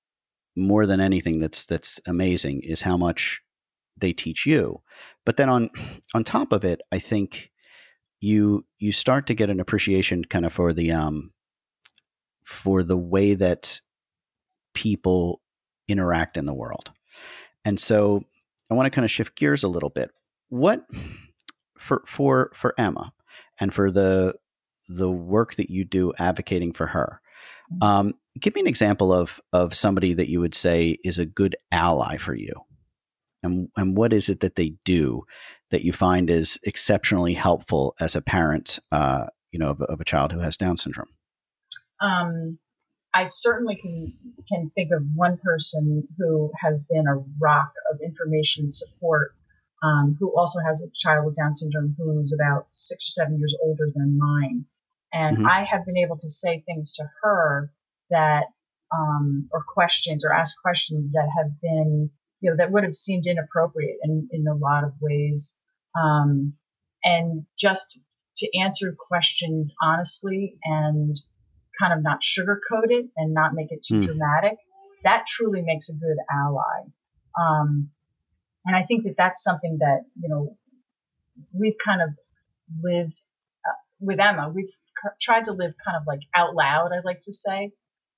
more 0.56 0.86
than 0.86 1.00
anything 1.00 1.40
that's 1.40 1.66
that's 1.66 2.00
amazing 2.06 2.60
is 2.60 2.82
how 2.82 2.96
much 2.96 3.42
they 4.02 4.12
teach 4.12 4.44
you. 4.44 4.82
But 5.24 5.38
then 5.38 5.48
on 5.48 5.70
on 6.14 6.24
top 6.24 6.52
of 6.52 6.64
it, 6.64 6.82
I 6.92 6.98
think 6.98 7.50
you 8.20 8.66
you 8.78 8.92
start 8.92 9.26
to 9.28 9.34
get 9.34 9.50
an 9.50 9.60
appreciation 9.60 10.24
kind 10.24 10.44
of 10.44 10.52
for 10.52 10.74
the 10.74 10.92
um 10.92 11.32
for 12.42 12.82
the 12.82 12.98
way 12.98 13.34
that 13.34 13.80
people 14.74 15.40
interact 15.88 16.36
in 16.36 16.44
the 16.44 16.54
world. 16.54 16.90
And 17.64 17.78
so 17.78 18.24
I 18.70 18.74
want 18.74 18.86
to 18.86 18.90
kind 18.90 19.04
of 19.04 19.10
shift 19.10 19.36
gears 19.36 19.62
a 19.62 19.68
little 19.68 19.90
bit. 19.90 20.10
What 20.48 20.84
for 21.78 22.02
for 22.06 22.50
for 22.54 22.74
Emma 22.78 23.12
and 23.58 23.72
for 23.72 23.90
the 23.90 24.34
the 24.88 25.10
work 25.10 25.54
that 25.54 25.70
you 25.70 25.84
do 25.84 26.12
advocating 26.18 26.72
for 26.72 26.86
her. 26.88 27.20
Mm-hmm. 27.72 27.82
Um, 27.82 28.14
give 28.38 28.54
me 28.54 28.60
an 28.60 28.66
example 28.66 29.12
of 29.12 29.40
of 29.52 29.74
somebody 29.74 30.12
that 30.14 30.28
you 30.28 30.40
would 30.40 30.54
say 30.54 30.98
is 31.04 31.18
a 31.18 31.26
good 31.26 31.56
ally 31.70 32.16
for 32.16 32.34
you 32.34 32.52
and 33.42 33.68
and 33.76 33.96
what 33.96 34.12
is 34.12 34.28
it 34.28 34.40
that 34.40 34.56
they 34.56 34.74
do 34.84 35.24
that 35.70 35.84
you 35.84 35.92
find 35.92 36.30
is 36.30 36.58
exceptionally 36.64 37.34
helpful 37.34 37.94
as 37.98 38.14
a 38.14 38.22
parent, 38.22 38.78
uh, 38.92 39.26
you 39.50 39.58
know, 39.58 39.70
of, 39.70 39.80
of, 39.82 40.00
a 40.00 40.04
child 40.04 40.30
who 40.30 40.38
has 40.38 40.56
Down 40.56 40.76
syndrome? 40.76 41.08
Um, 42.00 42.58
I 43.14 43.24
certainly 43.24 43.76
can 43.76 44.12
can 44.48 44.70
think 44.74 44.90
of 44.92 45.02
one 45.14 45.38
person 45.38 46.06
who 46.18 46.50
has 46.60 46.84
been 46.88 47.06
a 47.06 47.16
rock 47.40 47.72
of 47.92 48.00
information 48.02 48.64
and 48.64 48.74
support, 48.74 49.34
um, 49.82 50.16
who 50.18 50.36
also 50.36 50.60
has 50.66 50.82
a 50.82 50.90
child 50.94 51.26
with 51.26 51.36
Down 51.36 51.54
syndrome 51.54 51.94
who's 51.98 52.32
about 52.32 52.68
six 52.72 53.08
or 53.08 53.12
seven 53.12 53.38
years 53.38 53.56
older 53.62 53.88
than 53.94 54.18
mine, 54.18 54.64
and 55.12 55.38
mm-hmm. 55.38 55.46
I 55.46 55.64
have 55.64 55.84
been 55.84 55.98
able 55.98 56.16
to 56.18 56.28
say 56.28 56.62
things 56.66 56.92
to 56.92 57.04
her 57.22 57.72
that, 58.10 58.44
um, 58.94 59.48
or 59.52 59.64
questions, 59.66 60.24
or 60.24 60.32
ask 60.32 60.54
questions 60.60 61.12
that 61.12 61.28
have 61.36 61.60
been 61.60 62.10
you 62.42 62.50
know, 62.50 62.56
that 62.56 62.72
would 62.72 62.82
have 62.82 62.94
seemed 62.94 63.26
inappropriate 63.26 63.96
in, 64.02 64.28
in 64.32 64.46
a 64.48 64.54
lot 64.54 64.84
of 64.84 64.92
ways. 65.00 65.58
Um, 65.98 66.54
and 67.04 67.46
just 67.58 67.98
to 68.38 68.58
answer 68.58 68.94
questions 68.98 69.74
honestly 69.80 70.56
and 70.64 71.16
kind 71.78 71.92
of 71.92 72.02
not 72.02 72.20
sugarcoat 72.20 72.90
it 72.90 73.06
and 73.16 73.32
not 73.32 73.54
make 73.54 73.70
it 73.70 73.82
too 73.82 73.94
mm. 73.94 74.04
dramatic, 74.04 74.58
that 75.04 75.24
truly 75.26 75.62
makes 75.62 75.88
a 75.88 75.94
good 75.94 76.16
ally. 76.30 76.82
Um, 77.40 77.90
and 78.66 78.76
I 78.76 78.82
think 78.84 79.04
that 79.04 79.14
that's 79.16 79.42
something 79.42 79.78
that, 79.80 80.00
you 80.20 80.28
know, 80.28 80.56
we've 81.52 81.78
kind 81.82 82.02
of 82.02 82.10
lived 82.82 83.20
uh, 83.64 83.78
with 84.00 84.20
Emma. 84.20 84.50
We've 84.54 84.70
tried 85.20 85.46
to 85.46 85.52
live 85.52 85.74
kind 85.84 85.96
of 85.96 86.02
like 86.06 86.20
out 86.34 86.54
loud, 86.54 86.90
I'd 86.92 87.04
like 87.04 87.20
to 87.22 87.32
say. 87.32 87.72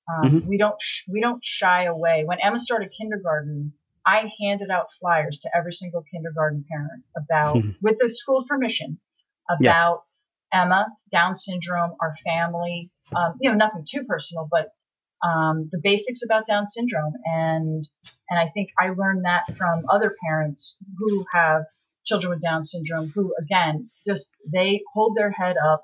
Um, 0.07 0.29
mm-hmm. 0.29 0.47
We 0.47 0.57
don't 0.57 0.79
sh- 0.79 1.07
we 1.11 1.19
don't 1.19 1.43
shy 1.43 1.85
away. 1.85 2.23
When 2.25 2.37
Emma 2.39 2.59
started 2.59 2.93
kindergarten, 2.95 3.73
I 4.05 4.31
handed 4.41 4.69
out 4.69 4.91
flyers 4.99 5.39
to 5.39 5.49
every 5.55 5.73
single 5.73 6.03
kindergarten 6.13 6.65
parent 6.69 7.03
about, 7.17 7.57
with 7.81 7.97
the 7.99 8.09
school's 8.09 8.45
permission, 8.47 8.99
about 9.49 10.03
yeah. 10.51 10.61
Emma, 10.61 10.87
Down 11.11 11.35
syndrome, 11.35 11.95
our 12.01 12.15
family. 12.23 12.91
Um, 13.15 13.35
you 13.39 13.49
know, 13.49 13.55
nothing 13.55 13.85
too 13.87 14.03
personal, 14.03 14.47
but 14.49 14.71
um, 15.25 15.69
the 15.71 15.79
basics 15.81 16.21
about 16.23 16.45
Down 16.45 16.67
syndrome, 16.67 17.13
and 17.23 17.87
and 18.29 18.39
I 18.39 18.47
think 18.49 18.69
I 18.79 18.89
learned 18.89 19.25
that 19.25 19.55
from 19.57 19.85
other 19.89 20.15
parents 20.27 20.77
who 20.97 21.25
have 21.33 21.63
children 22.05 22.31
with 22.31 22.41
Down 22.41 22.63
syndrome, 22.63 23.11
who 23.13 23.33
again 23.39 23.89
just 24.05 24.31
they 24.51 24.81
hold 24.93 25.15
their 25.15 25.31
head 25.31 25.55
up 25.57 25.83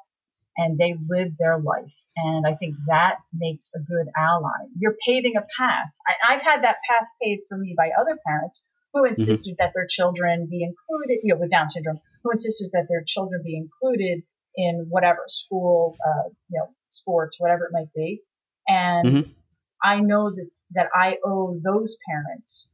and 0.61 0.77
they 0.77 0.95
live 1.09 1.33
their 1.39 1.57
life. 1.57 1.93
And 2.15 2.45
I 2.45 2.53
think 2.53 2.75
that 2.87 3.15
makes 3.33 3.71
a 3.75 3.79
good 3.79 4.07
ally. 4.15 4.67
You're 4.77 4.95
paving 5.05 5.35
a 5.35 5.45
path. 5.57 5.87
I, 6.07 6.33
have 6.33 6.43
had 6.43 6.63
that 6.63 6.77
path 6.87 7.07
paved 7.21 7.43
for 7.49 7.57
me 7.57 7.73
by 7.75 7.89
other 7.99 8.17
parents 8.25 8.67
who 8.93 9.01
mm-hmm. 9.01 9.09
insisted 9.09 9.53
mm-hmm. 9.53 9.63
that 9.63 9.71
their 9.73 9.87
children 9.87 10.47
be 10.49 10.63
included, 10.63 11.21
you 11.23 11.33
know, 11.33 11.39
with 11.39 11.49
Down 11.49 11.71
syndrome, 11.71 11.99
who 12.23 12.31
insisted 12.31 12.69
that 12.73 12.85
their 12.89 13.03
children 13.05 13.41
be 13.43 13.57
included 13.57 14.21
in 14.55 14.85
whatever 14.89 15.23
school, 15.27 15.97
uh, 16.05 16.29
you 16.49 16.59
know, 16.59 16.69
sports, 16.89 17.39
whatever 17.39 17.65
it 17.65 17.71
might 17.71 17.91
be. 17.95 18.21
And 18.67 19.07
mm-hmm. 19.07 19.31
I 19.83 20.01
know 20.01 20.29
that, 20.29 20.49
that 20.75 20.89
I 20.93 21.17
owe 21.25 21.59
those 21.63 21.97
parents 22.07 22.71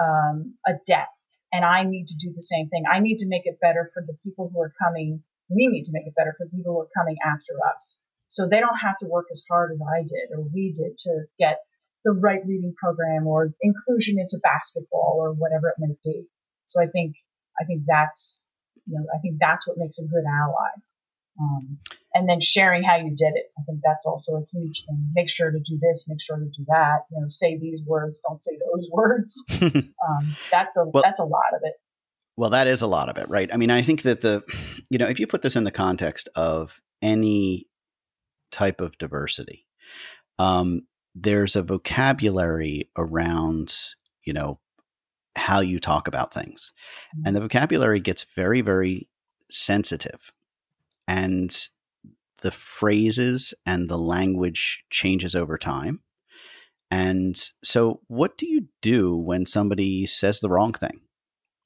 um, 0.00 0.54
a 0.66 0.72
debt 0.86 1.08
and 1.52 1.62
I 1.64 1.84
need 1.84 2.08
to 2.08 2.14
do 2.16 2.32
the 2.34 2.40
same 2.40 2.68
thing. 2.68 2.84
I 2.90 3.00
need 3.00 3.18
to 3.18 3.28
make 3.28 3.42
it 3.44 3.58
better 3.60 3.90
for 3.92 4.02
the 4.06 4.16
people 4.24 4.50
who 4.52 4.62
are 4.62 4.72
coming 4.82 5.22
we 5.48 5.66
need 5.68 5.84
to 5.84 5.92
make 5.92 6.06
it 6.06 6.14
better 6.16 6.34
for 6.36 6.46
people 6.46 6.74
who 6.74 6.80
are 6.80 6.88
coming 6.96 7.16
after 7.24 7.54
us. 7.72 8.00
So 8.28 8.46
they 8.46 8.60
don't 8.60 8.76
have 8.76 8.98
to 8.98 9.06
work 9.06 9.26
as 9.30 9.44
hard 9.50 9.72
as 9.72 9.80
I 9.80 10.00
did 10.00 10.36
or 10.36 10.42
we 10.42 10.72
did 10.72 10.98
to 10.98 11.24
get 11.38 11.60
the 12.04 12.12
right 12.12 12.40
reading 12.46 12.74
program 12.76 13.26
or 13.26 13.52
inclusion 13.62 14.18
into 14.18 14.38
basketball 14.42 15.16
or 15.18 15.32
whatever 15.32 15.68
it 15.68 15.76
might 15.78 15.98
be. 16.04 16.26
So 16.66 16.82
I 16.82 16.86
think, 16.86 17.16
I 17.60 17.64
think 17.64 17.82
that's, 17.86 18.46
you 18.84 18.98
know, 18.98 19.06
I 19.14 19.18
think 19.18 19.36
that's 19.40 19.66
what 19.66 19.78
makes 19.78 19.98
a 19.98 20.04
good 20.04 20.24
ally. 20.26 20.70
Um, 21.40 21.78
and 22.14 22.28
then 22.28 22.40
sharing 22.40 22.82
how 22.82 22.96
you 22.96 23.10
did 23.10 23.34
it. 23.34 23.52
I 23.58 23.62
think 23.62 23.80
that's 23.84 24.06
also 24.06 24.36
a 24.36 24.44
huge 24.52 24.84
thing. 24.86 25.10
Make 25.14 25.28
sure 25.28 25.50
to 25.50 25.58
do 25.60 25.78
this, 25.80 26.06
make 26.08 26.20
sure 26.20 26.36
to 26.36 26.44
do 26.44 26.64
that. 26.66 27.04
You 27.10 27.20
know, 27.20 27.28
say 27.28 27.58
these 27.58 27.82
words, 27.84 28.18
don't 28.28 28.42
say 28.42 28.58
those 28.58 28.88
words. 28.92 29.44
um, 29.62 30.36
that's 30.50 30.76
a 30.76 30.84
well, 30.84 31.02
that's 31.02 31.20
a 31.20 31.24
lot 31.24 31.54
of 31.54 31.60
it. 31.62 31.74
Well, 32.38 32.50
that 32.50 32.68
is 32.68 32.82
a 32.82 32.86
lot 32.86 33.08
of 33.08 33.16
it, 33.16 33.28
right? 33.28 33.52
I 33.52 33.56
mean, 33.56 33.72
I 33.72 33.82
think 33.82 34.02
that 34.02 34.20
the, 34.20 34.44
you 34.90 34.96
know, 34.96 35.08
if 35.08 35.18
you 35.18 35.26
put 35.26 35.42
this 35.42 35.56
in 35.56 35.64
the 35.64 35.72
context 35.72 36.28
of 36.36 36.80
any 37.02 37.66
type 38.52 38.80
of 38.80 38.96
diversity, 38.96 39.66
um, 40.38 40.82
there's 41.16 41.56
a 41.56 41.64
vocabulary 41.64 42.90
around, 42.96 43.74
you 44.24 44.32
know, 44.32 44.60
how 45.34 45.58
you 45.58 45.80
talk 45.80 46.06
about 46.06 46.32
things. 46.32 46.72
And 47.26 47.34
the 47.34 47.40
mm-hmm. 47.40 47.46
vocabulary 47.46 47.98
gets 48.00 48.24
very, 48.36 48.60
very 48.60 49.08
sensitive. 49.50 50.30
And 51.08 51.50
the 52.42 52.52
phrases 52.52 53.52
and 53.66 53.90
the 53.90 53.98
language 53.98 54.84
changes 54.90 55.34
over 55.34 55.58
time. 55.58 56.02
And 56.88 57.36
so, 57.64 58.00
what 58.06 58.38
do 58.38 58.46
you 58.46 58.68
do 58.80 59.16
when 59.16 59.44
somebody 59.44 60.06
says 60.06 60.38
the 60.38 60.48
wrong 60.48 60.72
thing? 60.72 61.00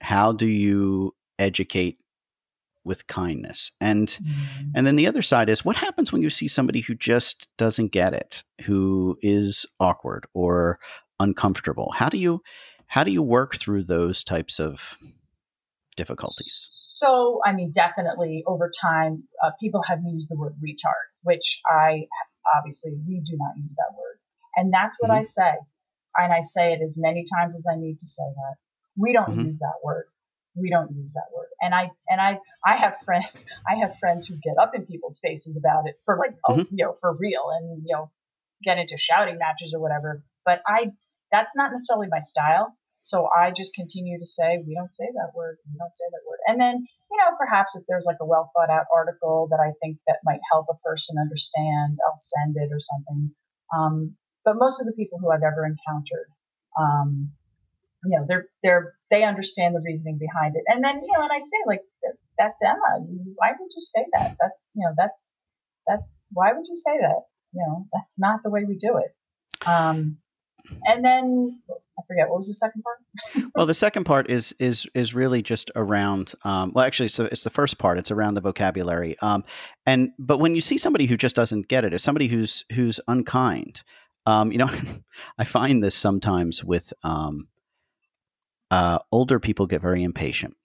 How 0.02 0.32
do 0.32 0.46
you 0.46 1.14
educate 1.38 1.98
with 2.84 3.06
kindness? 3.06 3.72
And 3.80 4.08
mm-hmm. 4.08 4.70
and 4.74 4.86
then 4.86 4.96
the 4.96 5.06
other 5.06 5.22
side 5.22 5.48
is 5.48 5.64
what 5.64 5.76
happens 5.76 6.12
when 6.12 6.22
you 6.22 6.30
see 6.30 6.48
somebody 6.48 6.80
who 6.80 6.94
just 6.94 7.48
doesn't 7.56 7.92
get 7.92 8.12
it 8.12 8.42
who 8.62 9.18
is 9.22 9.66
awkward 9.80 10.26
or 10.34 10.78
uncomfortable? 11.20 11.92
How 11.92 12.08
do 12.08 12.18
you 12.18 12.42
how 12.86 13.04
do 13.04 13.10
you 13.10 13.22
work 13.22 13.56
through 13.56 13.84
those 13.84 14.22
types 14.24 14.58
of 14.58 14.98
difficulties? 15.96 16.68
So 16.96 17.40
i 17.44 17.52
mean 17.52 17.72
definitely 17.72 18.44
over 18.46 18.70
time 18.80 19.24
uh, 19.44 19.50
people 19.60 19.82
have 19.88 19.98
used 20.06 20.28
the 20.30 20.36
word 20.36 20.54
retard 20.54 21.08
which 21.22 21.60
i 21.68 22.02
obviously 22.56 22.92
we 23.06 23.20
do 23.20 23.36
not 23.36 23.56
use 23.56 23.74
that 23.76 23.94
word. 23.96 24.18
And 24.56 24.72
that's 24.72 24.98
what 25.00 25.10
mm-hmm. 25.10 25.18
i 25.18 25.22
say 25.22 25.52
and 26.16 26.32
i 26.32 26.40
say 26.40 26.72
it 26.72 26.80
as 26.82 26.96
many 26.98 27.24
times 27.34 27.56
as 27.56 27.66
i 27.72 27.76
need 27.76 27.98
to 27.98 28.06
say 28.06 28.22
that 28.22 28.56
we 28.96 29.12
don't 29.12 29.30
mm-hmm. 29.30 29.46
use 29.46 29.58
that 29.60 29.80
word. 29.84 30.06
We 30.54 30.70
don't 30.70 30.94
use 30.94 31.14
that 31.14 31.34
word. 31.34 31.48
And 31.60 31.74
I 31.74 31.90
and 32.08 32.20
I 32.20 32.38
I 32.64 32.76
have 32.76 32.94
friends 33.04 33.26
I 33.68 33.76
have 33.80 33.98
friends 33.98 34.26
who 34.26 34.34
get 34.42 34.54
up 34.60 34.72
in 34.74 34.86
people's 34.86 35.18
faces 35.22 35.56
about 35.56 35.88
it 35.88 35.96
for 36.04 36.18
like 36.18 36.36
oh 36.48 36.56
mm-hmm. 36.56 36.74
you 36.76 36.84
know 36.84 36.96
for 37.00 37.16
real 37.16 37.44
and 37.58 37.82
you 37.86 37.94
know 37.94 38.10
get 38.64 38.78
into 38.78 38.96
shouting 38.96 39.38
matches 39.38 39.74
or 39.74 39.80
whatever. 39.80 40.22
But 40.44 40.60
I 40.66 40.92
that's 41.30 41.56
not 41.56 41.72
necessarily 41.72 42.08
my 42.10 42.20
style. 42.20 42.76
So 43.02 43.26
I 43.26 43.50
just 43.50 43.74
continue 43.74 44.18
to 44.20 44.24
say, 44.24 44.62
we 44.64 44.74
don't 44.78 44.92
say 44.92 45.06
that 45.10 45.34
word. 45.34 45.58
We 45.66 45.76
don't 45.76 45.92
say 45.92 46.04
that 46.06 46.22
word. 46.22 46.38
And 46.46 46.60
then, 46.60 46.86
you 47.10 47.18
know, 47.18 47.34
perhaps 47.36 47.74
if 47.74 47.82
there's 47.88 48.06
like 48.06 48.18
a 48.20 48.24
well 48.24 48.52
thought 48.54 48.70
out 48.70 48.86
article 48.94 49.48
that 49.50 49.58
I 49.58 49.72
think 49.82 49.98
that 50.06 50.22
might 50.22 50.38
help 50.52 50.66
a 50.70 50.78
person 50.86 51.16
understand, 51.18 51.98
I'll 52.06 52.22
send 52.22 52.54
it 52.56 52.70
or 52.70 52.78
something. 52.78 53.34
Um, 53.74 54.14
but 54.44 54.54
most 54.54 54.80
of 54.80 54.86
the 54.86 54.92
people 54.92 55.18
who 55.18 55.32
I've 55.32 55.42
ever 55.42 55.66
encountered, 55.66 56.30
um, 56.78 57.32
you 58.04 58.18
know, 58.18 58.24
they're, 58.28 58.46
they're, 58.62 58.94
they 59.10 59.24
understand 59.24 59.74
the 59.74 59.80
reasoning 59.80 60.18
behind 60.18 60.56
it. 60.56 60.62
And 60.66 60.82
then, 60.82 61.00
you 61.00 61.12
know, 61.12 61.22
and 61.22 61.32
I 61.32 61.38
say 61.38 61.56
like, 61.66 61.80
that's 62.38 62.62
Emma. 62.62 63.06
Why 63.36 63.50
would 63.58 63.70
you 63.74 63.82
say 63.82 64.04
that? 64.14 64.36
That's, 64.40 64.70
you 64.74 64.84
know, 64.84 64.94
that's, 64.96 65.28
that's, 65.86 66.24
why 66.32 66.52
would 66.52 66.66
you 66.68 66.76
say 66.76 66.98
that? 67.00 67.22
You 67.52 67.64
know, 67.66 67.86
that's 67.92 68.18
not 68.18 68.40
the 68.42 68.50
way 68.50 68.64
we 68.66 68.76
do 68.76 68.98
it. 68.98 69.68
Um, 69.68 70.18
and 70.84 71.04
then 71.04 71.60
I 71.98 72.02
forget 72.06 72.28
what 72.28 72.38
was 72.38 72.48
the 72.48 72.54
second 72.54 72.82
part. 72.82 73.50
well, 73.54 73.66
the 73.66 73.74
second 73.74 74.04
part 74.04 74.30
is 74.30 74.54
is 74.58 74.86
is 74.94 75.14
really 75.14 75.42
just 75.42 75.70
around. 75.76 76.34
Um, 76.44 76.72
well, 76.74 76.84
actually, 76.84 77.08
so 77.08 77.24
it's 77.26 77.44
the 77.44 77.50
first 77.50 77.78
part. 77.78 77.98
It's 77.98 78.10
around 78.10 78.34
the 78.34 78.40
vocabulary. 78.40 79.16
Um, 79.20 79.44
and 79.86 80.10
but 80.18 80.38
when 80.38 80.54
you 80.54 80.60
see 80.60 80.78
somebody 80.78 81.06
who 81.06 81.16
just 81.16 81.36
doesn't 81.36 81.68
get 81.68 81.84
it, 81.84 81.92
if 81.92 82.00
somebody 82.00 82.28
who's 82.28 82.64
who's 82.72 83.00
unkind, 83.08 83.82
um, 84.26 84.52
you 84.52 84.58
know, 84.58 84.70
I 85.38 85.44
find 85.44 85.82
this 85.82 85.94
sometimes 85.94 86.64
with 86.64 86.92
um, 87.02 87.48
uh, 88.72 88.98
older 89.12 89.38
people 89.38 89.66
get 89.66 89.82
very 89.82 90.02
impatient 90.02 90.56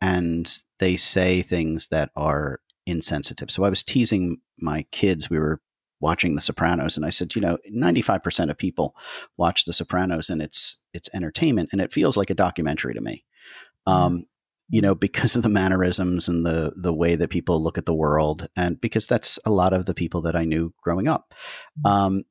and 0.00 0.58
they 0.80 0.96
say 0.96 1.42
things 1.42 1.88
that 1.88 2.10
are 2.16 2.60
insensitive. 2.86 3.50
So 3.50 3.62
I 3.62 3.68
was 3.68 3.84
teasing 3.84 4.38
my 4.58 4.86
kids. 4.90 5.28
We 5.28 5.38
were 5.38 5.60
watching 6.00 6.34
The 6.34 6.40
Sopranos, 6.40 6.96
and 6.96 7.06
I 7.06 7.10
said, 7.10 7.34
you 7.34 7.42
know, 7.42 7.58
ninety 7.68 8.02
five 8.02 8.22
percent 8.22 8.50
of 8.50 8.58
people 8.58 8.96
watch 9.36 9.66
The 9.66 9.72
Sopranos, 9.72 10.30
and 10.30 10.42
it's 10.42 10.78
it's 10.94 11.10
entertainment, 11.14 11.68
and 11.72 11.80
it 11.80 11.92
feels 11.92 12.16
like 12.16 12.30
a 12.30 12.34
documentary 12.34 12.94
to 12.94 13.00
me. 13.00 13.24
Mm-hmm. 13.86 13.98
Um, 13.98 14.24
you 14.68 14.80
know, 14.80 14.94
because 14.94 15.36
of 15.36 15.42
the 15.42 15.50
mannerisms 15.50 16.28
and 16.28 16.46
the 16.46 16.72
the 16.74 16.94
way 16.94 17.14
that 17.16 17.28
people 17.28 17.62
look 17.62 17.76
at 17.76 17.84
the 17.84 17.94
world, 17.94 18.48
and 18.56 18.80
because 18.80 19.06
that's 19.06 19.38
a 19.44 19.50
lot 19.50 19.74
of 19.74 19.84
the 19.84 19.94
people 19.94 20.22
that 20.22 20.34
I 20.34 20.46
knew 20.46 20.72
growing 20.82 21.06
up. 21.06 21.34
Mm-hmm. 21.84 21.86
Um, 21.86 22.22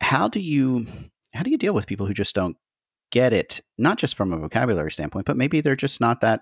how 0.00 0.28
do 0.28 0.40
you 0.40 0.86
how 1.34 1.42
do 1.42 1.50
you 1.50 1.58
deal 1.58 1.74
with 1.74 1.86
people 1.86 2.06
who 2.06 2.14
just 2.14 2.34
don't 2.34 2.56
get 3.12 3.32
it, 3.32 3.60
not 3.78 3.96
just 3.98 4.16
from 4.16 4.32
a 4.32 4.38
vocabulary 4.38 4.90
standpoint, 4.90 5.26
but 5.26 5.36
maybe 5.36 5.60
they're 5.60 5.76
just 5.76 6.00
not 6.00 6.20
that 6.22 6.40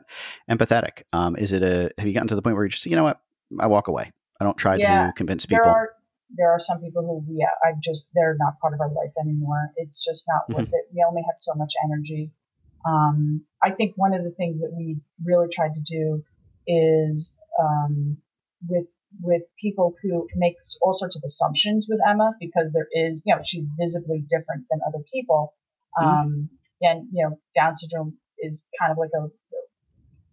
empathetic. 0.49 1.03
Um, 1.13 1.37
is 1.37 1.53
it 1.53 1.63
a, 1.63 1.91
have 1.99 2.07
you 2.07 2.15
gotten 2.15 2.29
to 2.29 2.35
the 2.35 2.41
point 2.41 2.57
where 2.57 2.65
you 2.65 2.71
just, 2.71 2.87
you 2.87 2.97
know 2.97 3.05
what, 3.05 3.21
I 3.59 3.67
walk 3.67 3.89
away. 3.89 4.11
I 4.41 4.45
don't 4.45 4.57
try 4.57 4.77
yeah, 4.77 5.09
to 5.09 5.13
convince 5.13 5.45
people. 5.45 5.65
There 5.65 5.73
are, 5.73 5.91
there 6.39 6.51
are 6.51 6.61
some 6.61 6.81
people 6.81 7.03
who, 7.03 7.37
yeah, 7.37 7.53
I 7.63 7.73
just, 7.85 8.11
they're 8.15 8.37
not 8.39 8.59
part 8.61 8.73
of 8.73 8.81
our 8.81 8.89
life 8.89 9.13
anymore. 9.21 9.73
It's 9.77 10.03
just 10.03 10.25
not 10.27 10.49
worth 10.49 10.69
mm-hmm. 10.69 10.75
it. 10.75 10.95
We 10.95 11.05
only 11.07 11.23
have 11.27 11.37
so 11.37 11.53
much 11.55 11.75
energy. 11.85 12.33
Um, 12.89 13.43
I 13.63 13.73
think 13.73 13.93
one 13.97 14.15
of 14.15 14.25
the 14.25 14.31
things 14.31 14.61
that 14.63 14.73
we 14.75 15.01
really 15.23 15.49
tried 15.53 15.75
to 15.75 15.81
do 15.81 16.25
is, 16.67 17.37
um, 17.61 18.17
with 18.67 18.87
with 19.21 19.43
people 19.61 19.97
who 20.01 20.29
make 20.37 20.55
all 20.83 20.93
sorts 20.93 21.17
of 21.17 21.23
assumptions 21.25 21.89
with 21.91 21.99
Emma 22.09 22.33
because 22.39 22.71
there 22.73 22.87
is, 22.93 23.25
you 23.27 23.35
know, 23.35 23.43
she's 23.45 23.69
visibly 23.77 24.25
different 24.29 24.67
than 24.71 24.79
other 24.87 25.03
people. 25.13 25.53
Mm-hmm. 25.99 26.09
Um, 26.09 26.51
and, 26.81 27.09
you 27.13 27.25
know, 27.25 27.39
Down 27.55 27.77
syndrome 27.77 28.17
is 28.39 28.67
kind 28.79 28.93
of 28.93 28.99
like 28.99 29.11
a, 29.17 29.29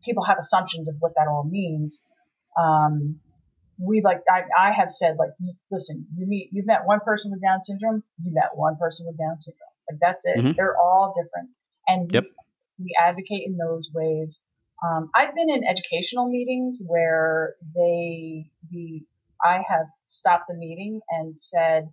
people 0.04 0.24
have 0.24 0.38
assumptions 0.38 0.88
of 0.90 0.96
what 1.00 1.14
that 1.18 1.28
all 1.28 1.44
means. 1.44 2.06
Um, 2.60 3.20
we 3.80 4.02
like, 4.04 4.22
I, 4.30 4.42
I 4.60 4.72
have 4.72 4.90
said, 4.90 5.18
like, 5.20 5.30
listen, 5.70 6.08
you 6.18 6.26
meet, 6.26 6.50
you've 6.52 6.66
met 6.66 6.86
one 6.86 7.00
person 7.06 7.32
with 7.32 7.42
Down 7.42 7.62
syndrome, 7.62 8.04
you 8.24 8.34
met 8.34 8.50
one 8.56 8.78
person 8.78 9.06
with 9.06 9.18
Down 9.18 9.38
syndrome. 9.38 9.70
Like, 9.92 10.00
that's 10.02 10.26
it. 10.26 10.38
Mm-hmm. 10.38 10.52
They're 10.56 10.78
all 10.78 11.14
different. 11.16 11.50
And 11.88 12.12
yep. 12.12 12.24
we, 12.80 12.86
we 12.86 12.96
advocate 13.00 13.44
in 13.46 13.58
those 13.58 13.90
ways. 13.94 14.42
Um, 14.86 15.10
I've 15.16 15.34
been 15.36 15.50
in 15.50 15.64
educational 15.64 16.30
meetings 16.30 16.78
where 16.80 17.56
they, 17.76 18.50
the 18.72 19.04
I 19.44 19.62
have 19.70 19.86
stopped 20.08 20.46
the 20.48 20.56
meeting 20.56 21.00
and 21.10 21.38
said, 21.38 21.90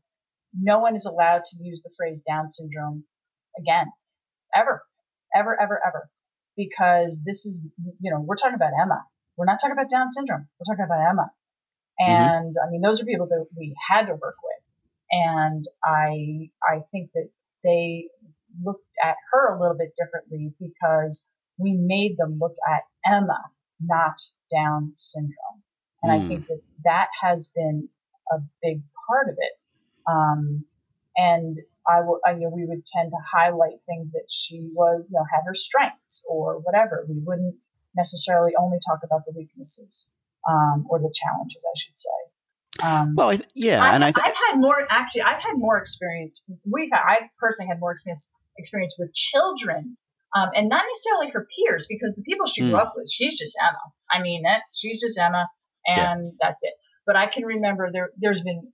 no 0.59 0.79
one 0.79 0.95
is 0.95 1.05
allowed 1.05 1.43
to 1.51 1.57
use 1.61 1.83
the 1.83 1.91
phrase 1.97 2.23
Down 2.27 2.49
syndrome 2.49 3.05
again, 3.59 3.87
ever, 4.55 4.83
ever, 5.35 5.61
ever, 5.61 5.81
ever, 5.87 6.11
because 6.57 7.23
this 7.25 7.47
is, 7.47 7.67
you 8.01 8.11
know, 8.11 8.21
we're 8.21 8.37
talking 8.37 8.55
about 8.55 8.73
Emma. 8.81 9.05
We're 9.37 9.47
not 9.47 9.59
talking 9.61 9.73
about 9.73 9.91
Down 9.91 10.11
syndrome. 10.11 10.49
We're 10.59 10.75
talking 10.75 10.85
about 10.85 11.11
Emma. 11.11 11.31
Mm-hmm. 12.01 12.13
And 12.13 12.49
mm-hmm. 12.51 12.69
I 12.69 12.71
mean, 12.71 12.81
those 12.81 13.01
are 13.01 13.05
people 13.05 13.27
that 13.27 13.47
we 13.57 13.75
had 13.91 14.07
to 14.07 14.15
work 14.15 14.37
with. 14.43 14.63
And 15.11 15.65
I, 15.85 16.51
I 16.63 16.81
think 16.91 17.11
that 17.15 17.29
they 17.63 18.09
looked 18.65 18.87
at 19.03 19.17
her 19.33 19.55
a 19.55 19.61
little 19.61 19.77
bit 19.77 19.95
differently 19.97 20.55
because 20.61 21.29
we 21.59 21.73
made 21.73 22.17
them 22.17 22.39
look 22.41 22.55
at 22.73 22.83
Emma, 23.07 23.41
not 23.81 24.21
Down 24.53 24.93
syndrome. 24.97 25.63
And 26.03 26.13
mm. 26.13 26.25
I 26.25 26.29
think 26.29 26.47
that 26.49 26.61
that 26.85 27.09
has 27.23 27.51
been 27.55 27.89
a 28.33 28.39
big 28.63 28.83
part 29.09 29.29
of 29.29 29.37
it. 29.39 29.53
Um, 30.11 30.65
and 31.17 31.59
I 31.87 32.01
will, 32.01 32.20
I, 32.26 32.32
you 32.32 32.41
know, 32.41 32.53
we 32.55 32.64
would 32.66 32.85
tend 32.87 33.11
to 33.11 33.18
highlight 33.32 33.80
things 33.87 34.12
that 34.12 34.26
she 34.30 34.68
was, 34.72 35.07
you 35.11 35.18
know, 35.18 35.24
had 35.30 35.43
her 35.47 35.55
strengths 35.55 36.24
or 36.28 36.59
whatever. 36.61 37.05
We 37.09 37.20
wouldn't 37.24 37.57
necessarily 37.97 38.53
only 38.59 38.78
talk 38.87 39.01
about 39.05 39.24
the 39.26 39.32
weaknesses, 39.37 40.11
um, 40.49 40.87
or 40.89 40.99
the 40.99 41.12
challenges, 41.14 41.64
I 41.64 41.76
should 41.78 41.97
say. 41.97 42.09
Um, 42.82 43.14
well, 43.14 43.39
yeah, 43.55 43.82
I, 43.82 43.95
and 43.95 44.05
I 44.05 44.11
th- 44.11 44.26
I've 44.26 44.35
had 44.49 44.59
more 44.59 44.87
actually. 44.91 45.22
I've 45.22 45.43
had 45.43 45.55
more 45.57 45.78
experience. 45.78 46.43
We've 46.64 46.91
had, 46.93 47.03
I've 47.09 47.28
personally 47.39 47.68
had 47.68 47.78
more 47.78 47.93
experience 47.93 48.32
experience 48.59 48.97
with 48.99 49.14
children, 49.14 49.97
um, 50.35 50.51
and 50.57 50.68
not 50.68 50.85
necessarily 50.89 51.30
her 51.30 51.47
peers 51.55 51.87
because 51.89 52.16
the 52.16 52.22
people 52.22 52.47
she 52.47 52.62
mm. 52.62 52.70
grew 52.70 52.78
up 52.78 52.95
with, 52.97 53.09
she's 53.09 53.39
just 53.39 53.57
Emma. 53.61 53.78
I 54.12 54.22
mean, 54.22 54.43
that 54.43 54.62
she's 54.74 55.01
just 55.01 55.18
Emma, 55.18 55.49
and 55.87 56.32
yeah. 56.32 56.37
that's 56.41 56.64
it. 56.64 56.74
But 57.07 57.16
I 57.16 57.26
can 57.26 57.45
remember 57.45 57.91
there 57.93 58.11
there's 58.16 58.43
been 58.43 58.72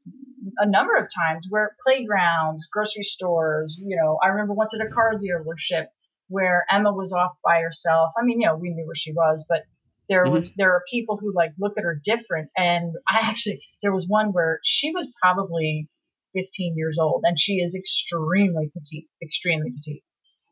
a 0.59 0.69
number 0.69 0.97
of 0.97 1.09
times 1.15 1.47
where 1.49 1.77
playgrounds, 1.85 2.67
grocery 2.67 3.03
stores, 3.03 3.79
you 3.83 3.97
know, 3.97 4.19
I 4.23 4.29
remember 4.29 4.55
once 4.55 4.75
at 4.75 4.85
a 4.85 4.91
car 4.91 5.13
dealership 5.15 5.87
where 6.29 6.65
Emma 6.71 6.93
was 6.93 7.13
off 7.13 7.33
by 7.45 7.61
herself. 7.61 8.13
I 8.17 8.25
mean, 8.25 8.41
you 8.41 8.47
know, 8.47 8.57
we 8.57 8.71
knew 8.71 8.87
where 8.87 8.95
she 8.95 9.13
was, 9.13 9.45
but 9.49 9.63
there 10.09 10.25
mm-hmm. 10.25 10.41
was 10.41 10.55
there 10.55 10.73
are 10.73 10.83
people 10.91 11.17
who 11.17 11.33
like 11.35 11.53
look 11.59 11.75
at 11.77 11.85
her 11.85 12.01
different. 12.03 12.51
And 12.57 12.95
I 13.09 13.21
actually 13.23 13.61
there 13.83 13.93
was 13.93 14.07
one 14.07 14.33
where 14.33 14.61
she 14.63 14.93
was 14.93 15.11
probably 15.23 15.89
15 16.35 16.77
years 16.77 16.99
old 16.99 17.23
and 17.25 17.39
she 17.39 17.55
is 17.55 17.75
extremely 17.75 18.71
petite, 18.73 19.09
extremely 19.23 19.73
petite. 19.73 20.05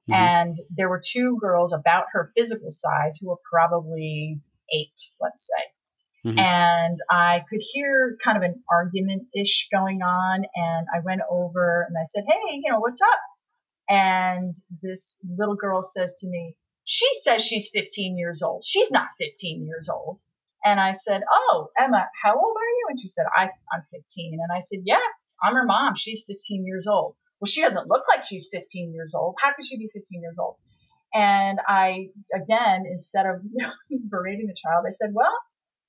Mm-hmm. 0.09 0.15
And 0.15 0.57
there 0.77 0.89
were 0.89 1.03
two 1.05 1.39
girls 1.41 1.73
about 1.73 2.07
her 2.13 2.33
physical 2.37 2.71
size 2.71 3.19
who 3.21 3.29
were 3.29 3.39
probably 3.51 4.41
eight, 4.73 5.01
let's 5.21 5.47
say. 5.47 5.65
Mm-hmm. 6.25 6.39
And 6.39 6.99
I 7.11 7.41
could 7.49 7.61
hear 7.73 8.17
kind 8.23 8.37
of 8.37 8.43
an 8.43 8.63
argument 8.71 9.29
ish 9.35 9.69
going 9.73 10.03
on. 10.03 10.45
And 10.55 10.87
I 10.95 11.01
went 11.05 11.21
over 11.31 11.87
and 11.89 11.97
I 11.97 12.05
said, 12.05 12.25
Hey, 12.27 12.61
you 12.63 12.71
know, 12.71 12.81
what's 12.81 13.01
up? 13.01 13.21
And 13.89 14.55
this 14.83 15.19
little 15.37 15.55
girl 15.55 15.83
says 15.83 16.19
to 16.21 16.29
me, 16.29 16.57
She 16.85 17.09
says 17.23 17.43
she's 17.43 17.71
15 17.73 18.19
years 18.19 18.43
old. 18.43 18.65
She's 18.65 18.91
not 18.91 19.09
15 19.19 19.67
years 19.67 19.89
old. 19.89 20.21
And 20.65 20.81
I 20.81 20.93
said, 20.93 21.23
Oh, 21.31 21.69
Emma, 21.79 22.07
how 22.23 22.35
old 22.35 22.57
are 22.57 22.71
you? 22.79 22.87
And 22.91 23.01
she 23.01 23.09
said, 23.09 23.27
I, 23.35 23.45
I'm 23.73 23.83
15. 23.91 24.33
And 24.35 24.53
I 24.55 24.61
said, 24.61 24.81
Yeah, 24.85 24.99
I'm 25.43 25.55
her 25.55 25.65
mom. 25.65 25.95
She's 25.95 26.25
15 26.27 26.67
years 26.67 26.87
old. 26.87 27.15
Well, 27.41 27.47
she 27.47 27.63
doesn't 27.63 27.89
look 27.89 28.05
like 28.09 28.25
she's 28.25 28.49
15 28.53 28.93
years 28.93 29.15
old. 29.15 29.37
How 29.41 29.53
could 29.55 29.65
she 29.65 29.79
be 29.79 29.89
15 29.93 30.21
years 30.21 30.39
old? 30.41 30.57
And 31.15 31.61
I, 31.67 32.09
again, 32.35 32.85
instead 32.91 33.25
of 33.27 33.41
berating 34.11 34.49
the 34.49 34.55
child, 34.55 34.85
I 34.87 34.91
said, 34.91 35.11
Well, 35.15 35.33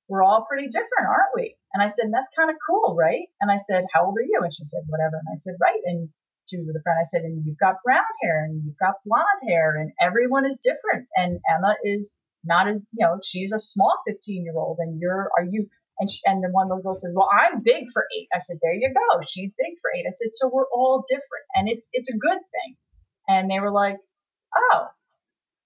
we're 0.09 0.23
all 0.23 0.45
pretty 0.49 0.67
different, 0.67 1.07
aren't 1.07 1.35
we? 1.35 1.55
And 1.73 1.83
I 1.83 1.87
said, 1.87 2.09
that's 2.11 2.33
kind 2.35 2.49
of 2.49 2.57
cool, 2.65 2.95
right? 2.97 3.29
And 3.39 3.51
I 3.51 3.57
said, 3.57 3.85
how 3.93 4.07
old 4.07 4.17
are 4.17 4.25
you? 4.25 4.41
And 4.43 4.53
she 4.53 4.63
said, 4.63 4.81
whatever. 4.87 5.21
And 5.21 5.29
I 5.31 5.37
said, 5.37 5.55
right. 5.61 5.79
And 5.85 6.09
she 6.49 6.57
was 6.57 6.65
with 6.65 6.75
a 6.75 6.81
friend. 6.81 6.97
I 6.99 7.05
said, 7.05 7.21
and 7.21 7.45
you've 7.45 7.59
got 7.59 7.83
brown 7.85 8.09
hair 8.23 8.45
and 8.45 8.63
you've 8.65 8.77
got 8.77 8.95
blonde 9.05 9.45
hair 9.47 9.77
and 9.77 9.91
everyone 10.01 10.45
is 10.45 10.57
different. 10.57 11.07
And 11.15 11.39
Emma 11.47 11.77
is 11.83 12.15
not 12.43 12.67
as, 12.67 12.89
you 12.93 13.05
know, 13.05 13.19
she's 13.23 13.53
a 13.53 13.59
small 13.59 14.01
15 14.07 14.43
year 14.43 14.57
old 14.57 14.77
and 14.79 14.99
you're, 14.99 15.29
are 15.37 15.45
you, 15.45 15.67
and, 15.99 16.09
she, 16.09 16.21
and 16.25 16.43
then 16.43 16.51
one 16.53 16.69
little 16.69 16.81
girl 16.81 16.95
says, 16.95 17.13
well, 17.15 17.29
I'm 17.31 17.61
big 17.61 17.85
for 17.93 18.05
eight. 18.17 18.27
I 18.33 18.39
said, 18.39 18.57
there 18.63 18.73
you 18.73 18.91
go. 18.91 19.21
She's 19.27 19.53
big 19.53 19.77
for 19.81 19.91
eight. 19.95 20.05
I 20.07 20.11
said, 20.11 20.29
so 20.31 20.49
we're 20.51 20.69
all 20.73 21.03
different 21.07 21.45
and 21.53 21.69
it's, 21.69 21.87
it's 21.93 22.09
a 22.09 22.17
good 22.17 22.39
thing. 22.39 22.75
And 23.27 23.51
they 23.51 23.59
were 23.59 23.71
like, 23.71 23.97
oh, 24.57 24.87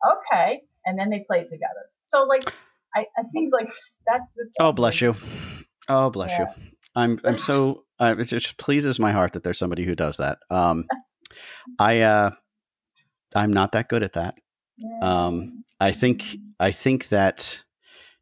okay. 0.06 0.64
And 0.86 1.00
then 1.00 1.10
they 1.10 1.24
played 1.26 1.48
together. 1.48 1.88
So 2.02 2.24
like, 2.24 2.52
I, 2.96 3.06
I 3.18 3.24
think 3.34 3.52
like 3.54 3.72
that's 4.06 4.32
the. 4.32 4.50
Oh, 4.60 4.72
bless 4.72 5.02
you. 5.02 5.16
Oh, 5.90 6.10
bless 6.10 6.32
yeah. 6.32 6.54
you. 6.58 6.64
I'm 6.96 7.20
I'm 7.26 7.34
so 7.34 7.86
uh, 8.00 8.16
it 8.18 8.26
just 8.26 8.58
pleases 8.58 9.00
my 9.00 9.12
heart 9.12 9.34
that 9.34 9.44
there's 9.44 9.60
somebody 9.60 9.86
who 9.86 9.96
does 9.96 10.18
that. 10.18 10.40
Um, 10.50 10.88
I 11.80 12.02
uh, 12.02 12.32
I'm 13.36 13.54
not 13.54 13.72
that 13.74 13.90
good 13.90 14.04
at 14.04 14.14
that. 14.14 14.36
Um, 15.02 15.64
I 15.80 15.92
think 15.92 16.24
I 16.60 16.72
think 16.72 17.10
that 17.10 17.64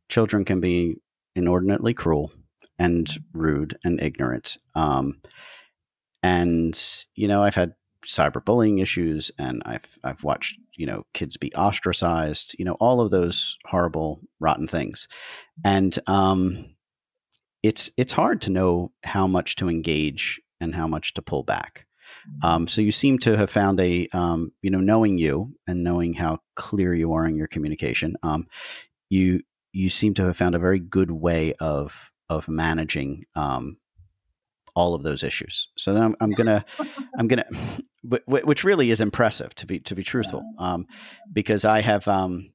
children 0.10 0.46
can 0.46 0.60
be 0.60 0.96
inordinately 1.36 1.94
cruel 1.94 2.32
and 2.78 3.10
rude 3.34 3.78
and 3.84 4.02
ignorant. 4.02 4.58
Um, 4.76 5.22
and 6.24 6.80
you 7.16 7.28
know, 7.28 7.44
I've 7.44 7.56
had 7.56 7.74
cyberbullying 8.06 8.82
issues, 8.82 9.32
and 9.38 9.62
I've 9.66 9.98
I've 10.04 10.24
watched 10.24 10.58
you 10.82 10.88
know 10.88 11.04
kids 11.14 11.38
be 11.38 11.54
ostracized, 11.54 12.56
you 12.58 12.66
know 12.66 12.76
all 12.80 13.00
of 13.02 13.12
those 13.12 13.58
horrible, 13.66 14.22
rotten 14.40 14.68
things, 14.68 15.08
and 15.64 15.98
um, 16.08 16.66
it's 17.62 17.92
it's 17.98 18.14
hard 18.14 18.42
to 18.42 18.50
know 18.50 18.92
how 19.04 19.28
much 19.28 19.56
to 19.58 19.70
engage 19.70 20.42
and 20.60 20.74
how 20.74 20.88
much 20.88 21.14
to 21.14 21.22
pull 21.22 21.44
back. 21.44 21.86
Mm-hmm. 22.28 22.48
Um, 22.48 22.68
so 22.68 22.82
you 22.82 22.92
seem 22.92 23.20
to 23.20 23.38
have 23.38 23.52
found 23.52 23.80
a 23.80 24.08
um, 24.14 24.52
you 24.64 24.72
know 24.72 24.80
knowing 24.80 25.20
you 25.20 25.54
and 25.68 25.84
knowing 25.84 26.14
how 26.16 26.40
clear 26.56 26.96
you 26.96 27.14
are 27.14 27.28
in 27.28 27.36
your 27.36 27.48
communication. 27.48 28.16
Um, 28.24 28.48
you 29.10 29.42
you 29.72 29.92
seem 29.92 30.16
to 30.16 30.26
have 30.26 30.38
found 30.38 30.56
a 30.56 30.60
very 30.60 30.80
good 30.80 31.12
way 31.12 31.54
of 31.60 32.12
of 32.30 32.50
managing 32.50 33.26
um, 33.36 33.78
all 34.76 34.96
of 34.96 35.04
those 35.04 35.24
issues. 35.24 35.68
So 35.78 35.94
then 35.94 36.04
I'm, 36.04 36.16
I'm 36.22 36.32
gonna, 36.32 36.66
I'm 37.18 37.28
gonna, 37.28 37.46
which 38.04 38.64
really 38.64 38.90
is 38.90 39.00
impressive 39.00 39.54
to 39.56 39.66
be 39.66 39.80
to 39.80 39.96
be 39.96 40.04
truthful, 40.04 40.44
um, 40.58 40.88
because 41.32 41.66
I 41.66 41.82
have 41.82 42.08
um, 42.08 42.52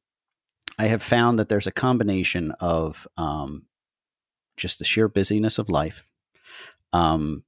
I 0.79 0.87
have 0.87 1.03
found 1.03 1.39
that 1.39 1.49
there's 1.49 1.67
a 1.67 1.73
combination 1.73 2.53
of 2.61 3.07
um, 3.17 3.67
just 4.57 4.79
the 4.79 4.85
sheer 4.85 5.09
busyness 5.09 5.59
of 5.59 5.69
life, 5.69 6.05
um, 6.93 7.45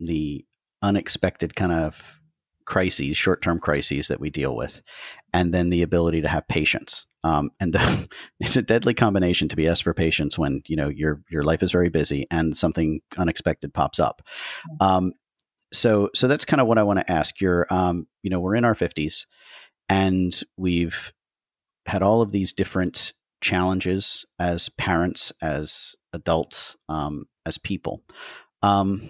the 0.00 0.44
unexpected 0.82 1.54
kind 1.54 1.72
of 1.72 2.20
crises, 2.64 3.16
short 3.16 3.42
term 3.42 3.58
crises 3.58 4.08
that 4.08 4.20
we 4.20 4.30
deal 4.30 4.56
with, 4.56 4.82
and 5.32 5.54
then 5.54 5.70
the 5.70 5.82
ability 5.82 6.22
to 6.22 6.28
have 6.28 6.48
patience. 6.48 7.06
Um, 7.22 7.50
and 7.60 7.72
the, 7.72 8.08
it's 8.40 8.56
a 8.56 8.62
deadly 8.62 8.94
combination 8.94 9.48
to 9.48 9.56
be 9.56 9.68
asked 9.68 9.82
for 9.82 9.94
patience 9.94 10.38
when 10.38 10.62
you 10.66 10.76
know 10.76 10.88
your 10.88 11.22
your 11.30 11.44
life 11.44 11.62
is 11.62 11.72
very 11.72 11.88
busy 11.88 12.26
and 12.30 12.56
something 12.56 13.00
unexpected 13.16 13.72
pops 13.72 14.00
up. 14.00 14.22
Um, 14.80 15.12
so 15.72 16.10
so 16.14 16.28
that's 16.28 16.44
kind 16.44 16.60
of 16.60 16.66
what 16.66 16.78
I 16.78 16.82
want 16.82 17.00
to 17.00 17.10
ask. 17.10 17.40
You're 17.40 17.66
um, 17.70 18.06
you 18.22 18.30
know 18.30 18.40
we're 18.40 18.54
in 18.54 18.64
our 18.64 18.74
fifties, 18.74 19.26
and 19.88 20.38
we've 20.56 21.12
had 21.86 22.02
all 22.02 22.22
of 22.22 22.32
these 22.32 22.52
different 22.52 23.12
challenges 23.40 24.24
as 24.38 24.68
parents, 24.68 25.32
as 25.42 25.94
adults, 26.12 26.76
um, 26.88 27.26
as 27.44 27.58
people. 27.58 28.02
Um, 28.62 29.02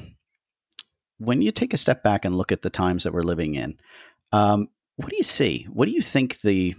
when 1.18 1.40
you 1.40 1.52
take 1.52 1.72
a 1.72 1.78
step 1.78 2.02
back 2.02 2.24
and 2.24 2.34
look 2.34 2.52
at 2.52 2.62
the 2.62 2.70
times 2.70 3.04
that 3.04 3.12
we're 3.12 3.22
living 3.22 3.54
in, 3.54 3.78
um, 4.32 4.68
what 4.96 5.11
do 5.11 5.16
you 5.16 5.22
see? 5.22 5.66
What 5.72 5.86
do 5.86 5.92
you 5.92 6.02
think 6.02 6.40
the 6.40 6.74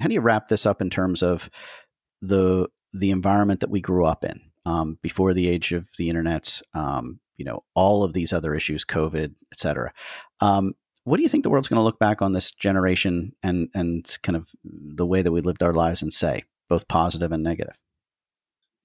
how 0.00 0.08
do 0.08 0.14
you 0.14 0.20
wrap 0.20 0.48
this 0.48 0.66
up 0.66 0.80
in 0.80 0.90
terms 0.90 1.22
of 1.22 1.50
the 2.22 2.68
the 2.92 3.10
environment 3.10 3.60
that 3.60 3.70
we 3.70 3.80
grew 3.80 4.04
up 4.06 4.24
in 4.24 4.40
um, 4.64 4.98
before 5.02 5.34
the 5.34 5.48
age 5.48 5.72
of 5.72 5.86
the 5.98 6.08
internet? 6.08 6.60
Um, 6.74 7.20
you 7.38 7.44
know, 7.44 7.64
all 7.74 8.04
of 8.04 8.12
these 8.12 8.32
other 8.32 8.54
issues, 8.54 8.84
COVID, 8.84 9.34
et 9.52 9.58
cetera. 9.58 9.92
Um, 10.40 10.74
what 11.04 11.16
do 11.16 11.22
you 11.22 11.28
think 11.28 11.44
the 11.44 11.50
world's 11.50 11.68
going 11.68 11.80
to 11.80 11.84
look 11.84 11.98
back 11.98 12.20
on 12.20 12.32
this 12.32 12.52
generation 12.52 13.32
and 13.42 13.68
and 13.74 14.18
kind 14.22 14.36
of 14.36 14.50
the 14.64 15.06
way 15.06 15.22
that 15.22 15.32
we 15.32 15.40
lived 15.40 15.62
our 15.62 15.72
lives 15.72 16.02
and 16.02 16.12
say, 16.12 16.44
both 16.68 16.86
positive 16.88 17.32
and 17.32 17.42
negative? 17.42 17.78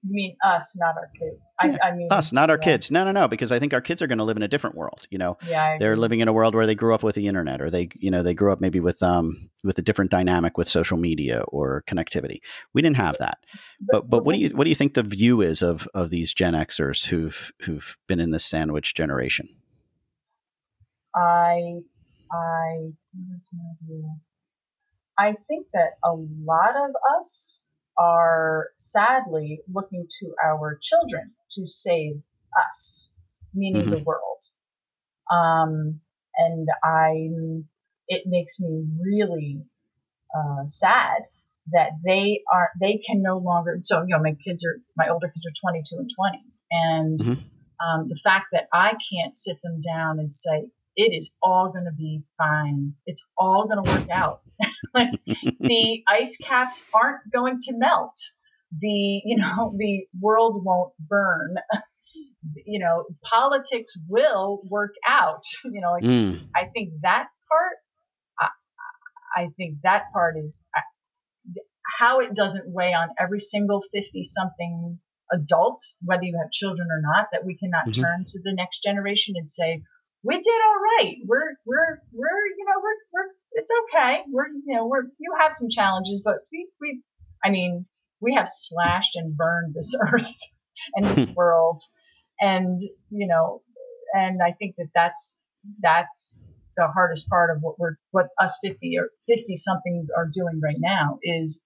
You 0.05 0.13
mean 0.13 0.35
us, 0.43 0.75
not 0.77 0.95
our 0.97 1.09
kids. 1.17 1.53
I, 1.61 1.79
I 1.81 1.95
mean 1.95 2.09
us, 2.11 2.33
not 2.33 2.49
our 2.49 2.57
yeah. 2.57 2.65
kids. 2.65 2.91
No, 2.91 3.05
no, 3.05 3.11
no. 3.11 3.27
Because 3.29 3.53
I 3.53 3.59
think 3.59 3.73
our 3.73 3.79
kids 3.79 4.01
are 4.01 4.07
going 4.07 4.17
to 4.17 4.25
live 4.25 4.35
in 4.35 4.43
a 4.43 4.49
different 4.49 4.75
world. 4.75 5.07
You 5.09 5.17
know, 5.17 5.37
yeah, 5.47 5.77
they're 5.79 5.95
living 5.95 6.19
in 6.19 6.27
a 6.27 6.33
world 6.33 6.55
where 6.55 6.67
they 6.67 6.75
grew 6.75 6.93
up 6.93 7.03
with 7.03 7.15
the 7.15 7.27
internet, 7.27 7.61
or 7.61 7.69
they, 7.69 7.89
you 7.95 8.11
know, 8.11 8.21
they 8.21 8.33
grew 8.33 8.51
up 8.51 8.59
maybe 8.59 8.81
with 8.81 9.01
um 9.01 9.49
with 9.63 9.77
a 9.79 9.81
different 9.81 10.11
dynamic 10.11 10.57
with 10.57 10.67
social 10.67 10.97
media 10.97 11.43
or 11.47 11.83
connectivity. 11.87 12.41
We 12.73 12.81
didn't 12.81 12.97
have 12.97 13.17
that. 13.19 13.37
But 13.79 14.09
but 14.09 14.25
what 14.25 14.35
do 14.35 14.41
you 14.41 14.49
what 14.49 14.65
do 14.65 14.69
you 14.69 14.75
think 14.75 14.93
the 14.93 15.03
view 15.03 15.41
is 15.41 15.61
of 15.61 15.87
of 15.93 16.09
these 16.09 16.33
Gen 16.33 16.53
Xers 16.53 17.05
who've 17.05 17.53
who've 17.61 17.97
been 18.07 18.19
in 18.19 18.31
this 18.31 18.43
sandwich 18.43 18.93
generation? 18.93 19.47
I 21.15 21.79
I 22.29 22.91
I 25.17 25.33
think 25.47 25.67
that 25.73 25.91
a 26.03 26.11
lot 26.11 26.75
of 26.75 26.91
us 27.17 27.65
are 27.97 28.69
sadly 28.75 29.61
looking 29.71 30.07
to 30.19 30.33
our 30.43 30.77
children 30.81 31.31
to 31.51 31.67
save 31.67 32.21
us, 32.67 33.11
meaning 33.53 33.83
mm-hmm. 33.83 33.91
the 33.91 34.03
world. 34.03 34.41
Um, 35.31 35.99
and 36.35 36.67
I, 36.83 37.29
it 38.07 38.23
makes 38.25 38.59
me 38.59 38.85
really 39.01 39.63
uh, 40.35 40.65
sad 40.65 41.23
that 41.71 41.91
they 42.03 42.41
are 42.51 42.71
they 42.79 42.97
can 43.05 43.21
no 43.21 43.37
longer. 43.37 43.77
So 43.81 44.01
you 44.01 44.09
know, 44.09 44.21
my 44.21 44.35
kids 44.43 44.65
are 44.65 44.79
my 44.97 45.07
older 45.09 45.27
kids 45.27 45.47
are 45.47 45.71
22 45.71 45.97
and 45.97 46.09
20, 46.13 46.37
and 46.71 47.19
mm-hmm. 47.19 47.85
um, 47.85 48.09
the 48.09 48.19
fact 48.21 48.47
that 48.51 48.67
I 48.73 48.91
can't 48.91 49.37
sit 49.37 49.61
them 49.61 49.81
down 49.81 50.19
and 50.19 50.33
say 50.33 50.65
it 50.95 51.15
is 51.15 51.33
all 51.41 51.71
going 51.71 51.85
to 51.85 51.95
be 51.95 52.23
fine. 52.37 52.93
It's 53.05 53.25
all 53.37 53.67
going 53.67 53.83
to 53.83 53.91
work 53.91 54.09
out. 54.09 54.41
the 54.93 56.03
ice 56.07 56.37
caps 56.37 56.83
aren't 56.93 57.31
going 57.31 57.57
to 57.59 57.73
melt. 57.77 58.15
The 58.77 59.21
you 59.25 59.37
know 59.37 59.73
the 59.77 60.05
world 60.19 60.63
won't 60.63 60.93
burn. 60.99 61.55
you 62.65 62.79
know 62.79 63.05
politics 63.23 63.93
will 64.07 64.61
work 64.69 64.93
out. 65.05 65.43
You 65.65 65.81
know, 65.81 65.91
like, 65.91 66.03
mm. 66.03 66.41
I 66.55 66.65
think 66.73 66.93
that 67.01 67.27
part. 67.49 67.77
I, 68.39 69.41
I 69.43 69.47
think 69.57 69.77
that 69.83 70.11
part 70.13 70.37
is 70.37 70.63
how 71.99 72.19
it 72.19 72.33
doesn't 72.35 72.65
weigh 72.67 72.93
on 72.93 73.09
every 73.19 73.39
single 73.39 73.81
50 73.91 74.23
something 74.23 74.99
adult, 75.31 75.81
whether 76.03 76.23
you 76.23 76.37
have 76.41 76.51
children 76.51 76.87
or 76.91 77.01
not, 77.01 77.27
that 77.31 77.45
we 77.45 77.57
cannot 77.57 77.87
mm-hmm. 77.87 78.01
turn 78.01 78.23
to 78.25 78.39
the 78.43 78.53
next 78.53 78.83
generation 78.83 79.35
and 79.37 79.49
say, 79.49 79.81
we 80.23 80.35
did 80.35 80.61
all 80.67 81.05
right. 81.05 81.15
We're, 81.25 81.55
we're, 81.65 82.01
we're, 82.13 82.45
you 82.57 82.65
know, 82.65 82.81
we're, 82.81 82.95
we're, 83.11 83.31
it's 83.53 83.71
okay. 83.83 84.21
We're, 84.31 84.47
you 84.47 84.75
know, 84.75 84.87
we're, 84.87 85.03
you 85.19 85.33
have 85.37 85.53
some 85.53 85.69
challenges, 85.69 86.21
but 86.23 86.37
we, 86.51 86.69
we, 86.79 87.01
I 87.43 87.49
mean, 87.49 87.85
we 88.21 88.33
have 88.35 88.47
slashed 88.47 89.15
and 89.15 89.35
burned 89.35 89.73
this 89.73 89.93
earth 90.13 90.39
and 90.95 91.05
this 91.05 91.29
world. 91.35 91.79
And, 92.39 92.79
you 93.09 93.27
know, 93.27 93.61
and 94.13 94.41
I 94.41 94.53
think 94.53 94.75
that 94.77 94.89
that's, 94.95 95.41
that's 95.81 96.65
the 96.77 96.87
hardest 96.87 97.29
part 97.29 97.55
of 97.55 97.61
what 97.61 97.79
we're, 97.79 97.97
what 98.11 98.27
us 98.41 98.59
50 98.63 98.97
or 98.97 99.09
50 99.27 99.55
somethings 99.55 100.09
are 100.09 100.29
doing 100.31 100.61
right 100.61 100.79
now 100.79 101.19
is 101.21 101.65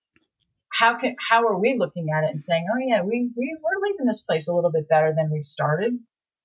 how 0.74 0.97
can 0.97 1.16
how 1.32 1.47
are 1.47 1.58
we 1.58 1.76
looking 1.78 2.08
at 2.16 2.24
it 2.24 2.30
and 2.30 2.41
saying, 2.41 2.68
oh 2.72 2.78
yeah, 2.78 3.01
we 3.01 3.32
we 3.36 3.58
we're 3.64 3.89
leaving 3.89 4.05
this 4.05 4.22
place 4.22 4.47
a 4.47 4.53
little 4.53 4.72
bit 4.72 4.88
better 4.88 5.14
than 5.16 5.32
we 5.32 5.39
started? 5.39 5.97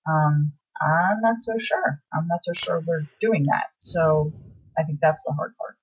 Um, 0.09 0.53
I'm 0.85 1.21
not 1.21 1.41
so 1.41 1.53
sure. 1.59 2.01
I'm 2.13 2.27
not 2.27 2.41
so 2.43 2.53
sure 2.53 2.83
we're 2.87 3.07
doing 3.21 3.45
that. 3.47 3.67
So 3.79 4.33
I 4.79 4.83
think 4.85 4.99
that's 5.01 5.23
the 5.25 5.33
hard 5.33 5.53
part. 5.57 5.77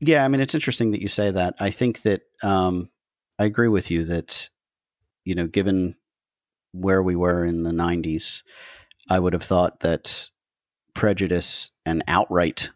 Yeah, 0.00 0.24
I 0.24 0.28
mean, 0.28 0.40
it's 0.40 0.54
interesting 0.54 0.90
that 0.90 1.00
you 1.00 1.08
say 1.08 1.30
that. 1.30 1.54
I 1.60 1.70
think 1.70 2.02
that 2.02 2.22
um, 2.42 2.90
I 3.38 3.44
agree 3.44 3.68
with 3.68 3.90
you 3.90 4.04
that 4.04 4.50
you 5.24 5.34
know, 5.36 5.46
given 5.46 5.94
where 6.72 7.02
we 7.02 7.14
were 7.14 7.44
in 7.44 7.62
the 7.62 7.70
'90s, 7.70 8.42
I 9.08 9.20
would 9.20 9.32
have 9.32 9.44
thought 9.44 9.80
that 9.80 10.30
prejudice 10.94 11.70
and 11.86 12.02
outright 12.08 12.70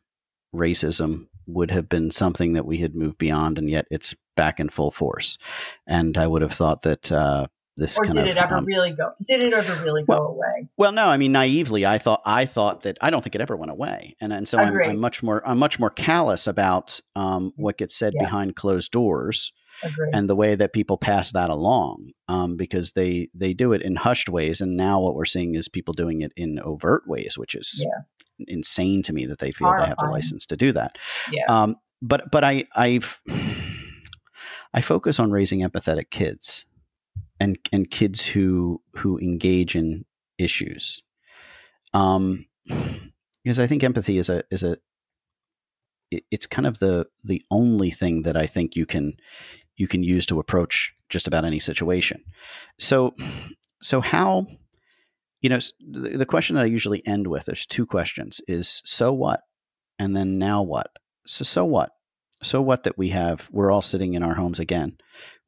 racism 0.54 1.26
would 1.46 1.70
have 1.70 1.88
been 1.88 2.10
something 2.10 2.54
that 2.54 2.66
we 2.66 2.78
had 2.78 2.94
moved 2.94 3.18
beyond, 3.18 3.58
and 3.58 3.68
yet 3.68 3.86
it's 3.90 4.14
back 4.36 4.60
in 4.60 4.68
full 4.68 4.90
force. 4.90 5.38
And 5.86 6.16
I 6.16 6.26
would 6.26 6.42
have 6.42 6.52
thought 6.52 6.82
that 6.82 7.10
uh, 7.10 7.48
this 7.76 7.98
or 7.98 8.06
did 8.06 8.16
of, 8.16 8.26
it 8.26 8.36
ever 8.36 8.56
um, 8.56 8.64
really 8.64 8.92
go? 8.92 9.12
Did 9.24 9.42
it 9.42 9.52
ever 9.52 9.82
really 9.84 10.02
well, 10.06 10.18
go 10.18 10.26
away? 10.28 10.68
Well, 10.76 10.92
no. 10.92 11.04
I 11.04 11.18
mean, 11.18 11.32
naively, 11.32 11.84
I 11.84 11.98
thought 11.98 12.22
I 12.24 12.46
thought 12.46 12.82
that 12.84 12.96
I 13.00 13.10
don't 13.10 13.22
think 13.22 13.34
it 13.34 13.40
ever 13.40 13.56
went 13.56 13.70
away, 13.70 14.16
and 14.20 14.32
and 14.32 14.48
so 14.48 14.58
I'm, 14.58 14.76
I'm, 14.82 14.98
much 14.98 15.22
more 15.22 15.46
I'm 15.46 15.58
much 15.58 15.78
more 15.78 15.90
callous 15.90 16.46
about 16.46 17.00
um, 17.14 17.52
what 17.56 17.76
gets 17.76 17.94
said 17.94 18.14
yeah. 18.14 18.22
behind 18.22 18.56
closed 18.56 18.92
doors. 18.92 19.52
Agreed. 19.82 20.14
And 20.14 20.30
the 20.30 20.36
way 20.36 20.54
that 20.54 20.72
people 20.72 20.96
pass 20.96 21.32
that 21.32 21.50
along, 21.50 22.12
um, 22.28 22.56
because 22.56 22.92
they 22.92 23.28
they 23.34 23.52
do 23.52 23.74
it 23.74 23.82
in 23.82 23.96
hushed 23.96 24.30
ways, 24.30 24.62
and 24.62 24.74
now 24.74 25.00
what 25.00 25.14
we're 25.14 25.26
seeing 25.26 25.54
is 25.54 25.68
people 25.68 25.92
doing 25.92 26.22
it 26.22 26.32
in 26.34 26.58
overt 26.60 27.06
ways, 27.06 27.36
which 27.36 27.54
is 27.54 27.84
yeah. 27.84 28.46
insane 28.48 29.02
to 29.02 29.12
me 29.12 29.26
that 29.26 29.38
they 29.38 29.52
feel 29.52 29.68
Horrifying. 29.68 29.84
they 29.84 29.88
have 29.90 30.08
the 30.08 30.12
license 30.12 30.46
to 30.46 30.56
do 30.56 30.72
that. 30.72 30.96
Yeah. 31.30 31.44
Um, 31.48 31.76
but 32.00 32.30
but 32.30 32.42
I 32.42 32.64
I've 32.74 33.20
I 34.72 34.80
focus 34.80 35.20
on 35.20 35.30
raising 35.30 35.60
empathetic 35.60 36.08
kids 36.08 36.64
and 37.41 37.59
and 37.72 37.91
kids 37.91 38.24
who 38.24 38.80
who 38.95 39.18
engage 39.18 39.76
in 39.76 40.05
issues. 40.39 41.03
Um, 41.95 42.47
because 43.45 43.59
I 43.59 43.66
think 43.66 43.84
empathy 43.84 44.18
is 44.18 44.28
a 44.28 44.43
is 44.51 44.62
a 44.62 44.78
it, 46.11 46.24
it's 46.30 46.47
kind 46.47 46.66
of 46.66 46.78
the 46.78 47.07
the 47.24 47.43
only 47.51 47.91
thing 47.91 48.22
that 48.22 48.37
I 48.37 48.47
think 48.47 48.76
you 48.76 48.87
can 48.87 49.14
you 49.76 49.89
can 49.89 50.03
use 50.03 50.26
to 50.26 50.41
approach 50.41 50.95
just 51.09 51.26
about 51.26 51.45
any 51.45 51.59
situation. 51.59 52.24
So 52.78 53.14
so 53.82 54.01
how 54.01 54.47
you 55.41 55.51
know 55.51 55.61
the, 55.80 56.16
the 56.16 56.26
question 56.26 56.57
that 56.57 56.62
I 56.62 56.66
usually 56.66 57.07
end 57.07 57.26
with 57.26 57.47
there's 57.47 57.66
two 57.66 57.87
questions 57.87 58.41
is 58.49 58.82
so 58.84 59.12
what 59.12 59.43
and 59.99 60.16
then 60.16 60.39
now 60.39 60.62
what. 60.62 60.91
So 61.26 61.45
so 61.45 61.64
what? 61.64 61.93
so 62.43 62.61
what 62.61 62.84
that 62.84 62.99
we 62.99 63.11
have 63.11 63.49
we're 63.51 63.70
all 63.70 63.82
sitting 63.82 64.14
in 64.14 64.22
our 64.22 64.34
homes 64.34 64.59
again 64.59 64.97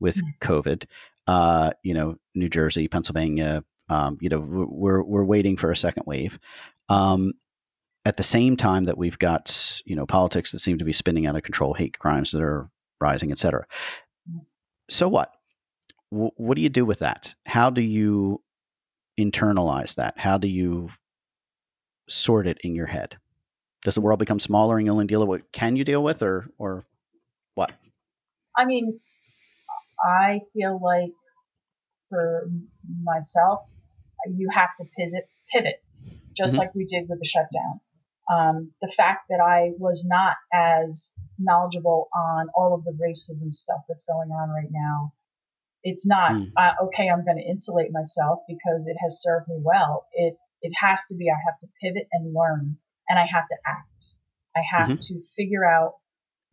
with 0.00 0.16
mm-hmm. 0.16 0.52
covid 0.52 0.84
uh, 1.28 1.70
you 1.82 1.94
know 1.94 2.16
new 2.34 2.48
jersey 2.48 2.88
pennsylvania 2.88 3.62
um, 3.88 4.18
you 4.20 4.28
know 4.28 4.40
we're 4.40 5.02
we're 5.02 5.24
waiting 5.24 5.56
for 5.56 5.70
a 5.70 5.76
second 5.76 6.04
wave 6.06 6.38
um, 6.88 7.32
at 8.04 8.16
the 8.16 8.22
same 8.22 8.56
time 8.56 8.84
that 8.84 8.98
we've 8.98 9.18
got 9.18 9.80
you 9.84 9.94
know 9.94 10.06
politics 10.06 10.52
that 10.52 10.58
seem 10.58 10.78
to 10.78 10.84
be 10.84 10.92
spinning 10.92 11.26
out 11.26 11.36
of 11.36 11.42
control 11.42 11.74
hate 11.74 11.98
crimes 11.98 12.32
that 12.32 12.42
are 12.42 12.68
rising 13.00 13.30
etc 13.30 13.64
mm. 14.30 14.40
so 14.88 15.08
what 15.08 15.32
w- 16.10 16.32
what 16.36 16.56
do 16.56 16.62
you 16.62 16.68
do 16.68 16.84
with 16.84 16.98
that 16.98 17.34
how 17.46 17.70
do 17.70 17.82
you 17.82 18.42
internalize 19.18 19.94
that 19.94 20.18
how 20.18 20.38
do 20.38 20.48
you 20.48 20.88
sort 22.08 22.46
it 22.46 22.58
in 22.62 22.74
your 22.74 22.86
head 22.86 23.18
does 23.84 23.94
the 23.94 24.00
world 24.00 24.18
become 24.18 24.40
smaller 24.40 24.76
and 24.76 24.86
you 24.86 24.92
only 24.92 25.06
deal 25.06 25.20
with 25.20 25.28
what 25.28 25.52
can 25.52 25.76
you 25.76 25.84
deal 25.84 26.02
with 26.02 26.22
or 26.22 26.50
or 26.58 26.84
what? 27.58 27.72
I 28.56 28.64
mean, 28.66 29.00
I 30.02 30.40
feel 30.52 30.78
like 30.82 31.12
for 32.08 32.48
myself, 33.02 33.60
you 34.26 34.48
have 34.54 34.70
to 34.78 34.84
pivot, 34.96 35.28
pivot, 35.52 35.82
just 36.36 36.52
mm-hmm. 36.52 36.60
like 36.60 36.74
we 36.74 36.84
did 36.84 37.08
with 37.08 37.18
the 37.18 37.26
shutdown. 37.26 37.80
Um, 38.30 38.72
the 38.82 38.92
fact 38.94 39.26
that 39.30 39.40
I 39.40 39.70
was 39.78 40.04
not 40.06 40.36
as 40.52 41.14
knowledgeable 41.38 42.08
on 42.14 42.48
all 42.54 42.74
of 42.74 42.84
the 42.84 42.92
racism 42.92 43.54
stuff 43.54 43.80
that's 43.88 44.04
going 44.04 44.30
on 44.30 44.50
right 44.50 44.70
now, 44.70 45.14
it's 45.82 46.06
not 46.06 46.32
mm. 46.32 46.52
uh, 46.56 46.84
okay. 46.86 47.08
I'm 47.08 47.24
going 47.24 47.38
to 47.38 47.50
insulate 47.50 47.90
myself 47.90 48.40
because 48.46 48.86
it 48.86 48.96
has 49.00 49.22
served 49.22 49.48
me 49.48 49.60
well. 49.62 50.06
It 50.12 50.36
it 50.60 50.72
has 50.78 51.00
to 51.08 51.16
be. 51.16 51.30
I 51.30 51.38
have 51.46 51.58
to 51.60 51.68
pivot 51.80 52.08
and 52.12 52.34
learn 52.34 52.76
and 53.08 53.18
I 53.18 53.24
have 53.32 53.46
to 53.46 53.56
act. 53.66 54.10
I 54.56 54.60
have 54.76 54.88
mm-hmm. 54.88 55.14
to 55.14 55.22
figure 55.36 55.64
out 55.64 55.94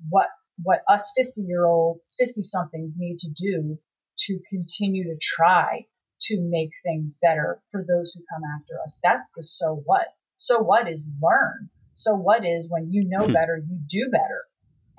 what 0.10 0.28
what 0.64 0.82
us 0.90 1.12
50 1.18 1.42
year 1.42 1.66
olds, 1.66 2.16
50 2.20 2.42
somethings 2.42 2.94
need 2.98 3.20
to 3.20 3.30
do 3.30 3.78
to 4.20 4.40
continue 4.50 5.04
to 5.06 5.18
try 5.22 5.86
to 6.22 6.42
make 6.42 6.72
things 6.84 7.16
better 7.22 7.62
for 7.72 7.86
those 7.88 8.14
who 8.14 8.24
come 8.34 8.44
after 8.58 8.82
us. 8.84 9.00
That's 9.04 9.32
the 9.36 9.44
so 9.44 9.82
what. 9.86 10.08
So 10.38 10.60
what 10.60 10.90
is 10.90 11.06
learn. 11.22 11.70
So 11.94 12.14
what 12.14 12.46
is 12.46 12.66
when 12.70 12.92
you 12.92 13.08
know 13.08 13.26
hmm. 13.26 13.34
better, 13.34 13.58
you 13.58 13.80
do 13.90 14.10
better. 14.12 14.44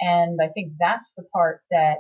And 0.00 0.38
I 0.42 0.48
think 0.48 0.74
that's 0.78 1.14
the 1.14 1.24
part 1.32 1.62
that 1.70 1.98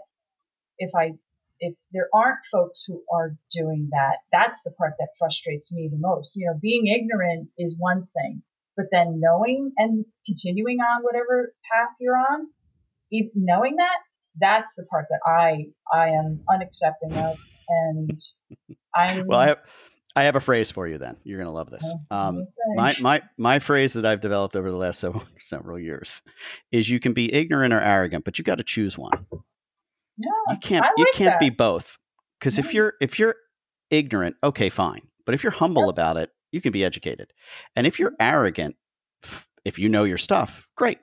if 0.78 0.94
I 0.94 1.12
if 1.58 1.74
there 1.92 2.08
aren't 2.12 2.44
folks 2.52 2.84
who 2.86 3.02
are 3.10 3.34
doing 3.50 3.88
that, 3.92 4.16
that's 4.30 4.62
the 4.62 4.72
part 4.72 4.92
that 4.98 5.08
frustrates 5.18 5.72
me 5.72 5.88
the 5.90 5.98
most. 5.98 6.36
You 6.36 6.46
know, 6.46 6.58
being 6.60 6.86
ignorant 6.86 7.48
is 7.56 7.74
one 7.78 8.08
thing, 8.14 8.42
but 8.76 8.86
then 8.92 9.20
knowing 9.20 9.72
and 9.78 10.04
continuing 10.26 10.80
on 10.80 11.02
whatever 11.02 11.54
path 11.72 11.94
you're 11.98 12.16
on, 12.16 12.48
knowing 13.10 13.76
that, 13.76 13.98
that's 14.38 14.74
the 14.74 14.84
part 14.84 15.06
that 15.10 15.20
I 15.26 15.66
I 15.92 16.10
am 16.10 16.40
unaccepting 16.48 17.16
of, 17.16 17.38
and 17.68 18.20
I'm. 18.94 19.26
Well, 19.26 19.40
I 19.40 19.46
have, 19.48 19.58
I 20.14 20.22
have 20.24 20.36
a 20.36 20.40
phrase 20.40 20.70
for 20.70 20.86
you. 20.86 20.98
Then 20.98 21.16
you're 21.24 21.38
going 21.38 21.48
to 21.48 21.52
love 21.52 21.70
this. 21.70 21.94
Oh, 22.10 22.16
um, 22.16 22.46
my 22.74 22.94
my 23.00 23.22
my 23.38 23.58
phrase 23.58 23.94
that 23.94 24.06
I've 24.06 24.20
developed 24.20 24.56
over 24.56 24.70
the 24.70 24.76
last 24.76 25.00
several 25.00 25.24
several 25.40 25.78
years 25.78 26.22
is: 26.72 26.88
you 26.88 27.00
can 27.00 27.12
be 27.12 27.32
ignorant 27.32 27.72
or 27.72 27.80
arrogant, 27.80 28.24
but 28.24 28.38
you 28.38 28.44
got 28.44 28.56
to 28.56 28.64
choose 28.64 28.98
one. 28.98 29.26
Yeah, 30.18 30.30
you 30.50 30.58
can't 30.58 30.82
like 30.82 30.92
you 30.98 31.06
can't 31.14 31.34
that. 31.34 31.40
be 31.40 31.50
both. 31.50 31.98
Because 32.38 32.58
if 32.58 32.74
you're 32.74 32.94
if 33.00 33.18
you're 33.18 33.36
ignorant, 33.90 34.36
okay, 34.42 34.68
fine. 34.68 35.02
But 35.24 35.34
if 35.34 35.42
you're 35.42 35.52
humble 35.52 35.86
yep. 35.86 35.90
about 35.90 36.16
it, 36.16 36.30
you 36.52 36.60
can 36.60 36.72
be 36.72 36.84
educated. 36.84 37.32
And 37.74 37.86
if 37.86 37.98
you're 37.98 38.12
mm-hmm. 38.12 38.34
arrogant, 38.34 38.76
if 39.64 39.78
you 39.78 39.88
know 39.88 40.04
your 40.04 40.18
stuff, 40.18 40.66
great. 40.76 40.98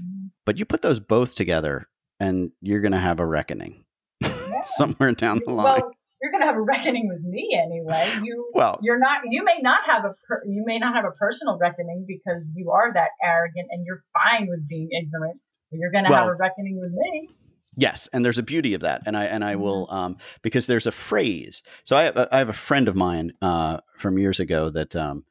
Mm-hmm. 0.00 0.26
But 0.50 0.58
you 0.58 0.64
put 0.64 0.82
those 0.82 0.98
both 0.98 1.36
together 1.36 1.86
and 2.18 2.50
you're 2.60 2.80
going 2.80 2.90
to 2.90 2.98
have 2.98 3.20
a 3.20 3.24
reckoning 3.24 3.84
yeah. 4.20 4.64
somewhere 4.76 5.12
down 5.12 5.40
the 5.46 5.52
line. 5.52 5.64
Well, 5.64 5.92
you're 6.20 6.32
going 6.32 6.40
to 6.40 6.46
have 6.48 6.56
a 6.56 6.60
reckoning 6.60 7.06
with 7.06 7.22
me 7.22 7.56
anyway. 7.56 8.12
You 8.20 8.50
well, 8.52 8.80
you're 8.82 8.98
not 8.98 9.20
you 9.30 9.44
may 9.44 9.60
not 9.62 9.84
have 9.86 10.04
a 10.04 10.16
per, 10.26 10.42
you 10.44 10.64
may 10.66 10.80
not 10.80 10.96
have 10.96 11.04
a 11.04 11.12
personal 11.12 11.56
reckoning 11.56 12.04
because 12.04 12.48
you 12.52 12.72
are 12.72 12.92
that 12.92 13.10
arrogant 13.22 13.68
and 13.70 13.86
you're 13.86 14.02
fine 14.12 14.48
with 14.48 14.66
being 14.66 14.88
ignorant. 14.90 15.40
But 15.70 15.78
you're 15.78 15.92
going 15.92 16.06
to 16.06 16.10
well, 16.10 16.24
have 16.24 16.30
a 16.30 16.34
reckoning 16.34 16.80
with 16.80 16.90
me. 16.90 17.28
Yes, 17.76 18.08
and 18.12 18.24
there's 18.24 18.38
a 18.38 18.42
beauty 18.42 18.74
of 18.74 18.80
that, 18.80 19.02
and 19.06 19.16
I 19.16 19.26
and 19.26 19.44
I 19.44 19.54
will 19.54 19.86
um, 19.88 20.16
because 20.42 20.66
there's 20.66 20.88
a 20.88 20.92
phrase. 20.92 21.62
So 21.84 21.96
I 21.96 22.02
have 22.02 22.16
a, 22.16 22.34
I 22.34 22.38
have 22.38 22.48
a 22.48 22.52
friend 22.52 22.88
of 22.88 22.96
mine 22.96 23.34
uh, 23.40 23.78
from 23.96 24.18
years 24.18 24.40
ago 24.40 24.68
that 24.70 24.96
um, 24.96 25.22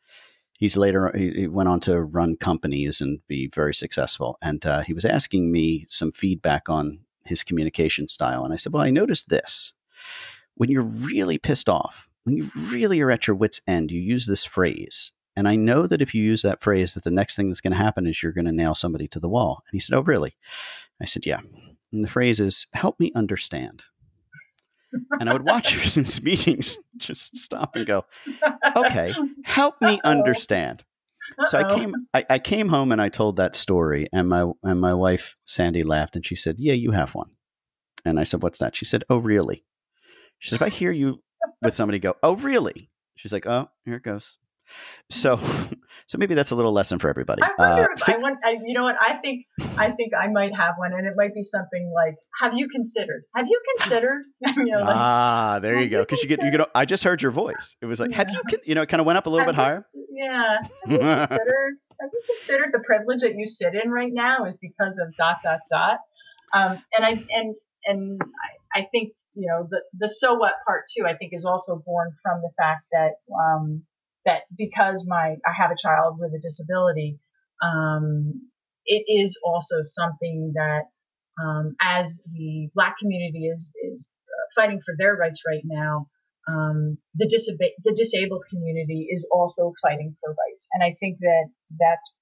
he's 0.60 0.78
later 0.78 1.12
he, 1.18 1.48
went 1.48 1.70
on 1.70 1.80
to 1.82 2.00
run 2.00 2.36
companies 2.36 3.02
and 3.02 3.26
be 3.28 3.48
very 3.48 3.74
successful, 3.74 4.38
and 4.42 4.66
uh, 4.66 4.82
he 4.82 4.94
was 4.94 5.06
asking 5.06 5.52
me 5.52 5.86
some 5.90 6.12
feedback 6.12 6.70
on 6.70 7.00
his 7.26 7.44
communication 7.44 8.08
style, 8.08 8.44
and 8.44 8.54
I 8.54 8.58
said, 8.58 8.74
well, 8.74 8.84
I 8.84 8.92
noticed 8.92 9.30
this 9.30 9.74
when 10.60 10.70
you're 10.70 10.84
really 10.84 11.38
pissed 11.38 11.70
off, 11.70 12.10
when 12.24 12.36
you 12.36 12.50
really 12.70 13.00
are 13.00 13.10
at 13.10 13.28
your 13.28 13.36
wits' 13.36 13.62
end, 13.66 13.92
you 13.92 14.02
use 14.02 14.26
this 14.26 14.44
phrase. 14.44 15.14
And 15.38 15.48
I 15.48 15.56
know 15.56 15.88
that 15.88 16.02
if 16.02 16.14
you 16.14 16.22
use 16.22 16.42
that 16.42 16.62
phrase, 16.62 16.94
that 16.94 17.06
the 17.06 17.12
next 17.12 17.38
thing 17.38 17.48
that's 17.48 17.62
going 17.62 17.72
to 17.72 17.78
happen 17.78 18.06
is 18.06 18.22
you're 18.22 18.34
going 18.34 18.46
to 18.46 18.52
nail 18.52 18.76
somebody 18.76 19.08
to 19.08 19.22
the 19.22 19.30
wall. 19.30 19.64
And 19.66 19.72
he 19.72 19.80
said, 19.80 19.96
Oh, 19.96 20.02
really? 20.02 20.36
I 21.02 21.06
said, 21.06 21.26
Yeah. 21.26 21.40
And 21.94 22.04
the 22.04 22.10
phrase 22.10 22.42
is, 22.42 22.68
help 22.74 23.00
me 23.00 23.14
understand. 23.16 23.84
And 25.20 25.30
I 25.30 25.34
would 25.34 25.46
watch 25.46 25.74
his 25.94 26.22
meetings 26.22 26.78
just 26.98 27.38
stop 27.38 27.76
and 27.76 27.86
go, 27.86 28.06
okay, 28.76 29.14
help 29.44 29.82
me 29.82 30.00
understand. 30.04 30.84
Uh-oh. 31.38 31.46
So 31.46 31.58
I 31.60 31.76
came, 31.76 31.94
I, 32.14 32.26
I, 32.30 32.40
came 32.40 32.70
home 32.70 32.92
and 32.92 33.02
I 33.02 33.10
told 33.10 33.36
that 33.36 33.56
story, 33.56 34.08
and 34.12 34.28
my 34.28 34.52
and 34.64 34.82
my 34.82 34.94
wife 34.94 35.36
Sandy 35.46 35.84
laughed 35.84 36.16
and 36.16 36.26
she 36.26 36.36
said, 36.36 36.56
"Yeah, 36.58 36.74
you 36.74 36.92
have 36.92 37.14
one." 37.14 37.30
And 38.04 38.20
I 38.20 38.24
said, 38.24 38.42
"What's 38.42 38.58
that?" 38.60 38.76
She 38.76 38.86
said, 38.86 39.04
"Oh, 39.10 39.18
really?" 39.18 39.64
She 40.40 40.50
said, 40.50 40.56
"If 40.56 40.62
I 40.64 40.70
hear 40.70 40.92
you 40.92 41.22
with 41.62 41.76
somebody 41.76 42.00
go, 42.00 42.16
oh, 42.24 42.36
really?" 42.36 42.90
She's 43.16 43.32
like, 43.32 43.46
"Oh, 43.46 43.70
here 43.86 43.96
it 43.96 44.04
goes." 44.04 44.40
So, 45.10 45.40
so 46.08 46.18
maybe 46.18 46.36
that's 46.36 46.52
a 46.52 46.56
little 46.56 46.72
lesson 46.72 47.00
for 47.00 47.10
everybody. 47.10 47.42
I 47.42 47.52
wonder 47.58 47.84
uh, 47.84 47.96
if 47.96 48.10
I 48.10 48.18
want. 48.18 48.40
I, 48.44 48.58
you 48.64 48.74
know 48.74 48.84
what? 48.84 48.96
I 49.00 49.16
think 49.16 49.46
I 49.78 49.92
think 49.92 50.14
I 50.20 50.28
might 50.28 50.56
have 50.56 50.76
one, 50.78 50.94
and 50.94 51.08
it 51.08 51.14
might 51.16 51.34
be 51.34 51.44
something 51.44 51.92
like, 51.96 52.16
"Have 52.42 52.54
you 52.56 52.68
considered? 52.70 53.24
Have 53.36 53.48
you 53.48 53.62
considered?" 53.78 54.24
you 54.58 54.66
know, 54.66 54.80
like, 54.80 54.96
ah, 54.96 55.60
there 55.62 55.80
you 55.80 55.90
go. 55.90 56.02
Because 56.02 56.22
you 56.22 56.30
get 56.30 56.44
you 56.44 56.52
get. 56.52 56.68
I 56.76 56.86
just 56.86 57.04
heard 57.04 57.22
your 57.22 57.32
voice. 57.32 57.76
It 57.82 57.86
was 57.86 58.00
like, 58.00 58.12
yeah. 58.12 58.18
"Have 58.18 58.30
you?" 58.30 58.42
Con-, 58.50 58.60
you 58.66 58.76
know, 58.76 58.82
it 58.82 58.90
kind 58.90 59.02
of 59.02 59.08
went 59.08 59.18
up 59.18 59.26
a 59.26 59.30
little 59.30 59.46
have 59.46 59.56
bit 59.56 59.62
higher. 59.62 59.84
Yeah. 60.12 60.58
Have 60.86 60.92
you 60.92 60.98
considered? 61.00 61.78
have 62.02 62.10
you 62.14 62.22
considered 62.36 62.70
the 62.72 62.80
privilege 62.80 63.22
that 63.22 63.34
you 63.36 63.48
sit 63.48 63.74
in 63.76 63.92
right 63.92 64.12
now 64.12 64.46
is 64.46 64.58
because 64.58 65.00
of 65.00 65.16
dot 65.18 65.38
dot 65.44 65.60
dot? 65.70 66.00
Um, 66.54 66.82
and 66.96 67.06
I 67.06 67.24
and 67.32 67.56
and 67.86 68.22
I, 68.74 68.80
I 68.80 68.88
think 68.92 69.14
you 69.34 69.48
know 69.48 69.68
the 69.70 69.82
the 69.98 70.08
so 70.08 70.36
what 70.36 70.54
part 70.66 70.84
too. 70.96 71.06
I 71.06 71.16
think 71.16 71.32
is 71.34 71.46
also 71.46 71.82
born 71.86 72.12
from 72.24 72.42
the 72.42 72.52
fact 72.58 72.86
that 72.92 73.14
um, 73.34 73.84
that 74.26 74.44
because 74.56 75.06
my 75.08 75.36
I 75.46 75.54
have 75.58 75.72
a 75.72 75.78
child 75.82 76.18
with 76.20 76.32
a 76.34 76.40
disability, 76.40 77.20
um, 77.64 78.50
it 78.86 79.04
is 79.08 79.40
also 79.44 79.78
something 79.82 80.54
that 80.56 80.84
um, 81.42 81.76
as 81.82 82.24
the 82.32 82.70
Black 82.76 82.98
community 82.98 83.48
is 83.48 83.74
is 83.84 84.12
uh, 84.28 84.62
fighting 84.62 84.82
for 84.86 84.96
their 84.98 85.16
rights 85.16 85.42
right 85.48 85.64
now, 85.64 86.08
um, 86.48 86.98
the, 87.16 87.26
disab- 87.26 87.84
the 87.84 87.94
disabled 87.94 88.44
community 88.50 89.08
is 89.10 89.28
also 89.32 89.74
fighting 89.82 90.16
for 90.22 90.30
rights, 90.30 90.68
and 90.74 90.84
I 90.84 90.96
think 91.00 91.20
that 91.20 91.50
that's 91.80 92.14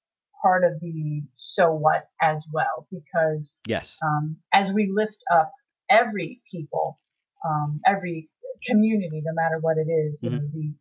part 0.41 0.63
of 0.63 0.79
the 0.79 1.23
so 1.33 1.73
what 1.73 2.05
as 2.21 2.43
well 2.53 2.87
because 2.91 3.57
yes, 3.67 3.97
um, 4.03 4.37
as 4.53 4.71
we 4.71 4.91
lift 4.93 5.23
up 5.33 5.51
every 5.89 6.41
people, 6.51 6.99
um, 7.47 7.79
every 7.85 8.29
community, 8.65 9.21
no 9.23 9.33
matter 9.33 9.59
what 9.61 9.77
it 9.77 9.89
is, 9.89 10.21
mm-hmm. 10.21 10.33
you 10.33 10.41
know, 10.41 10.47
the 10.53 10.73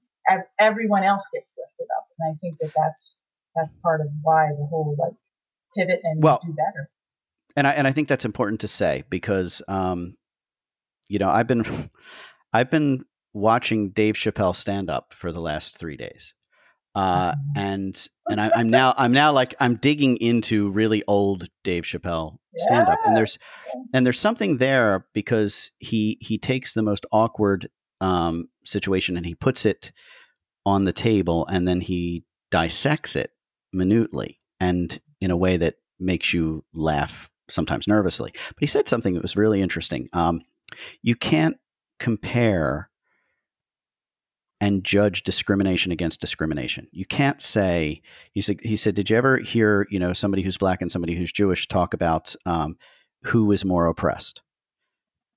everyone 0.59 1.05
else 1.05 1.27
gets 1.33 1.57
lifted 1.59 1.87
up. 1.99 2.07
And 2.19 2.35
I 2.35 2.39
think 2.41 2.59
that 2.61 2.73
that's, 2.77 3.17
that's 3.55 3.73
part 3.83 4.01
of 4.01 4.09
why 4.23 4.49
the 4.49 4.67
whole 4.67 4.97
like 4.99 5.15
pivot 5.77 6.01
and 6.05 6.23
well, 6.23 6.41
do 6.45 6.53
better. 6.53 6.91
And 7.57 7.67
I, 7.67 7.73
and 7.73 7.87
I 7.87 7.93
think 7.93 8.09
that's 8.09 8.25
important 8.25 8.61
to 8.61 8.69
say 8.69 9.05
because, 9.09 9.63
um, 9.69 10.17
you 11.09 11.19
know, 11.19 11.29
I've 11.29 11.47
been, 11.47 11.65
I've 12.53 12.71
been 12.71 13.05
watching 13.33 13.91
Dave 13.91 14.15
Chappelle 14.15 14.57
stand 14.57 14.91
up 14.91 15.15
for 15.15 15.31
the 15.31 15.41
last 15.41 15.79
three 15.79 15.97
days. 15.97 16.35
Uh, 16.97 17.33
mm-hmm. 17.33 17.59
and 17.59 18.09
and 18.31 18.41
I, 18.41 18.61
am 18.61 18.71
now 18.71 18.95
I'm 18.97 19.13
now 19.13 19.31
like 19.31 19.55
I'm 19.61 19.77
digging 19.77 20.17
into 20.17 20.71
really 20.71 21.05
old 21.07 21.47
Dave 21.63 21.83
Chappelle 21.83 22.39
stand 22.57 22.89
up, 22.89 22.99
yeah. 23.03 23.09
and 23.09 23.17
there's 23.17 23.39
and 23.93 24.07
there's 24.07 24.19
something 24.19 24.57
there 24.57 25.07
because 25.13 25.73
he 25.79 26.17
he 26.23 26.39
takes 26.39 26.73
the 26.73 26.83
most 26.83 27.05
awkward 27.13 27.69
um, 28.01 28.49
situation 28.65 29.17
and 29.17 29.27
he 29.27 29.35
puts 29.35 29.67
it 29.67 29.93
on 30.65 30.85
the 30.85 30.93
table 30.93 31.47
and 31.47 31.67
then 31.67 31.81
he 31.81 32.25
dissects 32.51 33.17
it 33.17 33.31
minutely 33.73 34.39
and 34.61 35.01
in 35.21 35.31
a 35.31 35.37
way 35.37 35.57
that 35.57 35.75
makes 35.99 36.33
you 36.33 36.65
laugh 36.75 37.31
sometimes 37.49 37.87
nervously. 37.87 38.33
But 38.33 38.61
he 38.61 38.67
said 38.67 38.89
something 38.89 39.15
that 39.15 39.23
was 39.23 39.37
really 39.37 39.61
interesting. 39.61 40.09
Um, 40.13 40.43
you 41.03 41.15
can't 41.15 41.57
compare 41.99 42.91
and 44.61 44.85
judge 44.85 45.23
discrimination 45.23 45.93
against 45.93 46.21
discrimination. 46.21 46.89
You 46.91 47.05
can't 47.05 47.41
say 47.43 48.03
he 48.33 48.41
said 48.41 48.59
he 48.63 48.77
said, 48.77 48.95
Did 48.95 49.11
you 49.11 49.17
ever 49.17 49.39
hear, 49.39 49.87
you 49.91 49.99
know, 49.99 50.13
somebody 50.13 50.43
who's 50.43 50.57
black 50.57 50.81
and 50.81 50.91
somebody 50.91 51.15
who's 51.15 51.31
Jewish 51.31 51.69
talk 51.69 51.95
about 51.95 52.35
um, 52.47 52.77
who 53.23 53.53
is 53.53 53.65
more 53.65 53.87
oppressed? 53.87 54.43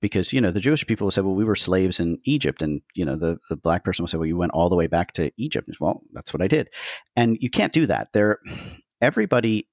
Because 0.00 0.32
you 0.32 0.40
know 0.40 0.50
the 0.50 0.60
Jewish 0.60 0.86
people 0.86 1.06
will 1.06 1.12
say, 1.12 1.20
"Well, 1.20 1.34
we 1.34 1.44
were 1.44 1.56
slaves 1.56 2.00
in 2.00 2.18
Egypt," 2.24 2.62
and 2.62 2.82
you 2.94 3.04
know 3.04 3.16
the 3.16 3.38
the 3.48 3.56
black 3.56 3.84
person 3.84 4.02
will 4.02 4.08
say, 4.08 4.18
"Well, 4.18 4.26
you 4.26 4.36
went 4.36 4.52
all 4.52 4.68
the 4.68 4.76
way 4.76 4.86
back 4.86 5.12
to 5.12 5.30
Egypt." 5.36 5.68
And, 5.68 5.76
Well, 5.80 6.02
that's 6.12 6.32
what 6.32 6.42
I 6.42 6.48
did, 6.48 6.68
and 7.16 7.36
you 7.40 7.50
can't 7.50 7.72
do 7.72 7.86
that. 7.86 8.12
There, 8.12 8.38
everybody, 9.00 9.68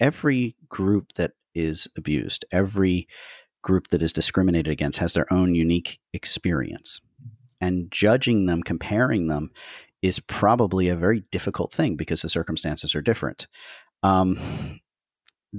every 0.00 0.56
group 0.68 1.12
that 1.14 1.32
is 1.54 1.88
abused, 1.96 2.44
every 2.52 3.08
group 3.62 3.88
that 3.88 4.02
is 4.02 4.12
discriminated 4.12 4.72
against 4.72 4.98
has 4.98 5.14
their 5.14 5.30
own 5.32 5.54
unique 5.54 5.98
experience, 6.12 7.00
and 7.60 7.90
judging 7.90 8.46
them, 8.46 8.62
comparing 8.62 9.28
them, 9.28 9.50
is 10.02 10.20
probably 10.20 10.88
a 10.88 10.96
very 10.96 11.24
difficult 11.32 11.72
thing 11.72 11.96
because 11.96 12.22
the 12.22 12.28
circumstances 12.28 12.94
are 12.94 13.02
different. 13.02 13.46
Um, 14.02 14.38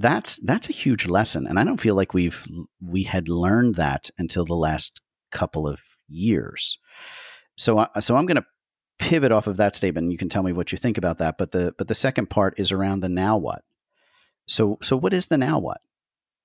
that's 0.00 0.38
that's 0.40 0.68
a 0.68 0.72
huge 0.72 1.06
lesson 1.06 1.46
and 1.46 1.58
i 1.58 1.64
don't 1.64 1.80
feel 1.80 1.94
like 1.94 2.14
we've 2.14 2.46
we 2.80 3.02
had 3.02 3.28
learned 3.28 3.74
that 3.76 4.10
until 4.18 4.44
the 4.44 4.54
last 4.54 5.00
couple 5.30 5.66
of 5.66 5.80
years. 6.08 6.78
So 7.56 7.86
so 8.00 8.16
i'm 8.16 8.26
going 8.26 8.36
to 8.36 8.46
pivot 8.98 9.30
off 9.30 9.46
of 9.46 9.58
that 9.58 9.76
statement 9.76 10.10
you 10.10 10.18
can 10.18 10.28
tell 10.28 10.42
me 10.42 10.52
what 10.52 10.72
you 10.72 10.78
think 10.78 10.98
about 10.98 11.18
that 11.18 11.38
but 11.38 11.52
the 11.52 11.72
but 11.78 11.86
the 11.86 11.94
second 11.94 12.30
part 12.30 12.58
is 12.58 12.72
around 12.72 13.00
the 13.00 13.08
now 13.08 13.36
what. 13.36 13.62
So 14.46 14.78
so 14.82 14.96
what 14.96 15.12
is 15.12 15.26
the 15.26 15.38
now 15.38 15.58
what? 15.58 15.80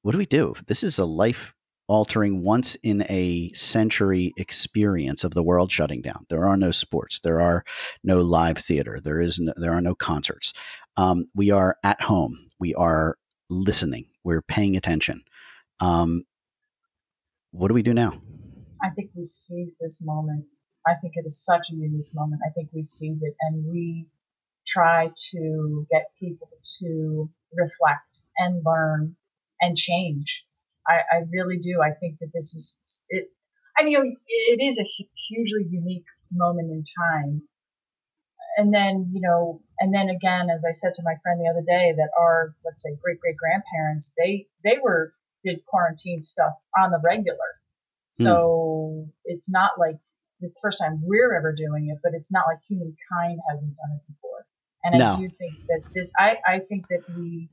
What 0.01 0.12
do 0.12 0.18
we 0.18 0.26
do? 0.26 0.54
This 0.68 0.84
is 0.84 0.99
a 0.99 1.06
life 1.06 1.54
altering 1.88 2.43
once 2.43 2.76
in 2.76 3.06
a 3.10 3.51
century 3.54 4.34
experience 4.38 5.24
of 5.24 5.34
the 5.34 5.43
world 5.43 5.72
shutting 5.72 6.01
down. 6.01 6.26
There 6.30 6.45
are 6.45 6.58
no 6.58 6.72
sports. 6.72 7.20
There 7.22 7.41
are 7.41 7.64
no 8.04 8.20
live 8.20 8.58
theater. 8.58 8.99
There 9.04 9.20
is 9.20 9.39
no, 9.39 9.54
there 9.56 9.74
are 9.74 9.82
no 9.82 9.95
concerts. 9.95 10.54
Um, 10.97 11.26
we 11.36 11.51
are 11.51 11.78
at 11.84 12.01
home. 12.01 12.47
We 12.60 12.74
are 12.76 13.18
listening. 13.54 14.08
We're 14.24 14.41
paying 14.41 14.76
attention. 14.76 15.24
Um, 15.80 16.26
what 17.51 17.68
do 17.68 17.74
we 17.74 17.84
do 17.84 17.93
now? 17.93 18.22
I 18.84 18.89
think 18.89 19.12
we 19.16 19.24
seize 19.24 19.78
this 19.80 20.01
moment. 20.04 20.45
I 20.86 20.95
think 21.01 21.14
it 21.16 21.26
is 21.26 21.43
such 21.43 21.70
a 21.72 21.76
unique 21.76 22.14
moment. 22.14 22.41
I 22.45 22.51
think 22.51 22.70
we 22.74 22.84
seize 22.84 23.24
it 23.24 23.36
and 23.41 23.66
we 23.66 24.08
try 24.66 25.10
to 25.32 25.88
get 25.91 26.08
people 26.20 26.49
to 26.80 27.30
reflect 27.54 28.24
and 28.38 28.62
learn 28.66 29.16
and 29.62 29.78
change. 29.78 30.45
I, 30.88 31.18
I 31.18 31.20
really 31.32 31.58
do. 31.58 31.82
I 31.82 31.91
think 31.91 32.20
that 32.20 32.32
this 32.34 32.54
is 32.54 33.06
it. 33.10 33.30
I 33.78 33.84
mean, 33.84 34.18
it 34.28 34.64
is 34.64 34.78
a 34.80 34.84
hugely 34.84 35.66
unique 35.70 36.06
moment 36.32 36.72
in 36.72 36.84
time 36.84 37.41
and 38.58 38.74
then 38.74 39.10
you 39.14 39.22
know 39.22 39.62
and 39.80 39.93
then 39.93 40.10
again 40.10 40.47
as 40.54 40.64
i 40.68 40.72
said 40.72 40.93
to 40.93 41.04
my 41.04 41.16
friend 41.22 41.39
the 41.39 41.49
other 41.49 41.66
day 41.66 41.93
that 41.95 42.10
our 42.20 42.56
let's 42.66 42.84
say 42.84 42.95
great 43.01 43.20
great 43.20 43.38
grandparents 43.38 44.14
they 44.18 44.47
they 44.64 44.78
were 44.82 45.14
did 45.43 45.66
quarantine 45.66 46.22
stuff 46.22 46.54
on 46.82 46.91
the 46.91 46.99
regular 47.04 47.38
so 48.12 49.06
mm. 49.06 49.10
it's 49.26 49.49
not 49.49 49.72
like 49.78 49.97
it's 50.41 50.60
the 50.60 50.68
first 50.68 50.80
time 50.82 51.01
we're 51.04 51.34
ever 51.34 51.54
doing 51.54 51.89
it 51.89 51.99
but 52.04 52.14
it's 52.14 52.32
not 52.32 52.43
like 52.47 52.60
humankind 52.68 53.39
hasn't 53.49 53.76
done 53.76 53.97
it 53.97 54.14
before 54.14 54.45
and 54.84 54.99
no. 54.99 55.12
i 55.12 55.16
do 55.16 55.30
think 55.38 55.54
that 55.68 55.82
this 55.93 56.12
i 56.18 56.38
i 56.47 56.60
think 56.60 56.88
that 56.88 57.01
we 57.18 57.49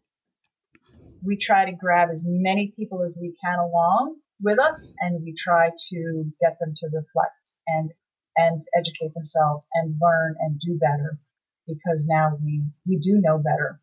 we 1.22 1.36
try 1.36 1.64
to 1.64 1.72
grab 1.72 2.09
as 2.11 2.24
many 2.26 2.72
people 2.74 3.03
as 3.03 3.16
we 3.20 3.34
can 3.44 3.59
along 3.59 4.16
with 4.42 4.59
us 4.59 4.94
and 5.01 5.22
we 5.22 5.34
try 5.34 5.70
to 5.90 6.24
get 6.40 6.59
them 6.61 6.72
to 6.74 6.86
reflect 6.86 7.53
and 7.66 7.92
and 8.41 8.62
educate 8.76 9.14
themselves 9.14 9.68
and 9.74 9.95
learn 10.01 10.36
and 10.41 10.59
do 10.59 10.78
better 10.78 11.18
because 11.66 12.05
now 12.07 12.38
we 12.43 12.62
we 12.86 12.99
do 12.99 13.20
know 13.20 13.38
better. 13.38 13.80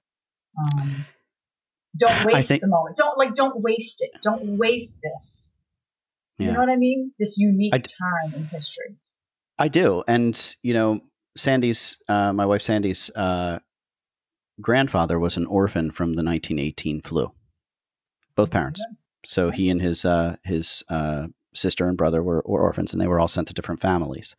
Um, 0.64 1.06
don't 1.98 2.26
waste 2.26 2.48
think, 2.50 2.62
the 2.62 2.68
moment. 2.68 2.96
Don't 2.96 3.18
like 3.18 3.34
don't 3.34 3.62
waste 3.62 4.02
it. 4.02 4.12
Don't 4.24 4.58
waste 4.58 5.00
this. 5.02 5.54
Yeah. 6.38 6.48
You 6.48 6.54
know 6.54 6.60
what 6.60 6.70
I 6.70 6.76
mean? 6.76 7.12
This 7.18 7.36
unique 7.38 7.74
time 7.74 8.34
in 8.36 8.46
history. 8.46 8.96
I 9.58 9.70
do, 9.70 10.04
and 10.08 10.56
you 10.62 10.74
know, 10.74 11.02
Sandy's 11.36 12.00
uh, 12.08 12.34
my 12.34 12.46
wife 12.46 12.62
Sandy's 12.62 13.10
uh, 13.16 13.60
grandfather 14.62 15.20
was 15.20 15.38
an 15.38 15.46
orphan 15.48 15.92
from 15.92 16.10
the 16.10 16.24
1918 16.24 17.02
flu. 17.02 17.32
Both 18.36 18.52
parents. 18.52 18.84
So 19.26 19.50
he 19.50 19.70
and 19.70 19.82
his 19.82 20.06
uh, 20.06 20.36
his 20.44 20.84
uh, 20.90 21.28
sister 21.58 21.88
and 21.88 21.98
brother 21.98 22.24
were, 22.24 22.44
were, 22.46 22.62
orphans, 22.62 22.94
and 22.94 23.02
they 23.02 23.08
were 23.08 23.20
all 23.20 23.28
sent 23.28 23.48
to 23.48 23.54
different 23.54 23.82
families. 23.82 24.36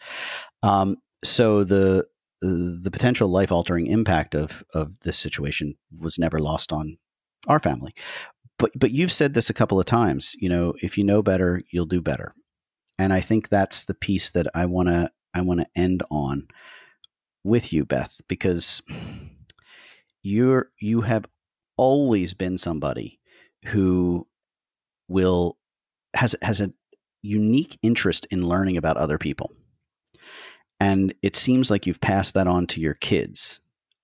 Um, 0.62 0.96
so 1.24 1.64
the 1.64 2.06
the 2.40 2.90
potential 2.92 3.28
life 3.28 3.50
altering 3.50 3.88
impact 3.88 4.34
of 4.34 4.62
of 4.72 4.92
this 5.02 5.18
situation 5.18 5.74
was 5.98 6.18
never 6.18 6.38
lost 6.38 6.72
on 6.72 6.96
our 7.48 7.58
family. 7.58 7.92
But 8.58 8.72
but 8.76 8.90
you've 8.90 9.12
said 9.12 9.34
this 9.34 9.50
a 9.50 9.54
couple 9.54 9.78
of 9.78 9.86
times. 9.86 10.34
You 10.38 10.48
know, 10.48 10.74
if 10.80 10.96
you 10.96 11.04
know 11.04 11.22
better, 11.22 11.62
you'll 11.70 11.86
do 11.86 12.00
better. 12.00 12.34
And 12.98 13.12
I 13.12 13.20
think 13.20 13.48
that's 13.48 13.84
the 13.84 13.94
piece 13.94 14.30
that 14.30 14.46
I 14.54 14.66
want 14.66 14.88
to 14.88 15.10
I 15.34 15.40
want 15.40 15.60
to 15.60 15.66
end 15.76 16.02
on 16.10 16.48
with 17.44 17.72
you, 17.72 17.84
Beth, 17.84 18.20
because 18.28 18.82
you're 20.22 20.70
you 20.80 21.02
have 21.02 21.26
always 21.76 22.34
been 22.34 22.58
somebody 22.58 23.20
who 23.66 24.26
will 25.08 25.56
has 26.14 26.34
has 26.42 26.60
a 26.60 26.72
unique 27.22 27.78
interest 27.82 28.26
in 28.30 28.46
learning 28.46 28.76
about 28.76 28.96
other 28.96 29.18
people. 29.18 29.52
And 30.80 31.14
it 31.22 31.36
seems 31.36 31.70
like 31.70 31.86
you've 31.86 32.00
passed 32.00 32.34
that 32.34 32.46
on 32.46 32.66
to 32.68 32.80
your 32.80 32.94
kids 32.94 33.60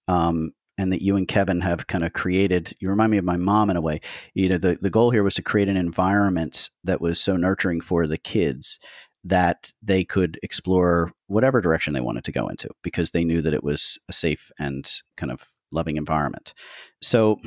um, 0.09 0.53
and 0.77 0.93
that 0.93 1.03
you 1.03 1.17
and 1.17 1.29
kevin 1.29 1.61
have 1.61 1.87
kind 1.87 2.03
of 2.03 2.13
created 2.13 2.75
you 2.81 2.89
remind 2.89 3.13
me 3.13 3.17
of 3.17 3.25
my 3.25 3.37
mom 3.37 3.71
in 3.71 3.77
a 3.77 3.81
way 3.81 4.01
you 4.35 4.49
know 4.49 4.59
the, 4.59 4.77
the 4.81 4.91
goal 4.91 5.13
here 5.13 5.23
was 5.23 5.35
to 5.35 5.41
create 5.43 5.69
an 5.69 5.77
environment 5.77 6.69
that 6.83 7.01
was 7.01 7.21
so 7.21 7.37
nurturing 7.37 7.81
for 7.81 8.09
the 8.09 8.19
kids 8.19 8.81
that 9.25 9.73
they 9.83 10.05
could 10.05 10.39
explore 10.43 11.11
whatever 11.29 11.61
direction 11.61 11.95
they 11.95 12.01
wanted 12.01 12.25
to 12.25 12.33
go 12.33 12.47
into 12.49 12.69
because 12.83 13.11
they 13.11 13.25
knew 13.25 13.41
that 13.41 13.55
it 13.55 13.65
was 13.65 13.99
a 14.09 14.13
safe 14.13 14.53
and 14.59 15.01
kind 15.17 15.33
of 15.33 15.47
loving 15.73 15.97
environment. 15.97 16.53
So 17.03 17.41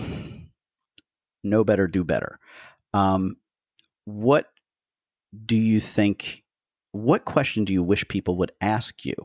know 1.43 1.63
better 1.63 1.87
do 1.87 2.03
better. 2.03 2.39
Um, 2.93 3.37
what 4.05 4.47
do 5.45 5.55
you 5.55 5.79
think 5.79 6.43
what 6.91 7.25
question 7.25 7.65
do 7.65 7.73
you 7.73 7.83
wish 7.83 8.07
people 8.07 8.37
would 8.37 8.51
ask 8.61 9.05
you 9.05 9.15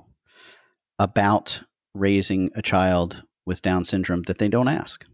about 0.98 1.62
raising 1.94 2.50
a 2.54 2.62
child 2.62 3.22
with 3.46 3.62
Down 3.62 3.84
syndrome 3.84 4.22
that 4.22 4.38
they 4.38 4.48
don't 4.48 4.68
ask? 4.68 5.04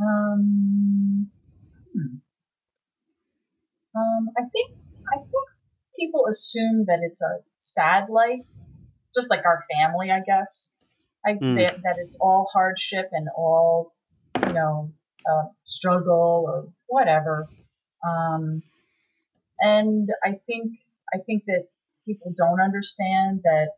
Um, 0.00 1.30
hmm. 1.94 2.16
um, 3.98 4.28
I 4.36 4.42
think 4.52 4.72
I 5.12 5.16
think 5.16 5.48
people 5.98 6.26
assume 6.28 6.84
that 6.86 6.98
it's 7.02 7.22
a 7.22 7.38
sad 7.58 8.08
life, 8.10 8.44
just 9.14 9.30
like 9.30 9.44
our 9.46 9.64
family, 9.74 10.10
I 10.10 10.20
guess. 10.20 10.74
I 11.24 11.32
mm. 11.32 11.56
that, 11.56 11.82
that 11.82 11.96
it's 11.98 12.18
all 12.20 12.48
hardship 12.52 13.08
and 13.12 13.28
all 13.36 13.94
you 14.46 14.52
know 14.52 14.92
uh, 15.28 15.44
struggle 15.64 16.44
or 16.46 16.68
whatever. 16.86 17.46
Um, 18.06 18.62
and 19.60 20.08
I 20.24 20.40
think 20.46 20.72
I 21.12 21.18
think 21.18 21.44
that 21.46 21.68
people 22.04 22.32
don't 22.36 22.60
understand 22.60 23.40
that 23.44 23.68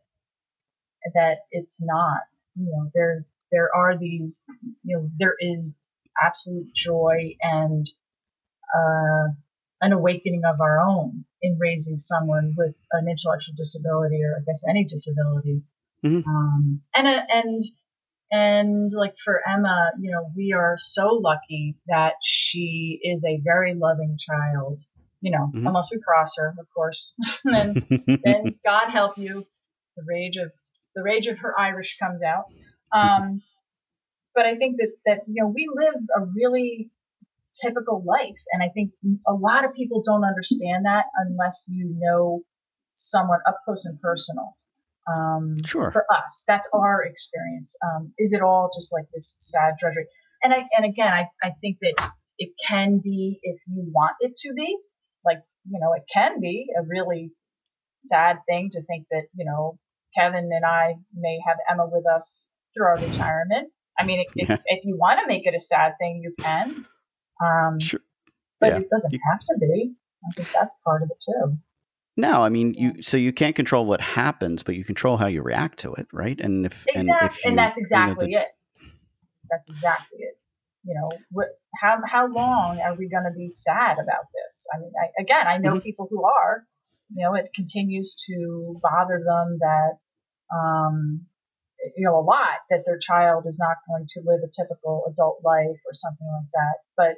that 1.13 1.37
it's 1.51 1.81
not. 1.81 2.21
You 2.55 2.65
know, 2.65 2.91
there 2.93 3.25
there 3.51 3.69
are 3.75 3.97
these. 3.97 4.43
You 4.83 4.97
know, 4.97 5.09
there 5.17 5.35
is 5.39 5.73
absolute 6.21 6.73
joy 6.73 7.35
and 7.41 7.89
uh, 8.75 9.29
an 9.81 9.93
awakening 9.93 10.41
of 10.45 10.59
our 10.61 10.79
own 10.79 11.25
in 11.41 11.57
raising 11.59 11.97
someone 11.97 12.53
with 12.57 12.75
an 12.91 13.07
intellectual 13.09 13.55
disability 13.55 14.21
or 14.23 14.37
I 14.37 14.43
guess 14.45 14.65
any 14.67 14.83
disability. 14.83 15.63
Mm-hmm. 16.03 16.29
Um, 16.29 16.81
and 16.95 17.07
and 17.07 17.63
and 18.31 18.91
like 18.93 19.17
for 19.17 19.41
Emma, 19.47 19.91
you 19.99 20.11
know, 20.11 20.31
we 20.35 20.53
are 20.53 20.75
so 20.77 21.13
lucky 21.15 21.75
that 21.87 22.13
she 22.23 22.99
is 23.01 23.25
a 23.25 23.41
very 23.43 23.73
loving 23.73 24.17
child 24.19 24.79
you 25.21 25.31
know, 25.31 25.49
mm-hmm. 25.53 25.67
unless 25.67 25.89
we 25.91 25.99
cross 25.99 26.35
her, 26.37 26.55
of 26.59 26.67
course. 26.73 27.13
then, 27.43 27.85
then 28.23 28.55
God 28.65 28.89
help 28.89 29.17
you, 29.17 29.45
the 29.95 30.03
rage 30.07 30.37
of 30.37 30.51
the 30.95 31.03
rage 31.03 31.27
of 31.27 31.37
her 31.39 31.57
Irish 31.57 31.97
comes 31.99 32.23
out. 32.23 32.45
Um, 32.91 33.41
but 34.33 34.45
I 34.45 34.55
think 34.55 34.77
that 34.77 34.91
that 35.05 35.19
you 35.27 35.43
know 35.43 35.49
we 35.53 35.69
live 35.73 36.01
a 36.15 36.25
really 36.35 36.91
typical 37.61 38.03
life, 38.05 38.39
and 38.53 38.63
I 38.63 38.69
think 38.69 38.91
a 39.27 39.33
lot 39.33 39.65
of 39.65 39.73
people 39.73 40.01
don't 40.03 40.23
understand 40.23 40.85
that 40.85 41.05
unless 41.15 41.65
you 41.69 41.95
know 41.99 42.43
someone 42.95 43.39
up 43.47 43.59
close 43.65 43.85
and 43.85 43.99
personal. 44.01 44.55
Um, 45.11 45.57
sure. 45.65 45.91
For 45.91 46.05
us, 46.11 46.43
that's 46.47 46.69
our 46.71 47.03
experience. 47.03 47.75
Um, 47.83 48.13
is 48.19 48.31
it 48.31 48.41
all 48.41 48.69
just 48.75 48.93
like 48.93 49.05
this 49.13 49.35
sad 49.39 49.73
drudgery? 49.79 50.05
And 50.43 50.53
I 50.53 50.67
and 50.77 50.85
again, 50.85 51.11
I 51.11 51.27
I 51.43 51.51
think 51.61 51.77
that 51.81 52.11
it 52.37 52.51
can 52.65 52.99
be 52.99 53.39
if 53.41 53.59
you 53.67 53.83
want 53.91 54.15
it 54.21 54.35
to 54.37 54.53
be 54.53 54.77
like, 55.25 55.39
you 55.69 55.79
know, 55.79 55.93
it 55.93 56.03
can 56.11 56.39
be 56.39 56.67
a 56.77 56.83
really 56.87 57.31
sad 58.05 58.37
thing 58.47 58.69
to 58.73 58.81
think 58.83 59.07
that, 59.11 59.23
you 59.35 59.45
know, 59.45 59.77
Kevin 60.17 60.49
and 60.51 60.65
I 60.65 60.95
may 61.13 61.39
have 61.47 61.57
Emma 61.71 61.87
with 61.91 62.05
us 62.07 62.51
through 62.73 62.87
our 62.87 62.97
retirement. 62.97 63.71
I 63.99 64.05
mean, 64.05 64.21
if, 64.21 64.33
yeah. 64.35 64.53
if, 64.53 64.59
if, 64.65 64.85
you 64.85 64.97
want 64.97 65.19
to 65.19 65.27
make 65.27 65.45
it 65.45 65.53
a 65.55 65.59
sad 65.59 65.93
thing, 65.99 66.21
you 66.23 66.33
can. 66.39 66.85
Um, 67.43 67.79
sure. 67.79 67.99
But 68.59 68.73
yeah. 68.73 68.79
it 68.79 68.89
doesn't 68.89 69.11
you, 69.11 69.19
have 69.31 69.39
to 69.39 69.57
be. 69.59 69.93
I 70.25 70.31
think 70.35 70.49
that's 70.53 70.77
part 70.85 71.03
of 71.03 71.09
it 71.11 71.23
too. 71.23 71.57
No, 72.17 72.43
I 72.43 72.49
mean 72.49 72.73
yeah. 72.73 72.91
you. 72.95 73.01
So 73.01 73.15
you 73.15 73.31
can't 73.31 73.55
control 73.55 73.85
what 73.85 74.01
happens, 74.01 74.63
but 74.63 74.75
you 74.75 74.83
control 74.83 75.17
how 75.17 75.27
you 75.27 75.41
react 75.41 75.79
to 75.79 75.93
it, 75.93 76.07
right? 76.11 76.39
And 76.39 76.65
if 76.65 76.85
exactly, 76.87 77.13
and, 77.13 77.31
if 77.31 77.37
you, 77.37 77.49
and 77.49 77.57
that's 77.57 77.77
exactly 77.77 78.27
you 78.31 78.35
know, 78.35 78.39
the, 78.39 78.45
it. 78.45 78.87
That's 79.49 79.69
exactly 79.69 80.19
it 80.19 80.38
you 80.83 80.95
know, 80.95 81.09
what, 81.31 81.47
how 81.75 81.99
how 82.09 82.27
long 82.27 82.79
are 82.79 82.95
we 82.95 83.09
going 83.09 83.25
to 83.25 83.35
be 83.35 83.49
sad 83.49 83.93
about 83.93 84.25
this? 84.33 84.67
I 84.73 84.79
mean, 84.79 84.91
I, 85.01 85.21
again, 85.21 85.47
I 85.47 85.57
know 85.57 85.73
mm-hmm. 85.73 85.83
people 85.83 86.07
who 86.09 86.23
are. 86.25 86.65
You 87.11 87.25
know, 87.25 87.33
it 87.33 87.49
continues 87.55 88.15
to 88.27 88.79
bother 88.83 89.19
them 89.25 89.57
that, 89.61 89.97
um, 90.55 91.25
you 91.97 92.05
know, 92.05 92.19
a 92.19 92.21
lot 92.21 92.59
that 92.69 92.83
their 92.85 92.99
child 92.99 93.45
is 93.47 93.57
not 93.57 93.77
going 93.89 94.05
to 94.09 94.21
live 94.25 94.41
a 94.43 94.47
typical 94.47 95.05
adult 95.09 95.41
life 95.43 95.79
or 95.87 95.93
something 95.93 96.27
like 96.27 96.51
that. 96.53 96.75
But 96.95 97.15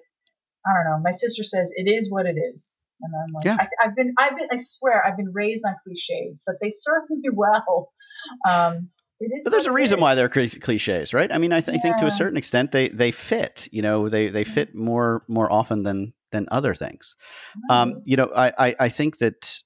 I 0.66 0.74
don't 0.74 0.86
know. 0.86 1.04
My 1.04 1.12
sister 1.12 1.44
says 1.44 1.74
it 1.76 1.90
is 1.90 2.10
what 2.10 2.26
it 2.26 2.38
is. 2.38 2.80
And 3.02 3.14
I'm 3.16 3.34
like, 3.34 3.46
yeah. 3.46 3.58
I, 3.60 3.88
have 3.88 3.96
been, 3.96 4.14
I've 4.18 4.38
been, 4.38 4.48
I 4.52 4.58
swear, 4.58 5.06
I've 5.06 5.18
been 5.18 5.34
raised 5.34 5.66
on 5.66 5.76
cliches, 5.84 6.42
but 6.46 6.56
they 6.62 6.70
serve 6.70 7.04
me 7.10 7.30
well. 7.34 7.92
Um, 8.48 8.90
but 9.44 9.52
there's 9.52 9.66
a 9.66 9.72
reason 9.72 10.00
why 10.00 10.16
they're 10.16 10.30
cliches, 10.30 11.14
right? 11.14 11.32
I 11.32 11.38
mean, 11.38 11.54
I, 11.54 11.62
th- 11.62 11.74
yeah. 11.74 11.80
I, 11.80 11.82
think 11.82 11.98
to 11.98 12.06
a 12.06 12.12
certain 12.12 12.38
extent 12.38 12.72
they 12.72 12.88
they 12.90 13.12
fit. 13.12 13.68
You 13.72 13.82
know, 13.82 14.10
they 14.10 14.30
they 14.30 14.44
fit 14.44 14.70
mm-hmm. 14.70 14.86
more 14.86 15.24
more 15.28 15.52
often 15.52 15.84
than 15.84 16.14
than 16.32 16.48
other 16.52 16.74
things. 16.74 17.16
Um, 17.70 18.02
you 18.06 18.18
know, 18.18 18.32
I, 18.36 18.54
I 18.58 18.76
I 18.80 18.90
think 18.90 19.18
that 19.20 19.62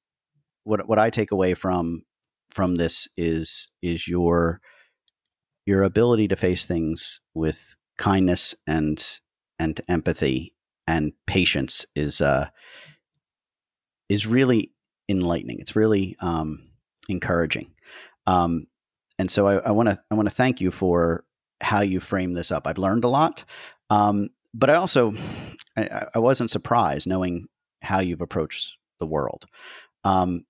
what 0.64 0.88
what 0.88 1.00
I 1.00 1.10
take 1.10 1.32
away 1.32 1.54
from 1.54 2.04
from 2.52 2.76
this 2.76 3.08
is 3.18 3.70
is 3.82 4.08
your 4.08 4.62
your 5.66 5.84
ability 5.84 6.28
to 6.30 6.36
face 6.36 6.66
things 6.66 7.22
with 7.34 7.76
kindness 7.98 8.56
and 8.68 9.20
and 9.58 9.80
empathy 9.88 10.54
and 10.88 11.14
patience 11.26 11.86
is 11.96 12.22
uh 12.22 12.50
is 14.10 14.28
really 14.28 14.72
enlightening. 15.10 15.60
It's 15.60 15.76
really 15.76 16.16
um, 16.20 16.70
encouraging. 17.10 17.72
Um, 18.28 18.68
and 19.18 19.32
so 19.32 19.48
I 19.48 19.72
want 19.72 19.90
to 19.90 20.02
I 20.12 20.16
want 20.16 20.28
to 20.28 20.36
thank 20.36 20.62
you 20.62 20.72
for 20.72 21.24
how 21.62 21.82
you 21.82 22.00
frame 22.00 22.34
this 22.34 22.52
up. 22.52 22.68
I've 22.68 22.78
learned 22.78 23.04
a 23.04 23.10
lot, 23.10 23.46
um, 23.90 24.30
but 24.54 24.70
I 24.70 24.76
also 24.76 25.14
I, 25.78 26.06
I, 26.16 26.20
wasn't 26.20 26.52
surprised 26.52 27.08
knowing 27.08 27.48
how 27.82 28.00
you've 28.00 28.22
approached 28.22 28.78
the 29.00 29.08
world. 29.08 29.46
Um, 30.04 30.46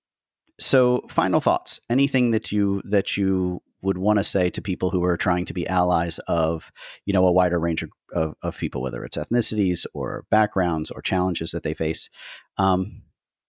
so, 0.58 1.02
final 1.08 1.40
thoughts. 1.40 1.80
Anything 1.90 2.30
that 2.30 2.50
you 2.50 2.82
that 2.84 3.16
you 3.16 3.62
would 3.82 3.98
want 3.98 4.18
to 4.18 4.24
say 4.24 4.50
to 4.50 4.62
people 4.62 4.90
who 4.90 5.04
are 5.04 5.16
trying 5.16 5.44
to 5.44 5.54
be 5.54 5.66
allies 5.66 6.18
of 6.26 6.72
you 7.04 7.12
know 7.12 7.26
a 7.26 7.32
wider 7.32 7.60
range 7.60 7.84
of, 8.12 8.34
of, 8.42 8.56
people, 8.56 8.82
whether 8.82 9.04
it's 9.04 9.16
ethnicities 9.16 9.84
or 9.94 10.24
backgrounds 10.30 10.90
or 10.90 11.02
challenges 11.02 11.50
that 11.50 11.62
they 11.62 11.74
face. 11.74 12.08
Um, 12.56 13.02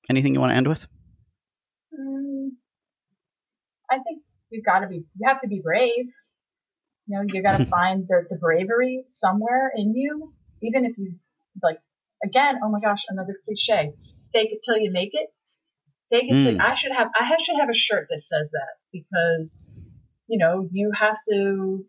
anything 0.09 0.33
you 0.33 0.39
want 0.39 0.51
to 0.51 0.55
end 0.55 0.67
with? 0.67 0.87
Mm, 1.97 2.49
I 3.89 3.99
think 3.99 4.21
you've 4.49 4.65
got 4.65 4.79
to 4.79 4.87
be, 4.87 5.05
you 5.17 5.27
have 5.27 5.41
to 5.41 5.47
be 5.47 5.61
brave. 5.63 6.07
You 7.07 7.17
know, 7.17 7.21
you 7.27 7.41
got 7.41 7.57
to 7.57 7.65
find 7.77 8.05
the, 8.07 8.25
the 8.29 8.37
bravery 8.37 9.03
somewhere 9.05 9.71
in 9.75 9.95
you, 9.95 10.33
even 10.61 10.85
if 10.85 10.97
you 10.97 11.15
like, 11.63 11.79
again, 12.23 12.59
oh 12.63 12.69
my 12.69 12.79
gosh, 12.79 13.05
another 13.09 13.37
cliche. 13.45 13.93
Fake 14.31 14.49
it 14.51 14.59
till 14.63 14.77
you 14.77 14.91
make 14.91 15.11
it. 15.13 15.27
Fake 16.09 16.25
it 16.29 16.35
mm. 16.35 16.43
till, 16.43 16.53
hmm. 16.55 16.61
I 16.61 16.75
should 16.75 16.91
have, 16.91 17.09
I 17.19 17.35
should 17.41 17.57
have 17.59 17.69
a 17.69 17.73
shirt 17.73 18.07
that 18.09 18.23
says 18.23 18.51
that 18.51 18.75
because, 18.91 19.73
you 20.27 20.37
know, 20.37 20.67
you 20.71 20.91
have 20.93 21.17
to 21.31 21.85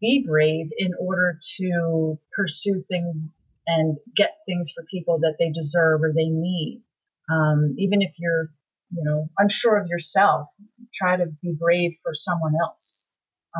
be 0.00 0.24
brave 0.26 0.66
in 0.76 0.92
order 1.00 1.38
to 1.58 2.18
pursue 2.36 2.78
things 2.78 3.32
and 3.66 3.96
get 4.14 4.30
things 4.46 4.70
for 4.72 4.84
people 4.84 5.18
that 5.20 5.36
they 5.38 5.50
deserve 5.50 6.02
or 6.02 6.12
they 6.12 6.28
need. 6.28 6.82
Um, 7.28 7.74
even 7.78 8.02
if 8.02 8.12
you're 8.18 8.50
you 8.90 9.02
know, 9.04 9.28
unsure 9.38 9.76
of 9.76 9.88
yourself, 9.88 10.48
try 10.96 11.16
to 11.16 11.26
be 11.42 11.52
brave 11.58 11.92
for 12.02 12.14
someone 12.14 12.54
else. 12.60 13.10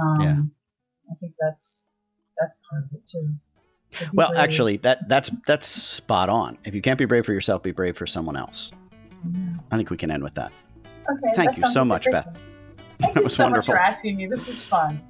Um, 0.00 0.20
yeah. 0.20 0.38
I 1.10 1.14
think 1.20 1.32
that's 1.40 1.88
that's 2.40 2.58
part 2.70 2.84
of 2.84 2.90
it 2.92 3.06
too. 3.06 3.28
Be 4.00 4.10
Well, 4.12 4.28
brave. 4.30 4.38
actually, 4.40 4.76
that 4.78 5.08
that's 5.08 5.30
that's 5.46 5.66
spot 5.66 6.28
on. 6.28 6.58
If 6.64 6.74
you 6.74 6.82
can't 6.82 6.98
be 6.98 7.04
brave 7.04 7.24
for 7.24 7.32
yourself, 7.32 7.62
be 7.62 7.72
brave 7.72 7.96
for 7.96 8.06
someone 8.06 8.36
else. 8.36 8.72
Yeah. 9.32 9.54
I 9.70 9.76
think 9.76 9.90
we 9.90 9.96
can 9.96 10.10
end 10.10 10.22
with 10.22 10.34
that. 10.34 10.52
Okay. 11.10 11.34
Thank 11.36 11.50
that 11.50 11.58
you 11.58 11.68
so 11.68 11.84
much, 11.84 12.06
Beth. 12.10 12.36
Thank 13.00 13.14
That 13.14 13.16
you 13.16 13.22
was 13.24 13.36
so 13.36 13.44
wonderful. 13.44 13.74
much 13.74 13.78
for 13.80 13.84
asking 13.86 14.16
me. 14.16 14.26
This 14.26 14.46
was 14.46 14.62
fun. 14.64 15.00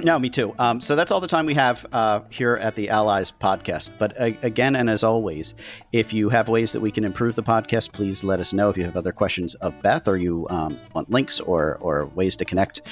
No, 0.00 0.18
me 0.18 0.30
too. 0.30 0.54
Um, 0.58 0.80
so 0.80 0.94
that's 0.94 1.10
all 1.10 1.20
the 1.20 1.26
time 1.26 1.44
we 1.44 1.54
have 1.54 1.84
uh, 1.92 2.20
here 2.30 2.56
at 2.56 2.76
the 2.76 2.88
Allies 2.88 3.32
podcast. 3.32 3.90
But 3.98 4.18
uh, 4.20 4.30
again, 4.42 4.76
and 4.76 4.88
as 4.88 5.02
always, 5.02 5.54
if 5.92 6.12
you 6.12 6.28
have 6.28 6.48
ways 6.48 6.72
that 6.72 6.80
we 6.80 6.92
can 6.92 7.04
improve 7.04 7.34
the 7.34 7.42
podcast, 7.42 7.92
please 7.92 8.22
let 8.22 8.38
us 8.38 8.52
know. 8.52 8.70
If 8.70 8.76
you 8.76 8.84
have 8.84 8.96
other 8.96 9.12
questions 9.12 9.54
of 9.56 9.80
Beth, 9.82 10.06
or 10.06 10.16
you 10.16 10.46
um, 10.50 10.78
want 10.94 11.10
links 11.10 11.40
or 11.40 11.78
or 11.80 12.06
ways 12.06 12.36
to 12.36 12.44
connect 12.44 12.82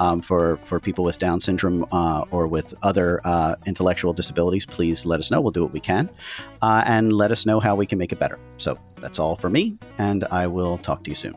um, 0.00 0.20
for 0.20 0.56
for 0.58 0.80
people 0.80 1.04
with 1.04 1.18
Down 1.18 1.38
syndrome 1.38 1.86
uh, 1.92 2.24
or 2.30 2.48
with 2.48 2.74
other 2.82 3.20
uh, 3.24 3.54
intellectual 3.66 4.12
disabilities, 4.12 4.66
please 4.66 5.06
let 5.06 5.20
us 5.20 5.30
know. 5.30 5.40
We'll 5.40 5.52
do 5.52 5.62
what 5.62 5.72
we 5.72 5.80
can, 5.80 6.10
uh, 6.62 6.82
and 6.86 7.12
let 7.12 7.30
us 7.30 7.46
know 7.46 7.60
how 7.60 7.76
we 7.76 7.86
can 7.86 7.98
make 7.98 8.12
it 8.12 8.18
better. 8.18 8.40
So 8.56 8.76
that's 8.96 9.18
all 9.20 9.36
for 9.36 9.50
me, 9.50 9.78
and 9.98 10.24
I 10.32 10.48
will 10.48 10.78
talk 10.78 11.04
to 11.04 11.10
you 11.10 11.14
soon. 11.14 11.36